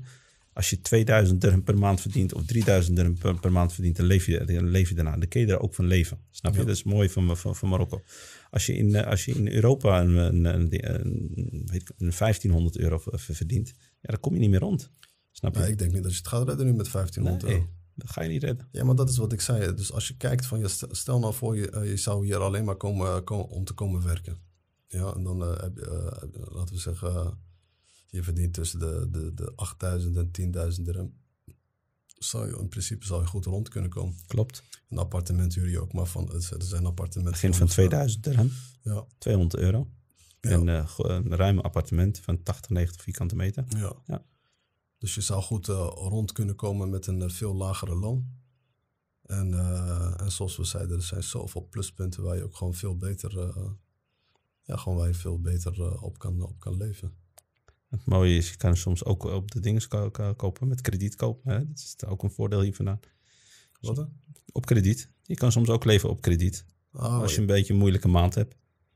Als 0.54 0.69
je 0.69 0.82
2000 0.82 1.41
dirham 1.41 1.63
per 1.63 1.78
maand 1.78 2.01
verdient 2.01 2.34
of 2.34 2.45
3000 2.45 2.95
dirham 2.95 3.17
per, 3.17 3.39
per 3.39 3.51
maand 3.51 3.73
verdient, 3.73 3.95
dan 3.95 4.06
leef, 4.06 4.25
je, 4.25 4.45
dan 4.45 4.69
leef 4.69 4.89
je 4.89 4.95
daarna. 4.95 5.17
Dan 5.17 5.28
kun 5.28 5.41
je 5.41 5.47
er 5.47 5.60
ook 5.60 5.73
van 5.73 5.86
leven. 5.86 6.19
Snap 6.30 6.54
je? 6.54 6.60
Ja. 6.60 6.65
Dat 6.65 6.75
is 6.75 6.84
mooi 6.84 7.10
van, 7.10 7.38
van, 7.38 7.56
van 7.56 7.69
Marokko. 7.69 8.01
Als 8.49 8.65
je 8.65 8.75
in, 8.75 9.06
als 9.06 9.25
je 9.25 9.34
in 9.34 9.47
Europa 9.47 10.01
een, 10.01 10.15
een, 10.15 10.45
een, 10.45 10.67
een, 10.71 11.63
weet 11.65 11.82
ik, 11.82 11.89
een 11.97 12.12
1500 12.17 12.78
euro 12.78 13.01
verdient, 13.04 13.73
ja, 13.78 14.10
dan 14.12 14.19
kom 14.19 14.34
je 14.34 14.39
niet 14.39 14.49
meer 14.49 14.60
rond. 14.60 14.91
Snap 15.32 15.56
je? 15.56 15.62
ja, 15.62 15.65
ik 15.65 15.78
denk 15.78 15.91
niet 15.91 16.04
dat 16.04 16.12
je 16.12 16.17
het 16.17 16.28
gaat 16.28 16.47
redden 16.47 16.65
nu 16.65 16.73
met 16.73 16.91
1500 16.91 17.43
euro. 17.43 17.67
Dat 17.95 18.10
ga 18.10 18.21
je 18.21 18.29
niet 18.29 18.43
redden. 18.43 18.67
Ja, 18.71 18.84
maar 18.84 18.95
dat 18.95 19.10
is 19.10 19.17
wat 19.17 19.31
ik 19.34 19.41
zei. 19.41 19.73
Dus 19.73 19.91
als 19.91 20.08
je 20.08 20.17
kijkt 20.17 20.45
van, 20.45 20.60
je 20.60 20.67
stel, 20.91 21.19
nou 21.19 21.34
voor, 21.34 21.55
je, 21.58 21.69
eh, 21.69 21.89
je 21.89 21.97
zou 21.97 22.25
hier 22.25 22.38
alleen 22.38 22.65
maar 22.65 22.75
komen, 22.75 23.23
komen 23.23 23.47
om 23.47 23.63
te 23.63 23.73
komen 23.73 24.03
werken. 24.03 24.38
Ja, 24.88 25.13
en 25.13 25.23
dan 25.23 25.41
eh, 25.43 25.62
heb 25.62 25.75
je, 25.77 25.86
eh, 25.86 26.53
laten 26.53 26.75
we 26.75 26.81
zeggen, 26.81 27.15
eh, 27.15 27.31
je 28.10 28.23
verdient 28.23 28.53
tussen 28.53 28.79
de, 28.79 29.08
de, 29.12 29.34
de 29.34 29.53
8000 29.55 30.17
en 30.17 30.31
10.000 30.31 30.81
dirham. 30.86 31.13
Zou 32.05 32.47
je, 32.47 32.60
in 32.60 32.69
principe 32.69 33.05
zou 33.05 33.21
je 33.21 33.27
goed 33.27 33.45
rond 33.45 33.69
kunnen 33.69 33.89
komen. 33.89 34.15
Klopt. 34.27 34.63
Een 34.89 34.97
appartement 34.97 35.55
huur 35.55 35.69
je 35.69 35.79
ook 35.79 35.93
maar 35.93 36.05
van, 36.05 36.34
er 36.34 36.41
zijn 36.58 36.86
appartementen. 36.86 37.31
Begin 37.31 37.53
van 37.53 37.67
2000 37.67 38.23
dirham, 38.23 38.51
Ja, 38.81 39.05
200 39.17 39.55
euro. 39.62 39.89
Ja. 40.41 40.49
En 40.49 40.69
eh, 40.69 40.89
een 40.95 41.36
ruim 41.36 41.60
appartement 41.60 42.19
van 42.19 42.43
80, 42.43 42.69
90 42.69 43.01
vierkante 43.01 43.36
meter. 43.36 43.65
ja. 43.69 43.95
Ja. 44.05 44.25
Dus 44.97 45.15
je 45.15 45.21
zou 45.21 45.41
goed 45.41 45.67
eh, 45.69 45.91
rond 45.93 46.31
kunnen 46.31 46.55
komen 46.55 46.89
met 46.89 47.08
een 47.08 47.21
eh, 47.21 47.29
veel 47.29 47.55
lagere 47.55 47.95
loon. 47.95 48.25
En, 49.21 49.53
eh, 49.53 50.21
en 50.21 50.31
zoals 50.31 50.58
we 50.58 50.63
zeiden, 50.63 50.97
er 50.97 51.03
zijn 51.03 51.23
zoveel 51.23 51.67
pluspunten 51.69 52.23
waar 52.23 52.36
je 52.36 52.43
ook 52.43 52.55
gewoon 52.55 52.73
veel 52.73 52.97
beter, 52.97 53.53
ja, 54.63 54.75
gewoon 54.77 54.97
waar 54.97 55.08
je 55.08 55.13
veel 55.13 55.39
beter 55.41 56.01
op, 56.01 56.17
kan, 56.19 56.41
op 56.41 56.60
kan 56.60 56.77
leven. 56.77 57.13
Het 57.89 58.05
mooie 58.05 58.38
is, 58.38 58.49
je 58.49 58.58
kan 58.58 58.77
soms 58.77 59.03
ook 59.05 59.23
op 59.23 59.51
de 59.51 59.60
dingen 59.60 59.88
ko- 59.88 60.12
ko- 60.12 60.34
kopen, 60.36 60.67
met 60.67 60.81
krediet 60.81 61.15
kopen. 61.15 61.51
Hè? 61.51 61.67
Dat 61.67 61.77
is 61.77 61.95
ook 62.05 62.23
een 62.23 62.31
voordeel 62.31 62.62
hier 62.62 62.75
vandaan. 62.75 62.99
Wat 63.79 63.97
hè? 63.97 64.03
Op 64.51 64.65
krediet. 64.65 65.12
Je 65.23 65.36
kan 65.36 65.51
soms 65.51 65.69
ook 65.69 65.86
leven 65.86 66.10
op 66.10 66.21
krediet. 66.21 66.65
Ah, 66.91 67.21
Als 67.21 67.36
je 67.36 67.41
een 67.41 67.47
beetje 67.47 67.73
een 67.73 67.79
moeilijke 67.79 68.08
maand 68.08 68.36
hebt, 68.36 68.55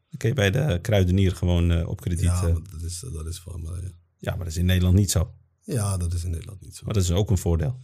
dan 0.10 0.18
kun 0.18 0.30
je 0.30 0.36
bij 0.36 0.52
de 0.52 0.80
kruidenier 0.82 1.36
gewoon 1.36 1.86
op 1.86 2.02
krediet. 2.02 2.24
ja, 2.24 2.42
dat 2.52 2.82
is, 2.82 3.00
dat 3.00 3.26
is 3.26 3.46
maar, 3.46 3.82
ja. 3.84 3.90
ja, 4.18 4.30
maar 4.36 4.38
dat 4.44 4.48
is 4.48 4.58
in 4.58 4.66
Nederland 4.66 4.96
niet 4.96 5.12
zo. 5.12 5.34
Ja, 5.74 5.98
dat 5.98 6.14
is 6.14 6.24
in 6.24 6.30
Nederland 6.32 6.62
niet 6.62 6.76
zo. 6.76 6.86
Maar 6.86 6.94
dat 6.94 7.04
is 7.04 7.12
ook 7.12 7.30
een 7.30 7.38
voordeel. 7.38 7.80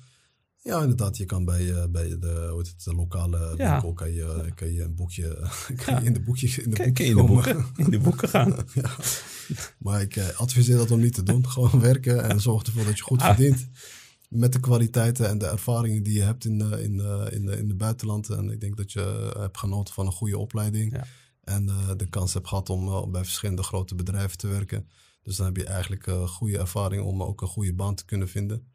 Ja, 0.61 0.81
inderdaad, 0.81 1.17
je 1.17 1.25
kan 1.25 1.45
bij, 1.45 1.73
eh, 1.73 1.87
bij 1.89 2.19
de, 2.19 2.47
hoe 2.49 2.57
heet 2.57 2.67
het, 2.67 2.83
de 2.83 2.95
lokale 2.95 3.53
Ja. 3.57 3.71
winkel 3.71 3.93
kan 3.93 4.11
je, 4.13 4.51
kan 4.55 4.73
je 4.73 4.83
een 4.83 4.95
boekje, 4.95 5.49
kan 5.85 5.93
Ja. 5.93 5.99
je 5.99 6.05
in 6.05 6.13
de 6.13 6.21
boekje, 6.21 6.63
in 6.63 6.69
de 6.69 6.91
je 6.93 7.03
in 7.05 7.15
de 7.15 7.23
boeken, 7.23 7.65
in 7.75 7.89
de 7.89 7.99
boeken 7.99 8.29
gaan. 8.29 8.55
Ja. 8.73 8.89
Maar 9.79 10.01
ik 10.01 10.15
eh, 10.15 10.39
adviseer 10.39 10.77
dat 10.77 10.91
om 10.91 10.99
niet 10.99 11.13
te 11.13 11.23
doen. 11.23 11.47
Gewoon 11.49 11.79
werken 11.79 12.23
en 12.29 12.41
zorg 12.41 12.63
ervoor 12.63 12.85
dat 12.85 12.97
je 12.97 13.03
goed 13.03 13.19
Ah. 13.21 13.25
verdient. 13.35 13.67
Met 14.29 14.53
de 14.53 14.59
kwaliteiten 14.59 15.29
en 15.29 15.37
de 15.37 15.45
ervaringen 15.45 16.03
die 16.03 16.13
je 16.13 16.21
hebt 16.21 16.45
in, 16.45 16.57
de, 16.57 16.83
in, 16.83 16.99
in, 17.31 17.45
de, 17.45 17.57
in 17.57 17.67
de 17.67 17.75
buitenland. 17.75 18.29
En 18.29 18.49
ik 18.49 18.61
denk 18.61 18.77
dat 18.77 18.91
je 18.91 19.31
eh, 19.35 19.41
hebt 19.41 19.57
genoten 19.57 19.93
van 19.93 20.05
een 20.05 20.11
goede 20.11 20.37
opleiding. 20.37 21.03
En 21.43 21.69
eh, 21.69 21.89
de 21.97 22.09
kans 22.09 22.33
hebt 22.33 22.47
gehad 22.47 22.69
om 22.69 22.87
eh, 22.87 23.07
bij 23.07 23.23
verschillende 23.23 23.63
grote 23.63 23.95
bedrijven 23.95 24.37
te 24.37 24.47
werken. 24.47 24.87
Dus 25.25 25.35
dan 25.35 25.45
heb 25.45 25.57
je 25.57 25.65
eigenlijk 25.65 26.07
eh 26.07 26.27
goede 26.27 26.57
ervaring 26.57 27.03
om 27.03 27.23
ook 27.23 27.41
een 27.41 27.47
goede 27.47 27.73
baan 27.73 27.95
te 27.95 28.05
kunnen 28.05 28.27
vinden. 28.27 28.71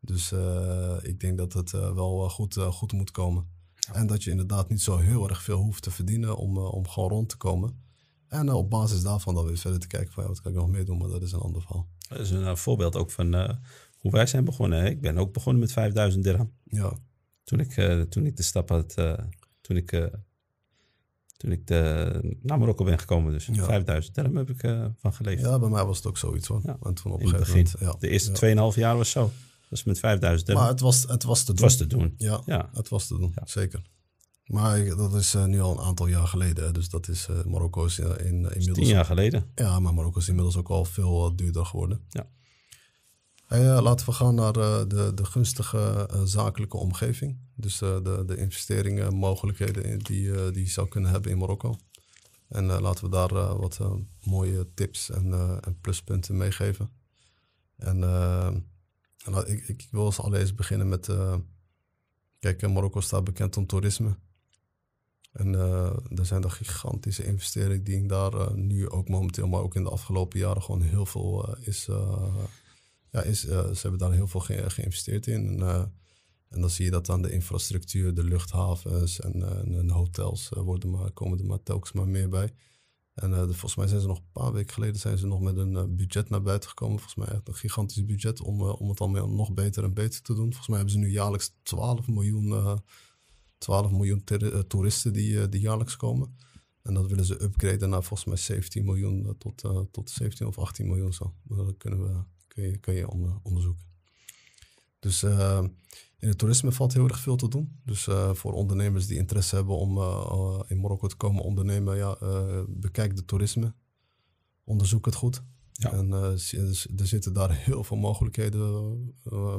Dus 0.00 0.32
eh, 0.32 0.96
ik 1.02 1.20
denk 1.20 1.38
dat 1.38 1.52
het 1.52 1.72
eh, 1.72 1.94
wel 1.94 2.28
goed, 2.28 2.54
goed 2.54 2.92
moet 2.92 3.10
komen. 3.10 3.48
En 3.92 4.06
dat 4.06 4.24
je 4.24 4.30
inderdaad 4.30 4.68
niet 4.68 4.82
zo 4.82 4.96
heel 4.96 5.28
erg 5.28 5.42
veel 5.42 5.58
hoeft 5.58 5.82
te 5.82 5.90
verdienen 5.90 6.36
om, 6.36 6.58
om 6.58 6.88
gewoon 6.88 7.08
rond 7.08 7.28
te 7.28 7.36
komen. 7.36 7.82
En 8.28 8.52
op 8.52 8.70
basis 8.70 9.02
daarvan 9.02 9.34
dan 9.34 9.46
weer 9.46 9.56
verder 9.56 9.80
te 9.80 9.86
kijken 9.86 10.12
van 10.12 10.22
ja, 10.22 10.28
wat 10.28 10.40
kan 10.40 10.52
ik 10.52 10.58
nog 10.58 10.68
meer 10.68 10.84
doen, 10.84 10.98
maar 10.98 11.08
dat 11.08 11.22
is 11.22 11.32
een 11.32 11.40
ander 11.40 11.62
verhaal. 11.62 11.88
Dat 12.08 12.18
is 12.18 12.30
een 12.30 12.56
voorbeeld 12.56 12.96
ook 12.96 13.10
van 13.10 13.58
hoe 13.98 14.10
wij 14.10 14.26
zijn 14.26 14.44
begonnen. 14.44 14.86
Ik 14.86 15.00
ben 15.00 15.18
ook 15.18 15.32
begonnen 15.32 15.60
met 15.60 15.72
5000 15.72 16.24
dirham. 16.24 16.52
Ja, 16.64 16.92
Toen 17.44 17.60
ik, 17.60 17.72
toen 18.10 18.26
ik 18.26 18.36
de 18.36 18.42
stap 18.42 18.68
had, 18.68 18.94
eh, 18.94 19.18
toen 19.60 19.76
ik, 19.76 20.10
toen 21.38 21.52
ik 21.52 21.66
de, 21.66 22.36
naar 22.42 22.58
Marokko 22.58 22.84
ben 22.84 22.98
gekomen. 22.98 23.32
Dus 23.32 23.46
Ja. 23.52 23.64
5000 23.64 24.14
dirham 24.14 24.36
heb 24.36 24.50
ik 24.50 24.62
eh, 24.62 24.84
van 24.96 25.12
geleefd. 25.14 25.42
ja, 25.42 25.58
bij 25.58 25.68
mij 25.68 25.84
was 25.84 25.96
het 25.96 26.06
ook 26.06 26.18
zoiets 26.18 26.48
hoor. 26.48 26.60
Ja. 26.64 26.76
En 26.82 26.94
toen 26.94 27.12
op 27.12 27.20
een 27.20 27.28
gegeven 27.28 27.48
moment. 27.50 27.74
Ja, 27.80 27.94
de 27.98 28.08
eerste 28.08 28.46
ja. 28.46 28.70
2,5 28.72 28.76
jaar 28.78 28.96
was 28.96 29.10
zo. 29.10 29.30
Dat 29.68 29.78
is 29.78 29.84
met 29.84 29.98
5000 29.98 30.46
dirham. 30.46 30.64
Maar 30.64 30.72
het 30.72 30.82
was, 30.82 31.02
het 31.02 31.22
was 31.22 31.44
te 31.44 31.54
doen. 31.54 31.54
het 31.54 31.64
was 31.64 31.76
te 31.76 31.86
doen. 31.86 32.14
Ja, 32.46 32.68
het 32.72 32.88
was 32.88 33.06
te 33.06 33.18
doen, 33.18 33.34
zeker. 33.44 33.82
Maar 34.48 34.84
dat 34.96 35.14
is 35.14 35.34
eh, 35.34 35.44
nu 35.44 35.60
al 35.60 35.72
een 35.78 35.84
aantal 35.84 36.06
jaar 36.06 36.26
geleden. 36.26 36.74
Dus 36.74 36.88
dat 36.88 37.08
is 37.08 37.26
eh, 37.28 37.44
Marokko 37.44 37.84
is 37.84 37.98
eh, 37.98 38.06
in, 38.06 38.14
in, 38.16 38.44
is 38.44 38.50
inmiddels. 38.50 38.78
tien 38.78 38.86
jaar 38.86 39.04
geleden. 39.04 39.44
Ja, 39.54 39.80
maar 39.80 39.94
Marokko 39.94 40.18
is 40.18 40.28
inmiddels 40.28 40.56
ook 40.56 40.68
al 40.68 40.84
veel 40.84 41.26
eh, 41.26 41.36
duurder 41.36 41.66
geworden. 41.66 42.00
Ja. 42.08 42.26
Hey, 43.48 43.76
eh, 43.76 43.82
laten 43.82 44.06
we 44.06 44.12
gaan 44.12 44.34
naar 44.34 44.56
eh, 44.56 44.82
de, 44.88 45.14
de 45.14 45.24
gunstige 45.24 46.06
eh, 46.10 46.20
zakelijke 46.24 46.76
omgeving. 46.76 47.38
Dus 47.54 47.80
eh, 47.80 48.02
de, 48.02 48.22
de 48.26 48.36
investeringen, 48.36 49.14
mogelijkheden 49.14 49.98
die, 49.98 50.50
die 50.50 50.64
je 50.64 50.70
zou 50.70 50.88
kunnen 50.88 51.10
hebben 51.10 51.30
in 51.30 51.38
Marokko. 51.38 51.78
En 52.48 52.66
laten 52.66 53.04
we 53.04 53.10
daar 53.10 53.58
wat 53.58 53.80
mooie 54.22 54.74
tips 54.74 55.10
en, 55.10 55.32
en 55.64 55.80
pluspunten 55.80 56.36
meegeven. 56.36 56.90
En, 57.76 58.02
ik, 59.46 59.68
ik 59.68 59.88
wil 59.90 60.04
als 60.04 60.20
allereerst 60.20 60.56
beginnen 60.56 60.88
met... 60.88 61.08
kijk, 62.38 62.68
Marokko 62.68 63.00
staat 63.00 63.24
bekend 63.24 63.56
om 63.56 63.66
toerisme. 63.66 64.16
En 65.32 65.54
er 66.18 66.26
zijn 66.26 66.42
er 66.42 66.50
gigantische 66.50 67.24
investeringen 67.24 67.84
die 67.84 68.06
daar 68.06 68.56
nu 68.56 68.90
ook 68.90 69.08
momenteel, 69.08 69.48
maar 69.48 69.60
ook 69.60 69.74
in 69.74 69.82
de 69.84 69.90
afgelopen 69.90 70.38
jaren 70.38 70.62
gewoon 70.62 70.82
heel 70.82 71.06
veel 71.06 71.48
eh, 71.48 71.66
is. 71.66 71.88
Eh, 73.24 73.66
ze 73.68 73.78
hebben 73.80 73.98
daar 73.98 74.12
heel 74.12 74.26
veel 74.26 74.40
ge- 74.40 74.70
geïnvesteerd 74.70 75.26
in. 75.26 75.46
En, 75.48 75.60
eh, 75.60 75.84
en 76.48 76.60
dan 76.60 76.70
zie 76.70 76.84
je 76.84 76.90
dat 76.90 77.08
aan 77.08 77.22
de 77.22 77.32
infrastructuur, 77.32 78.14
de 78.14 78.24
luchthavens 78.24 79.20
en, 79.20 79.42
eh, 79.42 79.78
en, 79.78 79.90
hotels 79.90 80.48
worden 80.48 80.90
maar, 80.90 81.10
komen 81.10 81.38
er 81.38 81.44
maar 81.46 81.62
telkens 81.62 81.92
maar 81.92 82.08
meer 82.08 82.28
bij. 82.28 82.52
En 83.14 83.32
volgens 83.34 83.76
mij 83.76 83.86
zijn 83.86 84.00
ze 84.00 84.06
nog 84.06 84.18
een 84.18 84.32
paar 84.32 84.52
weken 84.52 84.74
geleden 84.74 85.00
zijn 85.00 85.18
ze 85.18 85.26
nog 85.26 85.40
met 85.40 85.56
een 85.56 85.96
budget 85.96 86.28
naar 86.28 86.42
buiten 86.42 86.68
gekomen. 86.68 86.98
Volgens 86.98 87.26
mij 87.26 87.36
echt 87.36 87.48
een 87.48 87.54
gigantisch 87.54 88.04
budget 88.04 88.40
om, 88.40 88.62
om 88.62 88.88
het 88.88 89.00
allemaal 89.00 89.28
nog 89.28 89.54
beter 89.54 89.84
en 89.84 89.94
beter 89.94 90.22
te 90.22 90.34
doen. 90.34 90.44
Volgens 90.44 90.68
mij 90.68 90.76
hebben 90.76 90.94
ze 90.94 91.00
nu 91.00 91.10
jaarlijks 91.10 91.54
12 91.62 92.08
miljoen, 92.08 92.52
eh 92.52 92.76
12 93.58 93.90
miljoen 93.90 94.24
toeristen 94.68 95.12
die, 95.12 95.48
die 95.48 95.60
jaarlijks 95.60 95.96
komen. 95.96 96.36
En 96.82 96.94
dat 96.94 97.06
willen 97.08 97.24
ze 97.24 97.42
upgraden 97.42 97.88
naar 97.88 98.02
volgens 98.02 98.28
mij 98.28 98.36
17 98.36 98.84
miljoen 98.84 99.34
tot, 99.38 99.62
tot 99.90 100.10
17 100.10 100.46
of 100.46 100.58
18 100.58 100.86
miljoen 100.86 101.12
zo. 101.12 101.34
Maar 101.42 101.64
dat 101.64 101.76
kunnen 101.76 102.02
we, 102.02 102.22
kun 102.58 102.70
je, 102.70 102.76
kun 102.78 102.94
je 102.94 103.10
onder- 103.10 103.38
onderzoeken. 103.42 103.86
Dus 104.98 105.22
eh, 105.22 105.64
in 106.18 106.28
het 106.28 106.38
toerisme 106.38 106.72
valt 106.72 106.92
heel 106.92 107.08
erg 107.08 107.18
veel 107.20 107.36
te 107.36 107.48
doen. 107.48 107.80
Dus 107.84 108.06
eh, 108.06 108.34
voor 108.34 108.52
ondernemers 108.52 109.06
die 109.06 109.16
interesse 109.18 109.54
hebben 109.54 109.76
om 109.76 109.98
eh, 109.98 110.60
in 110.66 110.80
Marokko 110.80 111.06
te 111.06 111.16
komen 111.16 111.42
ondernemen, 111.42 111.96
ja, 111.96 112.16
bekijk 112.68 113.16
de 113.16 113.24
toerisme. 113.24 113.74
Onderzoek 114.64 115.04
het 115.06 115.14
goed. 115.14 115.42
Ja. 115.72 115.92
En 115.92 116.38
zi- 116.40 116.56
er 116.96 117.06
zitten 117.06 117.32
daar 117.32 117.52
heel 117.56 117.84
veel 117.84 117.96
mogelijkheden 117.96 119.14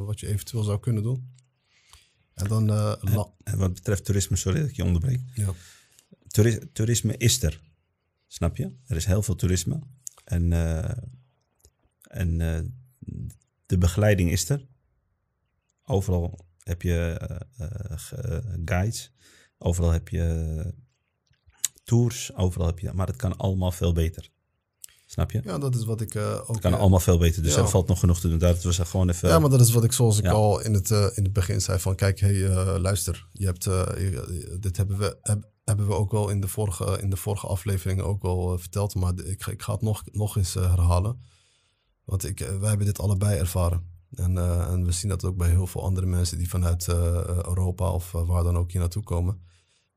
wat 0.06 0.20
je 0.20 0.28
eventueel 0.28 0.64
zou 0.64 0.80
kunnen 0.80 1.04
doen. 1.04 1.34
En 2.34 2.48
dan 2.48 2.70
En 3.44 3.58
wat 3.58 3.74
betreft 3.74 4.06
toerisme, 4.06 4.36
sorry 4.36 4.60
dat 4.60 4.70
ik 4.70 4.76
je 4.76 4.84
onderbreek. 4.84 5.22
ja. 5.34 5.54
Toeris- 6.28 6.60
toerisme 6.74 7.18
is 7.18 7.44
er. 7.44 7.62
Snap 8.28 8.56
je? 8.58 8.76
Er 8.88 8.96
is 8.96 9.06
heel 9.06 9.22
veel 9.24 9.36
toerisme. 9.36 9.80
En, 10.24 10.54
en 12.02 12.42
de 13.66 13.78
begeleiding 13.78 14.32
is 14.32 14.50
er. 14.50 14.66
Overal 15.86 16.40
heb 16.64 16.82
je 16.82 16.96
eh, 16.98 17.38
eh, 17.66 17.98
ge- 18.00 18.62
guides. 18.66 19.12
Overal 19.58 19.92
heb 19.92 20.08
je 20.08 20.74
tours. 21.84 22.36
Overal 22.36 22.68
heb 22.68 22.80
je... 22.80 22.94
Maar 22.94 23.08
het 23.08 23.16
kan 23.16 23.38
allemaal 23.38 23.72
veel 23.72 23.94
beter. 23.94 24.30
Snap 25.06 25.32
je? 25.32 25.42
ja, 25.44 25.58
dat 25.58 25.76
is 25.76 25.84
wat 25.86 26.02
ik 26.02 26.16
eh, 26.16 26.34
ook... 26.42 26.48
Het 26.48 26.60
kan 26.60 26.74
eh, 26.74 26.80
allemaal 26.80 27.00
veel 27.00 27.18
beter. 27.18 27.44
Dus 27.44 27.54
ja. 27.56 27.62
er 27.62 27.68
valt 27.70 27.88
nog 27.88 28.00
genoeg 28.00 28.20
te 28.20 28.30
doen. 28.30 28.38
Daar 28.38 28.56
was 28.62 28.78
gewoon 28.80 29.10
even... 29.10 29.30
Ja, 29.30 29.40
maar 29.40 29.50
dat 29.50 29.62
is 29.62 29.72
wat 29.72 29.84
ik 29.84 29.92
zoals 29.94 30.18
ik 30.18 30.24
Ja. 30.24 30.32
al 30.32 30.60
in 30.62 30.74
het, 30.74 30.92
eh, 30.92 31.08
in 31.14 31.24
het 31.24 31.34
begin 31.34 31.62
zei 31.62 31.80
van 31.80 31.96
kijk, 31.96 32.20
hey, 32.20 32.48
eh, 32.50 32.76
luister, 32.80 33.28
je 33.34 33.46
hebt, 33.46 33.66
eh, 33.66 33.88
dit 34.60 34.78
hebben 34.78 34.98
we, 34.98 35.18
heb- 35.22 35.50
hebben 35.64 35.88
we 35.88 35.94
ook 35.94 36.12
wel 36.12 36.30
in 36.30 36.42
de 36.42 36.48
vorige, 36.48 36.98
in 37.02 37.10
de 37.10 37.16
vorige 37.18 37.48
afleveringen 37.48 38.06
ook 38.06 38.24
eh, 38.24 38.58
verteld, 38.58 38.96
maar 38.96 39.20
ik, 39.20 39.44
ga- 39.44 39.52
ik 39.52 39.62
ga 39.62 39.72
het 39.74 39.82
nog, 39.82 40.04
nog 40.12 40.38
eens 40.38 40.56
eh, 40.56 40.70
herhalen. 40.70 41.22
Want 42.10 42.26
ik, 42.26 42.40
eh, 42.40 42.58
wij 42.58 42.70
hebben 42.70 42.86
dit 42.86 43.00
allebei 43.00 43.40
ervaren. 43.40 43.84
En, 44.16 44.38
eh, 44.38 44.72
en 44.72 44.86
we 44.86 44.92
zien 44.92 45.10
dat 45.10 45.26
ook 45.26 45.38
bij 45.38 45.50
heel 45.50 45.68
veel 45.68 45.84
andere 45.84 46.06
mensen 46.06 46.38
die 46.38 46.50
vanuit 46.50 46.88
eh, 46.88 46.96
Europa 47.26 47.92
of 47.92 48.12
waar 48.12 48.44
dan 48.44 48.58
ook 48.58 48.72
hier 48.72 48.82
naartoe 48.82 49.04
komen. 49.04 49.42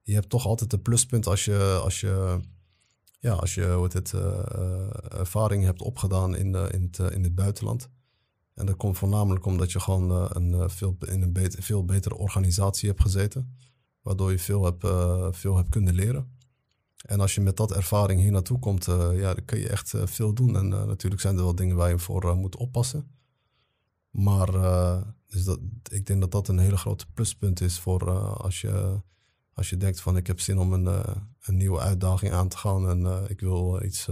Je 0.02 0.14
hebt 0.14 0.28
toch 0.28 0.46
altijd 0.46 0.72
een 0.72 0.82
pluspunt 0.82 1.26
als 1.26 1.44
je, 1.44 1.80
als 1.82 2.00
je, 2.00 2.40
ja, 3.18 3.32
als 3.32 3.54
je 3.54 3.78
heet 3.80 3.92
het, 3.92 4.12
ervaring 5.08 5.64
hebt 5.64 5.82
opgedaan 5.82 6.36
in, 6.36 6.54
in, 6.54 6.82
het, 6.82 7.12
in 7.12 7.22
het 7.22 7.34
buitenland. 7.34 7.90
En 8.54 8.66
dat 8.66 8.76
komt 8.76 8.98
voornamelijk 8.98 9.44
omdat 9.44 9.72
je 9.72 9.80
gewoon 9.80 10.10
een, 10.36 10.70
veel, 10.70 10.96
in 11.00 11.22
een 11.22 11.52
veel 11.58 11.84
betere 11.84 12.16
organisatie 12.16 12.88
hebt 12.88 13.00
gezeten. 13.00 13.56
Waardoor 14.02 14.30
je 14.30 14.38
veel 14.38 14.64
hebt, 14.64 14.86
veel 15.36 15.56
hebt 15.56 15.68
kunnen 15.68 15.94
leren. 15.94 16.31
En 17.02 17.20
als 17.20 17.34
je 17.34 17.40
met 17.40 17.56
dat 17.56 17.72
ervaring 17.72 18.20
hier 18.20 18.30
naartoe 18.30 18.58
komt, 18.58 18.88
eh, 18.88 19.18
ja, 19.18 19.34
dan 19.34 19.44
kun 19.44 19.58
je 19.58 19.68
echt 19.68 19.94
eh, 19.94 20.06
veel 20.06 20.32
doen. 20.32 20.56
En 20.56 20.72
eh, 20.72 20.84
natuurlijk 20.84 21.20
zijn 21.22 21.36
er 21.36 21.42
wel 21.42 21.54
dingen 21.54 21.76
waar 21.76 21.88
je 21.88 21.98
voor 21.98 22.36
moet 22.36 22.56
oppassen. 22.56 23.06
Maar 24.10 24.46
dus 25.26 25.44
dat, 25.44 25.58
ik 25.90 26.06
denk 26.06 26.20
dat 26.20 26.30
dat 26.30 26.48
een 26.48 26.58
hele 26.58 26.76
grote 26.76 27.06
pluspunt 27.14 27.60
is 27.60 27.78
voor 27.78 28.10
als, 28.36 28.60
je, 28.60 29.00
als 29.52 29.70
je 29.70 29.76
denkt 29.76 30.00
van 30.00 30.16
ik 30.16 30.26
heb 30.26 30.40
zin 30.40 30.58
om 30.58 30.72
een, 30.72 30.86
een 31.42 31.56
nieuwe 31.56 31.78
uitdaging 31.80 32.32
aan 32.32 32.48
te 32.48 32.56
gaan. 32.56 32.88
En 32.88 33.24
ik 33.30 33.40
wil 33.40 33.82
iets 33.84 34.06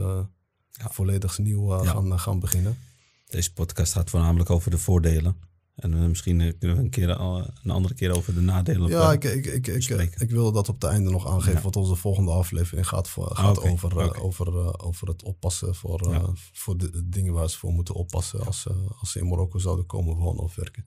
Ja. 0.70 0.88
volledigs 0.90 1.38
nieuw 1.38 1.82
Ja. 1.82 1.90
gaan, 1.90 2.18
gaan 2.18 2.40
beginnen. 2.40 2.78
Deze 3.26 3.52
podcast 3.52 3.92
gaat 3.92 4.10
voornamelijk 4.10 4.50
over 4.50 4.70
de 4.70 4.78
voordelen. 4.78 5.36
En 5.80 5.94
eh, 5.94 6.00
misschien 6.06 6.40
eh, 6.40 6.52
kunnen 6.58 6.76
we 6.76 6.82
een, 6.82 6.90
keer, 6.90 7.14
al- 7.14 7.50
een 7.62 7.70
andere 7.70 7.94
keer 7.94 8.16
over 8.16 8.34
de 8.34 8.40
nadelen 8.40 8.88
Ja, 8.90 9.08
eh, 9.08 9.12
ik, 9.12 9.24
ik, 9.46 9.66
ik, 9.66 10.14
ik, 10.18 10.30
wilde 10.30 10.52
dat 10.52 10.68
op 10.68 10.80
het 10.82 10.90
einde 10.90 11.10
nog 11.10 11.26
aangeven, 11.28 11.52
Ja. 11.54 11.60
want 11.62 11.76
onze 11.76 11.94
volgende 11.94 12.30
aflevering 12.30 12.88
gaat, 12.88 13.08
voor, 13.08 13.36
gaat 13.36 13.58
over, 13.62 13.98
eh, 14.00 14.24
over, 14.24 14.46
eh, 14.58 14.72
over 14.76 15.08
het 15.08 15.22
oppassen 15.22 15.74
voor, 15.74 16.00
eh, 16.00 16.10
Ja. 16.12 16.30
voor 16.52 16.76
de, 16.76 17.08
dingen 17.08 17.32
waar 17.32 17.50
ze 17.50 17.58
voor 17.58 17.72
moeten 17.72 17.94
oppassen 17.94 18.46
als, 18.46 18.60
ze 18.60 18.74
als 18.98 19.12
ze 19.12 19.18
in 19.18 19.28
Marokko 19.28 19.58
zouden 19.58 19.86
komen 19.86 20.14
wonen 20.16 20.42
of 20.42 20.54
werken. 20.54 20.86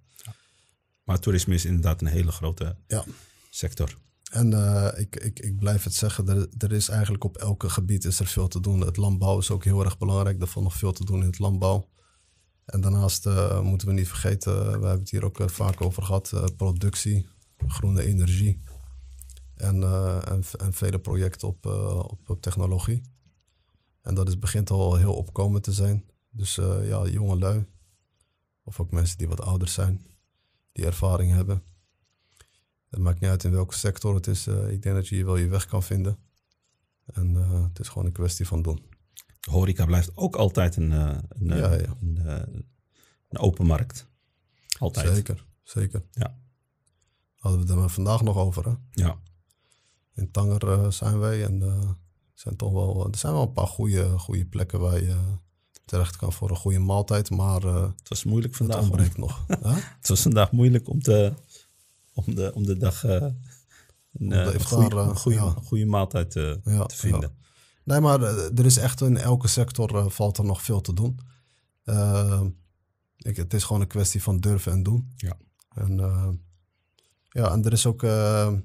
Maar 1.04 1.20
toerisme 1.20 1.54
is 1.54 1.66
inderdaad 1.66 2.02
een 2.02 2.08
hele 2.08 2.32
grote 2.32 2.76
Ja. 2.88 3.04
sector. 3.50 3.98
En 4.32 4.54
eh, 4.54 5.02
ik, 5.02 5.16
ik, 5.16 5.40
ik 5.40 5.58
blijf 5.60 5.84
het 5.84 5.94
zeggen, 5.94 6.28
er, 6.30 6.48
er 6.58 6.72
is 6.72 6.90
eigenlijk 6.90 7.24
op 7.24 7.38
elke 7.38 7.70
gebied 7.70 8.06
is 8.06 8.20
er 8.20 8.28
veel 8.28 8.48
te 8.48 8.60
doen. 8.60 8.80
Het 8.82 8.98
landbouw 8.98 9.38
is 9.38 9.52
ook 9.52 9.64
heel 9.64 9.84
erg 9.84 9.98
belangrijk, 9.98 10.42
er 10.42 10.48
valt 10.48 10.66
nog 10.66 10.78
veel 10.78 10.92
te 10.92 11.06
doen 11.06 11.20
in 11.20 11.26
het 11.26 11.40
landbouw. 11.40 11.88
En 12.66 12.82
daarnaast 12.82 13.26
eh, 13.26 13.62
moeten 13.62 13.88
we 13.88 13.94
niet 13.94 14.08
vergeten, 14.08 14.64
we 14.66 14.70
hebben 14.70 14.90
het 14.90 15.10
hier 15.10 15.26
ook 15.26 15.40
eh, 15.40 15.48
vaak 15.48 15.82
over 15.82 16.04
gehad, 16.04 16.32
eh, 16.34 16.44
productie, 16.58 17.28
groene 17.68 18.04
energie. 18.04 18.60
En, 19.56 19.84
eh, 19.84 20.28
en, 20.28 20.44
en 20.60 20.74
vele 20.74 21.00
projecten 21.00 21.48
op, 21.48 21.66
eh, 21.66 22.00
op, 22.28 22.42
technologie. 22.42 23.02
En 24.02 24.16
dat 24.16 24.28
is, 24.28 24.40
begint 24.40 24.70
al 24.70 24.96
heel 24.96 25.16
opkomend 25.16 25.64
te 25.64 25.72
zijn. 25.74 26.06
Dus 26.30 26.58
eh, 26.58 26.88
ja, 26.88 27.08
jonge 27.08 27.38
lui, 27.38 27.66
of 28.64 28.80
ook 28.80 28.92
mensen 28.92 29.18
die 29.18 29.28
wat 29.28 29.42
ouder 29.42 29.68
zijn, 29.68 30.06
die 30.72 30.86
ervaring 30.86 31.32
hebben. 31.32 31.64
Het 32.90 33.00
maakt 33.00 33.20
niet 33.20 33.30
uit 33.30 33.44
in 33.44 33.52
welke 33.52 33.76
sector 33.76 34.16
het 34.16 34.28
is. 34.28 34.48
eh, 34.48 34.72
ik 34.72 34.82
denk 34.82 34.96
dat 34.96 35.08
je 35.08 35.16
hier 35.16 35.26
wel 35.26 35.36
je 35.38 35.48
weg 35.48 35.66
kan 35.66 35.84
vinden. 35.84 36.18
En 37.06 37.36
eh, 37.36 37.64
het 37.64 37.80
is 37.80 37.88
gewoon 37.90 38.06
een 38.06 38.12
kwestie 38.14 38.48
van 38.48 38.62
doen. 38.62 38.93
Horeca 39.50 39.86
blijft 39.86 40.12
ook 40.16 40.36
altijd 40.36 40.76
een, 40.76 40.92
eh, 40.92 41.18
een, 41.30 41.52
eh, 41.52 41.58
Ja, 41.58 41.74
ja. 41.74 41.96
een, 42.02 42.20
een 43.30 43.38
open 43.40 43.66
markt. 43.66 44.08
Altijd. 44.80 45.16
Zeker, 45.16 45.46
zeker. 45.64 46.04
Ja. 46.12 46.38
Hadden 47.36 47.66
we 47.66 47.74
het 47.74 47.82
er 47.84 47.90
vandaag 47.90 48.22
nog 48.22 48.38
over. 48.38 48.66
Hè? 48.70 48.74
Ja. 48.92 49.18
In 50.16 50.32
Tanger 50.32 50.70
eh, 50.72 50.90
zijn 50.92 51.20
wij 51.20 51.46
en 51.46 51.62
zijn 52.34 52.56
toch 52.56 52.72
wel, 52.72 53.08
er 53.12 53.18
zijn 53.18 53.34
wel 53.34 53.42
een 53.42 53.52
paar 53.54 53.68
goede, 53.68 54.18
goede 54.20 54.46
plekken 54.46 54.80
waar 54.80 55.04
je 55.04 55.18
terecht 55.86 56.16
kan 56.16 56.34
voor 56.34 56.50
een 56.50 56.56
goede 56.56 56.80
maaltijd. 56.80 57.30
Maar 57.30 57.62
Het 57.62 58.10
was 58.10 58.24
moeilijk 58.24 58.58
het 58.58 58.68
vandaag. 58.68 58.82
ontbreekt 58.82 59.18
nog. 59.18 59.44
Het 60.00 60.08
was 60.08 60.22
vandaag 60.22 60.52
moeilijk 60.52 60.90
om, 60.90 61.02
te, 61.02 61.34
om, 62.14 62.36
de, 62.36 62.52
om 62.54 62.66
de 62.66 62.78
dag 62.78 63.04
een, 63.04 63.36
de 64.12 64.36
een 64.36 64.64
goede, 64.64 65.16
goede, 65.16 65.38
ja. 65.38 65.50
goede 65.50 65.86
maaltijd 65.86 66.32
te 66.32 66.60
vinden. 66.88 67.36
Nee, 67.84 68.00
maar 68.00 68.22
eh, 68.22 68.58
er 68.58 68.66
is 68.66 68.78
echt 68.78 69.02
in 69.02 69.18
elke 69.18 69.48
sector 69.48 69.98
eh, 69.98 70.10
valt 70.10 70.38
er 70.38 70.46
nog 70.46 70.62
veel 70.62 70.82
te 70.82 70.94
doen. 70.94 71.20
Eh, 71.84 72.42
ik, 73.18 73.36
het 73.36 73.54
is 73.54 73.64
gewoon 73.64 73.82
een 73.82 73.88
kwestie 73.88 74.22
van 74.22 74.40
durven 74.40 74.72
en 74.72 74.84
doen. 74.84 75.14
Ja. 75.16 75.38
En, 75.70 75.98
ja, 77.30 77.52
en 77.52 77.66
er 77.66 77.72
is 77.72 77.86
ook. 77.86 78.02
ja, 78.02 78.62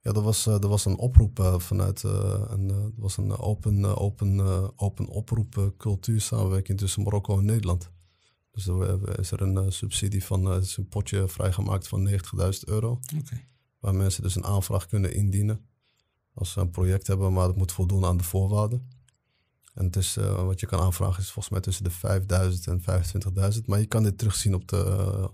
er 0.00 0.22
was, 0.22 0.46
er 0.46 0.68
was 0.68 0.84
een 0.84 0.98
oproep 0.98 1.56
vanuit. 1.58 2.02
een, 2.02 2.70
er 2.70 2.92
was 2.96 3.16
een 3.16 3.36
open, 3.36 3.96
open, 3.96 4.40
open 4.76 5.08
oproep 5.08 5.72
cultuursamenwerking 5.78 6.78
tussen 6.78 7.02
Marokko 7.02 7.38
en 7.38 7.44
Nederland. 7.44 7.90
Dus 8.50 8.66
er 8.66 9.18
is 9.18 9.30
er 9.30 9.42
een 9.42 9.72
subsidie 9.72 10.24
van. 10.24 10.52
is 10.52 10.76
een 10.76 10.88
potje 10.88 11.28
vrijgemaakt 11.28 11.88
van 11.88 12.08
90.000 12.08 12.18
euro. 12.64 13.00
Waar 13.78 13.94
mensen 13.94 14.22
dus 14.22 14.34
een 14.36 14.44
aanvraag 14.44 14.86
kunnen 14.86 15.14
indienen. 15.14 15.64
Als 16.34 16.52
ze 16.52 16.60
een 16.60 16.70
project 16.70 17.06
hebben, 17.06 17.32
maar 17.32 17.46
het 17.46 17.56
moet 17.56 17.72
voldoen 17.72 18.04
aan 18.04 18.16
de 18.16 18.24
voorwaarden. 18.24 18.88
En 19.74 19.84
het 19.84 19.96
is, 19.96 20.16
eh, 20.16 20.44
wat 20.44 20.60
je 20.60 20.66
kan 20.66 20.80
aanvragen 20.80 21.22
is 21.22 21.30
volgens 21.30 21.48
mij 21.48 21.60
tussen 21.60 21.84
de 21.84 21.90
5000 21.90 22.66
en 22.66 22.80
25.000. 22.80 23.66
Maar 23.66 23.78
je 23.78 23.86
kan 23.86 24.02
dit 24.02 24.18
terugzien 24.18 24.54
op 24.54 24.68
de, 24.68 25.30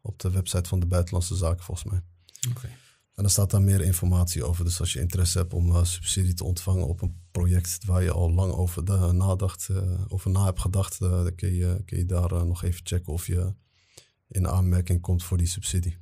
op 0.00 0.18
de 0.18 0.30
website 0.30 0.68
van 0.68 0.80
de 0.80 0.86
Buitenlandse 0.86 1.36
Zaken 1.36 1.64
volgens 1.64 1.90
mij. 1.90 2.02
Oké. 2.50 2.66
En 3.14 3.22
dan 3.22 3.30
staat 3.30 3.50
daar 3.50 3.62
meer 3.62 3.80
informatie 3.80 4.44
over. 4.44 4.64
Dus 4.64 4.80
als 4.80 4.92
je 4.92 5.00
interesse 5.00 5.38
hebt 5.38 5.52
om 5.52 5.70
eh, 5.70 5.84
subsidie 5.84 6.34
te 6.34 6.44
ontvangen 6.44 6.86
op 6.86 7.02
een 7.02 7.20
project 7.30 7.84
waar 7.84 8.02
je 8.02 8.12
al 8.12 8.32
lang 8.32 8.52
over 8.52 8.84
de, 8.84 9.12
nadacht, 9.12 9.68
eh, 9.68 10.04
over 10.08 10.30
na 10.30 10.44
hebt 10.44 10.60
gedacht, 10.60 10.98
dan 10.98 11.34
kun 11.34 11.54
je, 11.54 11.82
kun 11.84 11.98
je 11.98 12.06
daar 12.06 12.46
nog 12.46 12.62
even 12.62 12.80
checken 12.84 13.12
of 13.12 13.26
je 13.26 13.54
in 14.28 14.48
aanmerking 14.48 15.00
komt 15.00 15.24
voor 15.24 15.38
die 15.38 15.46
subsidie. 15.46 15.96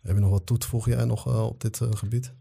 Heb 0.00 0.14
je 0.14 0.20
nog 0.20 0.30
wat 0.30 0.46
toe 0.46 0.58
te 0.58 0.68
voegen 0.68 0.92
jij 0.92 1.04
nog 1.04 1.26
op 1.26 1.60
dit 1.60 1.80
gebied? 1.90 2.34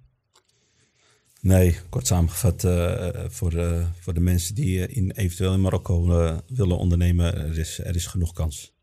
Nee, 1.46 1.78
kort 1.90 2.08
samengevat, 2.08 2.64
eh, 2.64 3.26
voor, 3.30 3.54
eh, 3.54 3.88
voor 4.00 4.14
de 4.14 4.20
mensen 4.20 4.56
die 4.56 4.86
eh, 4.86 4.98
in, 4.98 5.12
eventueel 5.12 5.54
in 5.54 5.62
Marokko 5.62 6.20
eh, 6.20 6.38
willen 6.48 6.78
ondernemen, 6.78 7.36
er 7.36 7.58
is, 7.58 7.80
er 7.80 7.96
is 7.96 8.06
genoeg 8.06 8.34
kans. 8.34 8.74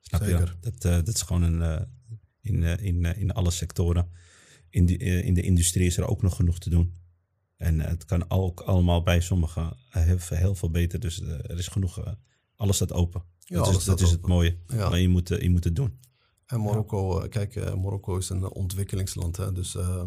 Snap 0.00 0.22
Zeker. 0.22 0.56
je? 0.60 0.70
Dat, 0.70 0.84
eh, 0.84 0.92
dat 1.04 1.14
is 1.14 1.22
gewoon 1.22 1.42
een, 1.42 1.62
eh, 1.62 1.80
in, 2.40 2.64
eh, 2.64 2.84
in, 2.86 3.04
eh, 3.04 3.20
in 3.20 3.30
alle 3.32 3.50
sectoren. 3.50 4.08
In, 4.70 4.86
die, 4.86 4.98
eh, 4.98 5.24
in 5.24 5.34
de 5.34 5.42
industrie 5.42 5.86
is 5.86 5.96
er 5.96 6.06
ook 6.08 6.22
nog 6.22 6.36
genoeg 6.36 6.58
te 6.58 6.70
doen. 6.70 6.94
En 7.56 7.80
eh, 7.80 7.88
het 7.88 8.04
kan 8.04 8.30
ook 8.30 8.60
allemaal 8.60 9.02
bij 9.02 9.20
sommigen 9.20 9.76
heel, 9.90 10.18
veel- 10.18 10.36
heel 10.36 10.54
veel 10.54 10.70
beter. 10.70 11.00
Dus 11.00 11.20
eh, 11.22 11.30
er 11.30 11.58
is 11.58 11.68
genoeg, 11.68 11.98
eh, 12.04 12.12
alles 12.56 12.76
staat 12.76 12.92
open. 12.92 13.22
Ja, 13.38 13.56
dat 13.56 13.64
alles 13.66 13.78
is, 13.78 13.84
dat 13.84 14.00
is 14.00 14.10
het 14.10 14.26
mooie. 14.26 14.56
Ja. 14.66 14.88
Maar 14.88 14.98
je 14.98 15.08
moet, 15.08 15.30
eh, 15.30 15.40
je 15.42 15.50
moet 15.50 15.64
het 15.64 15.76
doen. 15.76 15.98
En 16.46 16.60
Marokko, 16.60 17.20
eh, 17.20 17.28
kijk, 17.28 17.56
eh, 17.56 17.74
Marokko 17.74 18.16
is 18.16 18.28
een 18.28 18.42
eh, 18.42 18.50
ontwikkelingsland. 18.50 19.36
Hè? 19.36 19.52
Dus 19.52 19.74
eh, 19.76 20.02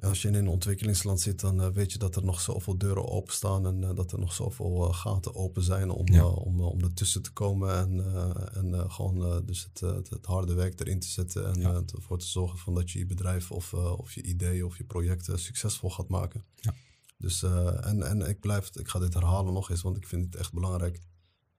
als 0.00 0.22
je 0.22 0.28
in 0.28 0.34
een 0.34 0.48
ontwikkelingsland 0.48 1.20
zit, 1.20 1.40
dan 1.40 1.60
eh, 1.62 1.68
weet 1.68 1.92
je 1.92 1.98
dat 1.98 2.16
er 2.16 2.24
nog 2.24 2.40
zoveel 2.40 2.78
deuren 2.78 3.08
openstaan 3.08 3.66
en 3.66 3.84
eh, 3.84 3.94
dat 3.94 4.12
er 4.12 4.18
nog 4.18 4.32
zoveel 4.32 4.88
eh, 4.88 4.94
gaten 4.94 5.34
open 5.34 5.62
zijn 5.62 5.90
om, 5.90 6.12
Ja. 6.12 6.26
om, 6.26 6.60
om 6.60 6.80
ertussen 6.80 7.22
te 7.22 7.32
komen 7.32 7.76
en, 7.78 8.14
en 8.54 8.90
gewoon 8.90 9.46
dus 9.46 9.64
het, 9.64 9.80
het, 9.80 10.10
het 10.10 10.26
harde 10.26 10.54
werk 10.54 10.80
erin 10.80 11.00
te 11.00 11.06
zetten 11.08 11.46
en 11.52 11.60
Ja. 11.60 11.82
ervoor 11.94 12.18
te 12.18 12.26
zorgen 12.26 12.58
van 12.58 12.74
dat 12.74 12.90
je 12.90 12.98
je 12.98 13.06
bedrijf 13.06 13.52
of, 13.52 13.74
of 13.74 14.12
je 14.12 14.22
idee 14.22 14.66
of 14.66 14.76
je 14.78 14.84
project 14.84 15.30
succesvol 15.34 15.90
gaat 15.90 16.08
maken. 16.08 16.44
Ja. 16.54 16.74
Dus, 17.18 17.42
en, 17.42 18.02
en 18.02 18.20
ik 18.20 18.40
blijf, 18.40 18.70
ik 18.76 18.88
ga 18.88 18.98
dit 18.98 19.14
herhalen 19.14 19.52
nog 19.52 19.70
eens, 19.70 19.82
want 19.82 19.96
ik 19.96 20.06
vind 20.06 20.24
het 20.24 20.36
echt 20.36 20.52
belangrijk. 20.52 20.98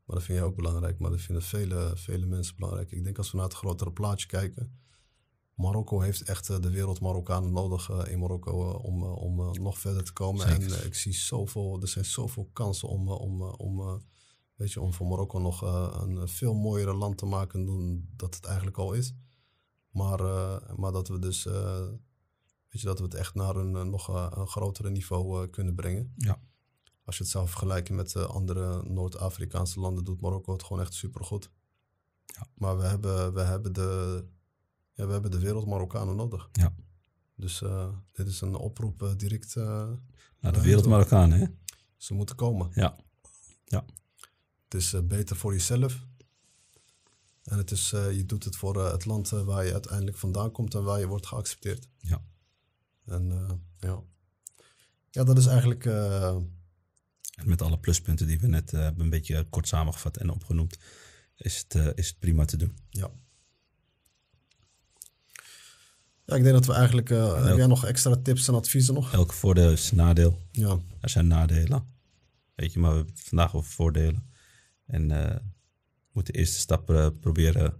Maar 0.05 0.15
dat 0.15 0.25
vind 0.25 0.37
jij 0.37 0.47
ook 0.47 0.55
belangrijk, 0.55 0.99
maar 0.99 1.11
dat 1.11 1.21
vinden 1.21 1.43
vele, 1.43 1.91
vele 1.95 2.25
mensen 2.25 2.55
belangrijk. 2.55 2.91
Ik 2.91 3.03
denk 3.03 3.17
als 3.17 3.31
we 3.31 3.37
naar 3.37 3.45
het 3.45 3.55
grotere 3.55 3.91
plaatje 3.91 4.27
kijken. 4.27 4.79
Marokko 5.57 5.99
heeft 5.99 6.21
echt 6.21 6.49
eh, 6.49 6.59
de 6.59 6.69
wereld 6.69 6.99
Marokkanen 6.99 7.51
nodig 7.51 7.89
eh, 7.89 8.11
in 8.11 8.19
Marokko 8.19 8.69
eh, 8.69 8.85
om, 8.85 9.03
om 9.03 9.35
nog 9.61 9.79
verder 9.79 10.03
te 10.03 10.13
komen. 10.13 10.47
Zeker. 10.47 10.79
En 10.79 10.85
ik 10.85 10.95
zie 10.95 11.13
zoveel, 11.13 11.81
er 11.81 11.87
zijn 11.87 12.05
zoveel 12.05 12.49
kansen 12.53 12.87
om, 12.87 13.09
om, 13.09 13.41
om, 13.41 14.01
weet 14.55 14.71
je, 14.71 14.81
om 14.81 14.93
van 14.93 15.07
Marokko 15.07 15.39
nog 15.39 15.61
een 16.01 16.27
veel 16.27 16.53
mooiere 16.53 16.93
land 16.93 17.17
te 17.17 17.25
maken 17.25 17.65
dan 17.65 18.05
dat 18.15 18.35
het 18.35 18.45
eigenlijk 18.45 18.77
al 18.77 18.93
is. 18.93 19.13
Maar, 19.89 20.21
maar 20.75 20.91
dat 20.91 21.07
we 21.07 21.19
dus, 21.19 21.43
weet 21.43 22.81
je, 22.81 22.85
dat 22.85 22.97
we 22.97 23.03
het 23.03 23.13
echt 23.13 23.33
naar 23.35 23.55
een 23.55 23.89
nog 23.89 24.07
een 24.07 24.47
grotere 24.47 24.89
niveau 24.89 25.47
kunnen 25.47 25.75
brengen. 25.75 26.13
Ja. 26.17 26.41
Als 27.05 27.17
je 27.17 27.23
het 27.23 27.31
zou 27.31 27.47
vergelijken 27.47 27.95
met 27.95 28.15
andere 28.15 28.83
Noord-Afrikaanse 28.83 29.79
landen, 29.79 30.03
doet 30.03 30.21
Marokko 30.21 30.51
het 30.51 30.63
gewoon 30.63 30.81
echt 30.81 30.93
supergoed. 30.93 31.51
Ja. 32.25 32.47
Maar 32.53 32.77
we 32.77 32.83
hebben, 32.83 33.33
we, 33.33 33.41
hebben 33.41 33.73
de, 33.73 34.25
ja, 34.97 35.05
we 35.05 35.11
hebben 35.11 35.31
de 35.31 35.39
wereld 35.39 35.65
Marokkanen 35.65 36.15
nodig. 36.15 36.49
Ja. 36.51 36.73
Dus 37.35 37.61
eh, 37.61 37.89
dit 38.13 38.27
is 38.27 38.41
een 38.41 38.55
oproep 38.55 39.03
eh, 39.03 39.11
direct. 39.17 39.55
eh, 39.55 39.63
Nou, 39.63 39.97
de 40.39 40.49
Ja, 40.49 40.61
wereld. 40.61 40.85
Marokkanen, 40.87 41.39
hè? 41.39 41.45
ze 41.97 42.13
moeten 42.13 42.35
komen. 42.35 42.71
Ja. 42.73 42.95
Het 44.63 44.73
is 44.81 44.95
beter 45.07 45.35
voor 45.35 45.51
jezelf. 45.53 46.05
En 47.43 47.57
het 47.57 47.71
is, 47.71 47.89
je 47.89 48.23
doet 48.25 48.43
het 48.43 48.55
voor 48.55 48.85
het 48.91 49.05
land 49.05 49.29
waar 49.29 49.65
je 49.65 49.71
uiteindelijk 49.73 50.17
vandaan 50.17 50.51
komt 50.51 50.73
en 50.75 50.83
waar 50.83 50.99
je 50.99 51.07
wordt 51.07 51.25
geaccepteerd. 51.27 51.87
Ja. 51.97 52.23
En 53.05 53.31
ja. 53.79 54.03
ja, 55.09 55.23
dat 55.23 55.37
is 55.37 55.45
eigenlijk 55.45 55.85
En 55.85 56.51
met 57.45 57.61
alle 57.61 57.79
pluspunten 57.79 58.27
die 58.27 58.39
we 58.39 58.47
net 58.47 58.73
uh, 58.73 58.89
een 58.97 59.09
beetje 59.09 59.43
kort 59.49 59.67
samengevat 59.67 60.17
en 60.17 60.29
opgenoemd, 60.29 60.77
is 61.35 61.57
het, 61.57 61.75
uh, 61.75 61.87
is 61.95 62.07
het 62.07 62.19
prima 62.19 62.45
te 62.45 62.57
doen. 62.57 62.77
Ja. 62.89 63.11
Ja, 66.27 66.35
ik 66.35 66.43
denk 66.43 66.55
dat 66.55 66.65
we 66.65 66.73
eigenlijk... 66.73 67.09
Uh, 67.09 67.17
elk, 67.17 67.45
heb 67.45 67.57
jij 67.57 67.67
nog 67.67 67.85
extra 67.85 68.15
tips 68.15 68.47
en 68.47 68.53
adviezen 68.53 68.93
nog? 68.93 69.13
Elk 69.13 69.33
voordeel 69.33 69.71
is 69.71 69.91
een 69.91 69.97
nadeel. 69.97 70.41
Ja. 70.51 70.79
Er 70.99 71.09
zijn 71.09 71.27
nadelen. 71.27 71.85
Weet 72.55 72.73
je, 72.73 72.79
maar 72.79 72.91
we 72.91 72.97
hebben 72.97 73.17
vandaag 73.17 73.55
over 73.55 73.71
voordelen. 73.71 74.29
En 74.85 75.01
uh, 75.01 75.25
we 75.25 76.11
moeten 76.11 76.33
de 76.33 76.39
eerste 76.39 76.59
stap 76.59 76.89
uh, 76.89 77.07
proberen, 77.19 77.73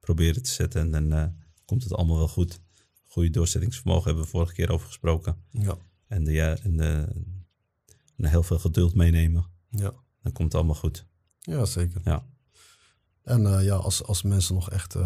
proberen 0.00 0.42
te 0.42 0.50
zetten. 0.50 0.94
En 0.94 1.08
dan 1.08 1.36
komt 1.64 1.82
het 1.82 1.92
allemaal 1.92 2.16
wel 2.16 2.28
goed. 2.28 2.60
Goede 3.04 3.30
doorzettingsvermogen 3.30 4.04
hebben 4.04 4.24
we 4.24 4.30
vorige 4.30 4.54
keer 4.54 4.70
over 4.70 4.86
gesproken. 4.86 5.36
Ja. 5.50 5.76
En, 6.06 6.24
de, 6.24 6.32
ja, 6.32 6.56
en, 6.56 6.76
de, 6.76 7.08
en 8.16 8.24
heel 8.24 8.42
veel 8.42 8.58
geduld 8.58 8.94
meenemen. 8.94 9.46
Ja. 9.70 9.92
Dan 10.22 10.32
komt 10.32 10.52
het 10.52 10.54
allemaal 10.54 10.74
goed. 10.74 11.06
Ja, 11.38 11.64
zeker. 11.64 12.00
Ja. 12.04 12.26
En 13.22 13.62
ja, 13.64 13.74
als, 13.74 14.04
als 14.04 14.22
mensen 14.22 14.54
nog 14.54 14.70
echt 14.70 14.96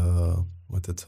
met 0.66 0.84
dit, 0.84 1.06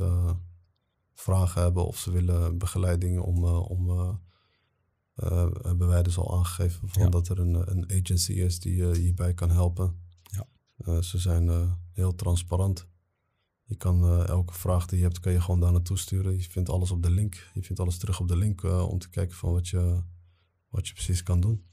vragen 1.21 1.63
hebben 1.63 1.87
of 1.87 1.99
ze 1.99 2.11
willen 2.11 2.59
begeleiding 2.59 3.21
om, 3.21 3.45
om 3.45 3.91
uh, 3.91 5.47
hebben 5.63 5.89
wij 5.89 6.03
dus 6.03 6.19
al 6.19 6.39
aangegeven 6.39 6.89
van 6.89 7.11
dat 7.11 7.29
er 7.29 7.39
een, 7.39 7.71
een 7.71 7.91
agency 7.91 8.33
is 8.33 8.61
die 8.61 8.77
je 8.77 8.97
hierbij 8.97 9.35
kan 9.35 9.51
helpen. 9.51 10.01
Ja. 10.23 11.03
ze 11.03 11.19
zijn 11.19 11.79
heel 11.93 12.15
transparant. 12.15 12.87
Je 13.65 13.77
kan 13.77 14.27
elke 14.27 14.55
vraag 14.55 14.87
die 14.87 14.99
je 14.99 15.05
hebt, 15.05 15.21
kan 15.21 15.33
je 15.33 15.41
gewoon 15.41 15.61
daar 15.61 15.73
naartoe 15.73 15.99
sturen. 15.99 16.33
Je 16.33 16.51
vindt 16.51 16.69
alles 16.69 16.91
op 16.91 17.03
de 17.03 17.11
link. 17.11 17.51
Je 17.55 17.63
vindt 17.63 17.81
alles 17.81 17.99
terug 17.99 18.21
op 18.21 18.29
de 18.29 18.37
link 18.37 18.63
om 18.63 18.99
te 18.99 19.09
kijken 19.09 19.37
van 19.37 19.53
wat 19.53 19.69
je, 19.69 20.03
wat 20.69 20.89
je 20.89 20.95
precies 20.95 21.23
kan 21.23 21.41
doen. 21.41 21.65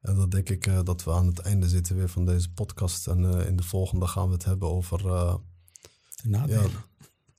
En 0.00 0.14
dan 0.16 0.28
denk 0.28 0.48
ik 0.48 0.84
dat 0.84 1.04
we 1.04 1.12
aan 1.12 1.26
het 1.26 1.38
einde 1.38 1.68
zitten 1.68 1.96
weer 1.96 2.08
van 2.08 2.24
deze 2.24 2.52
podcast. 2.52 3.06
En 3.06 3.24
in 3.24 3.56
de 3.56 3.62
volgende 3.62 4.06
gaan 4.06 4.26
we 4.26 4.32
het 4.32 4.44
hebben 4.44 4.68
over... 4.68 5.02
nadelen. 6.22 6.70
Ja, 6.70 6.86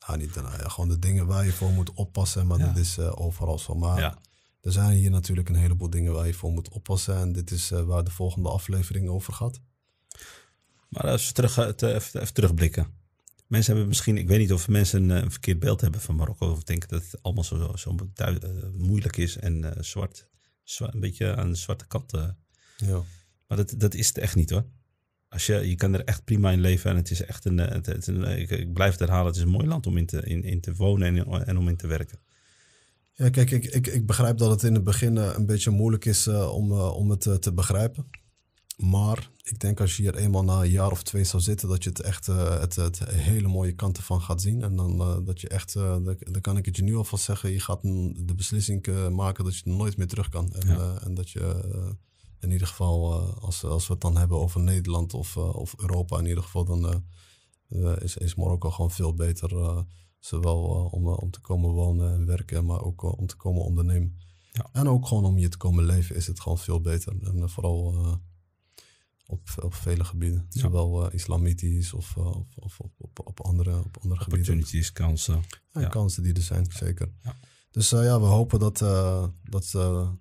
nou, 0.08 0.20
niet 0.20 0.34
daarna, 0.34 0.56
ja, 0.62 0.68
gewoon 0.70 0.90
de 0.90 1.00
dingen 1.00 1.26
waar 1.26 1.46
je 1.46 1.52
voor 1.52 1.72
moet 1.72 1.94
oppassen. 1.94 2.48
Maar 2.48 2.58
dat 2.58 2.78
is 2.78 3.00
overal 3.00 3.60
zo. 3.60 3.76
Maar 3.76 4.00
Ja. 4.00 4.18
er 4.62 4.72
zijn 4.72 4.98
hier 4.98 5.10
natuurlijk 5.12 5.50
een 5.50 5.56
heleboel 5.56 5.90
dingen 5.90 6.14
waar 6.14 6.28
je 6.28 6.34
voor 6.34 6.52
moet 6.52 6.70
oppassen. 6.70 7.16
En 7.18 7.32
dit 7.32 7.52
is 7.52 7.72
eh, 7.72 7.82
waar 7.82 8.04
de 8.04 8.12
volgende 8.12 8.50
aflevering 8.50 9.10
over 9.10 9.34
gaat. 9.34 9.60
Maar 10.90 11.08
als 11.08 11.28
we 11.28 11.34
terug, 11.34 11.58
eh, 11.58 11.68
te- 11.68 11.94
even, 11.94 12.22
even 12.22 12.34
terugblikken. 12.34 12.88
Mensen 13.48 13.72
hebben 13.72 13.90
misschien, 13.90 14.18
ik 14.18 14.28
weet 14.28 14.40
niet 14.40 14.54
of 14.54 14.68
mensen 14.68 15.04
een, 15.04 15.18
eh, 15.18 15.24
een 15.24 15.32
verkeerd 15.32 15.60
beeld 15.60 15.82
hebben 15.82 16.02
van 16.02 16.16
Marokko. 16.16 16.52
Of 16.52 16.64
denken 16.64 16.90
dat 16.90 17.04
het 17.04 17.22
allemaal 17.24 17.44
zo, 17.44 17.72
zo 17.76 17.96
eh, 18.16 18.34
moeilijk 18.78 19.18
is 19.18 19.38
en 19.38 19.64
eh, 19.76 19.82
zwart, 19.84 20.28
zwa- 20.64 20.94
een 20.94 21.00
beetje 21.00 21.36
aan 21.36 21.50
de 21.50 21.56
zwarte 21.58 21.88
kant. 21.88 22.14
eh. 22.14 22.30
Ja, 22.78 23.02
Maar 23.48 23.58
dat, 23.58 23.74
dat 23.78 23.94
is 23.94 24.08
het 24.08 24.18
echt 24.18 24.36
niet 24.36 24.50
hoor. 24.50 24.66
Als 25.30 25.46
je, 25.46 25.70
je 25.70 25.76
kan 25.76 25.94
er 25.94 26.04
echt 26.04 26.24
prima 26.24 26.52
in 26.52 26.60
leven 26.62 26.90
en 26.92 26.96
het 26.96 27.12
is 27.12 27.24
echt 27.26 27.46
een, 27.46 27.60
eh, 27.60 27.72
het, 27.72 27.86
het- 27.86 28.08
een- 28.08 28.40
ik, 28.40 28.50
ik 28.50 28.74
blijf 28.74 28.92
het 28.92 29.00
herhalen, 29.00 29.26
het 29.28 29.36
is 29.36 29.42
een 29.42 29.50
mooi 29.50 29.68
land 29.68 29.88
om 29.88 29.98
in 29.98 30.06
te, 30.06 30.22
in, 30.22 30.44
in 30.44 30.62
te 30.62 30.76
wonen 30.76 31.18
en, 31.18 31.46
en 31.46 31.58
om 31.58 31.68
in 31.68 31.76
te 31.78 31.88
werken. 31.88 32.20
ja 33.14 33.30
kijk, 33.30 33.52
ik, 33.52 33.66
ik, 33.66 33.88
ik 33.88 34.06
begrijp 34.06 34.38
dat 34.38 34.50
het 34.52 34.64
in 34.64 34.74
het 34.74 34.84
begin 34.84 35.18
eh, 35.18 35.32
een 35.36 35.46
beetje 35.46 35.70
moeilijk 35.70 36.06
is 36.06 36.28
eh, 36.28 36.54
om, 36.56 36.72
eh, 36.72 36.96
om 36.96 37.10
het 37.10 37.26
eh, 37.26 37.34
te 37.34 37.54
begrijpen. 37.54 38.06
Maar 38.78 39.30
ik 39.44 39.60
denk 39.60 39.80
als 39.82 39.98
je 39.98 40.02
hier 40.04 40.16
eenmaal 40.16 40.44
na 40.44 40.62
een 40.62 40.70
jaar 40.70 40.92
of 40.92 41.04
twee 41.04 41.24
zou 41.24 41.42
zitten, 41.44 41.70
dat 41.70 41.84
je 41.84 41.90
het 41.90 42.00
echt 42.02 42.28
eh, 42.28 42.60
het, 42.60 42.76
het 42.76 43.00
hele 43.10 43.48
mooie 43.48 43.72
kanten 43.74 44.04
van 44.04 44.22
gaat 44.22 44.42
zien. 44.42 44.62
En 44.64 44.76
dan 44.76 45.00
eh, 45.00 45.18
dat 45.26 45.42
je 45.42 45.48
echt, 45.50 45.76
eh, 45.76 45.98
dan, 46.04 46.42
kan 46.42 46.58
ik 46.58 46.66
het 46.66 46.76
je 46.76 46.84
nu 46.84 46.96
alvast 46.96 47.24
zeggen, 47.24 47.52
je 47.52 47.60
gaat 47.60 47.82
de 48.16 48.34
beslissing 48.36 48.88
eh, 48.88 49.08
maken 49.10 49.44
dat 49.44 49.58
je 49.58 49.62
nooit 49.70 49.98
meer 49.98 50.08
terug 50.08 50.30
kan. 50.30 50.54
En, 50.54 50.68
Ja. 50.68 50.76
eh, 50.76 51.06
en 51.06 51.14
dat 51.14 51.30
je 51.30 51.40
eh, 51.40 51.90
in 52.40 52.52
ieder 52.52 52.68
geval, 52.68 53.14
eh, 53.14 53.44
als, 53.44 53.64
als 53.64 53.88
we 53.88 53.94
het 53.94 54.02
dan 54.02 54.18
hebben 54.18 54.38
over 54.38 54.62
Nederland 54.62 55.14
of, 55.14 55.36
eh, 55.36 55.56
of 55.56 55.74
Europa 55.78 56.20
in 56.20 56.26
ieder 56.26 56.44
geval, 56.44 56.66
dan 56.66 57.04
eh, 57.68 57.96
is, 58.02 58.18
is 58.18 58.36
Marokko 58.36 58.70
gewoon 58.70 58.92
veel 58.92 59.14
beter. 59.14 59.86
zowel 60.20 60.90
om, 60.92 61.08
om 61.08 61.32
te 61.32 61.40
komen 61.40 61.70
wonen 61.70 62.14
en 62.14 62.26
werken, 62.26 62.66
maar 62.66 62.82
ook 62.82 63.20
om 63.20 63.26
te 63.26 63.36
komen 63.36 63.64
ondernemen. 63.64 64.20
Ja. 64.52 64.70
En 64.72 64.88
ook 64.88 65.08
gewoon 65.08 65.26
om 65.26 65.38
je 65.38 65.50
te 65.50 65.58
komen 65.58 65.86
leven 65.86 66.16
is 66.16 66.28
het 66.28 66.40
gewoon 66.40 66.58
veel 66.58 66.82
beter. 66.82 67.14
En 67.22 67.50
vooral 67.50 67.96
op, 69.26 69.50
op 69.62 69.74
vele 69.74 70.04
gebieden. 70.04 70.46
Ja. 70.50 70.62
Zowel 70.62 71.12
islamitisch 71.12 71.94
of, 71.94 72.18
of, 72.18 72.48
of 72.56 72.80
op, 72.80 73.20
op, 73.24 73.42
andere, 73.42 73.78
op 73.78 73.98
andere 74.02 74.22
gebieden. 74.22 74.54
Opportunities, 74.54 74.92
kansen. 74.92 75.44
Ja. 75.72 75.88
kansen 75.88 76.24
die 76.24 76.34
er 76.34 76.42
zijn, 76.42 76.66
zeker. 76.70 77.12
Ja. 77.24 77.36
Dus 77.72 77.90
ja, 77.90 78.20
we 78.20 78.26
hopen 78.26 78.60
dat, 78.60 78.78
dat, 79.44 79.72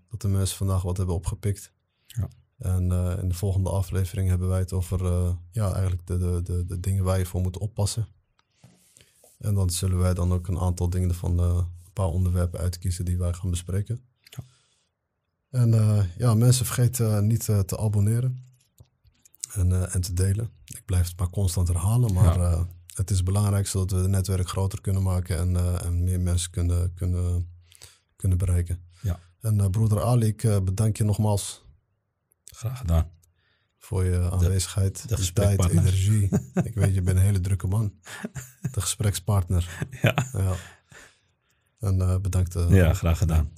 dat 0.08 0.20
de 0.20 0.28
mensen 0.28 0.56
vandaag 0.56 0.82
wat 0.82 0.96
hebben 0.96 1.14
opgepikt. 1.14 1.72
En 2.58 2.92
eh, 2.92 3.22
in 3.22 3.28
de 3.28 3.34
volgende 3.34 3.70
aflevering 3.70 4.28
hebben 4.28 4.48
wij 4.48 4.58
het 4.58 4.72
over 4.72 5.04
eh, 5.04 5.30
ja, 5.50 5.72
eigenlijk 5.72 6.06
de, 6.06 6.18
de, 6.18 6.42
de, 6.42 6.64
de 6.66 6.80
dingen 6.80 7.04
waar 7.04 7.18
je 7.18 7.26
voor 7.26 7.40
moet 7.40 7.58
oppassen. 7.58 8.06
En 9.38 9.54
dan 9.54 9.70
zullen 9.70 9.98
wij 9.98 10.14
dan 10.14 10.32
ook 10.32 10.48
een 10.48 10.58
aantal 10.58 10.90
dingen 10.90 11.14
van 11.14 11.38
eh, 11.38 11.56
een 11.84 11.92
paar 11.92 12.06
onderwerpen 12.06 12.60
uitkiezen 12.60 13.04
die 13.04 13.18
wij 13.18 13.32
gaan 13.32 13.50
bespreken. 13.50 14.00
Ja. 14.22 14.42
En 15.50 15.70
ja, 16.18 16.34
mensen 16.34 16.66
vergeet 16.66 17.22
niet 17.22 17.44
te 17.44 17.78
abonneren 17.78 18.44
en, 19.52 19.90
en 19.92 20.00
te 20.00 20.12
delen. 20.12 20.50
Ik 20.64 20.84
blijf 20.84 21.08
het 21.08 21.18
maar 21.18 21.30
constant 21.30 21.68
herhalen, 21.68 22.12
maar 22.12 22.38
Ja. 22.38 22.66
het 22.94 23.10
is 23.10 23.22
belangrijk 23.22 23.66
zodat 23.66 23.90
we 23.90 23.96
het 23.96 24.08
netwerk 24.08 24.48
groter 24.48 24.80
kunnen 24.80 25.02
maken 25.02 25.38
en, 25.38 25.80
en 25.82 26.04
meer 26.04 26.20
mensen 26.20 26.50
kunnen, 26.50 26.94
kunnen, 26.94 27.48
kunnen 28.16 28.38
bereiken. 28.38 28.80
Ja. 29.02 29.20
En 29.40 29.70
broeder 29.70 30.02
Ali, 30.02 30.26
ik 30.26 30.64
bedank 30.64 30.96
je 30.96 31.04
nogmaals 31.04 31.62
Graag 32.58 32.78
gedaan. 32.78 33.10
voor 33.78 34.04
je 34.04 34.30
aanwezigheid, 34.30 35.08
de 35.08 35.32
tijd, 35.32 35.68
energie. 35.70 36.28
ik 36.68 36.74
weet, 36.74 36.94
je 36.94 37.02
bent 37.02 37.16
een 37.16 37.22
hele 37.22 37.40
drukke 37.40 37.66
man. 37.66 37.92
De 38.72 38.80
gesprekspartner. 38.80 39.86
Ja, 40.02 40.14
Ja. 40.32 40.54
En 41.80 42.00
eh, 42.00 42.16
bedankt. 42.20 42.54
eh, 42.54 42.70
ja 42.70 42.94
graag 42.94 43.18
gedaan. 43.18 43.50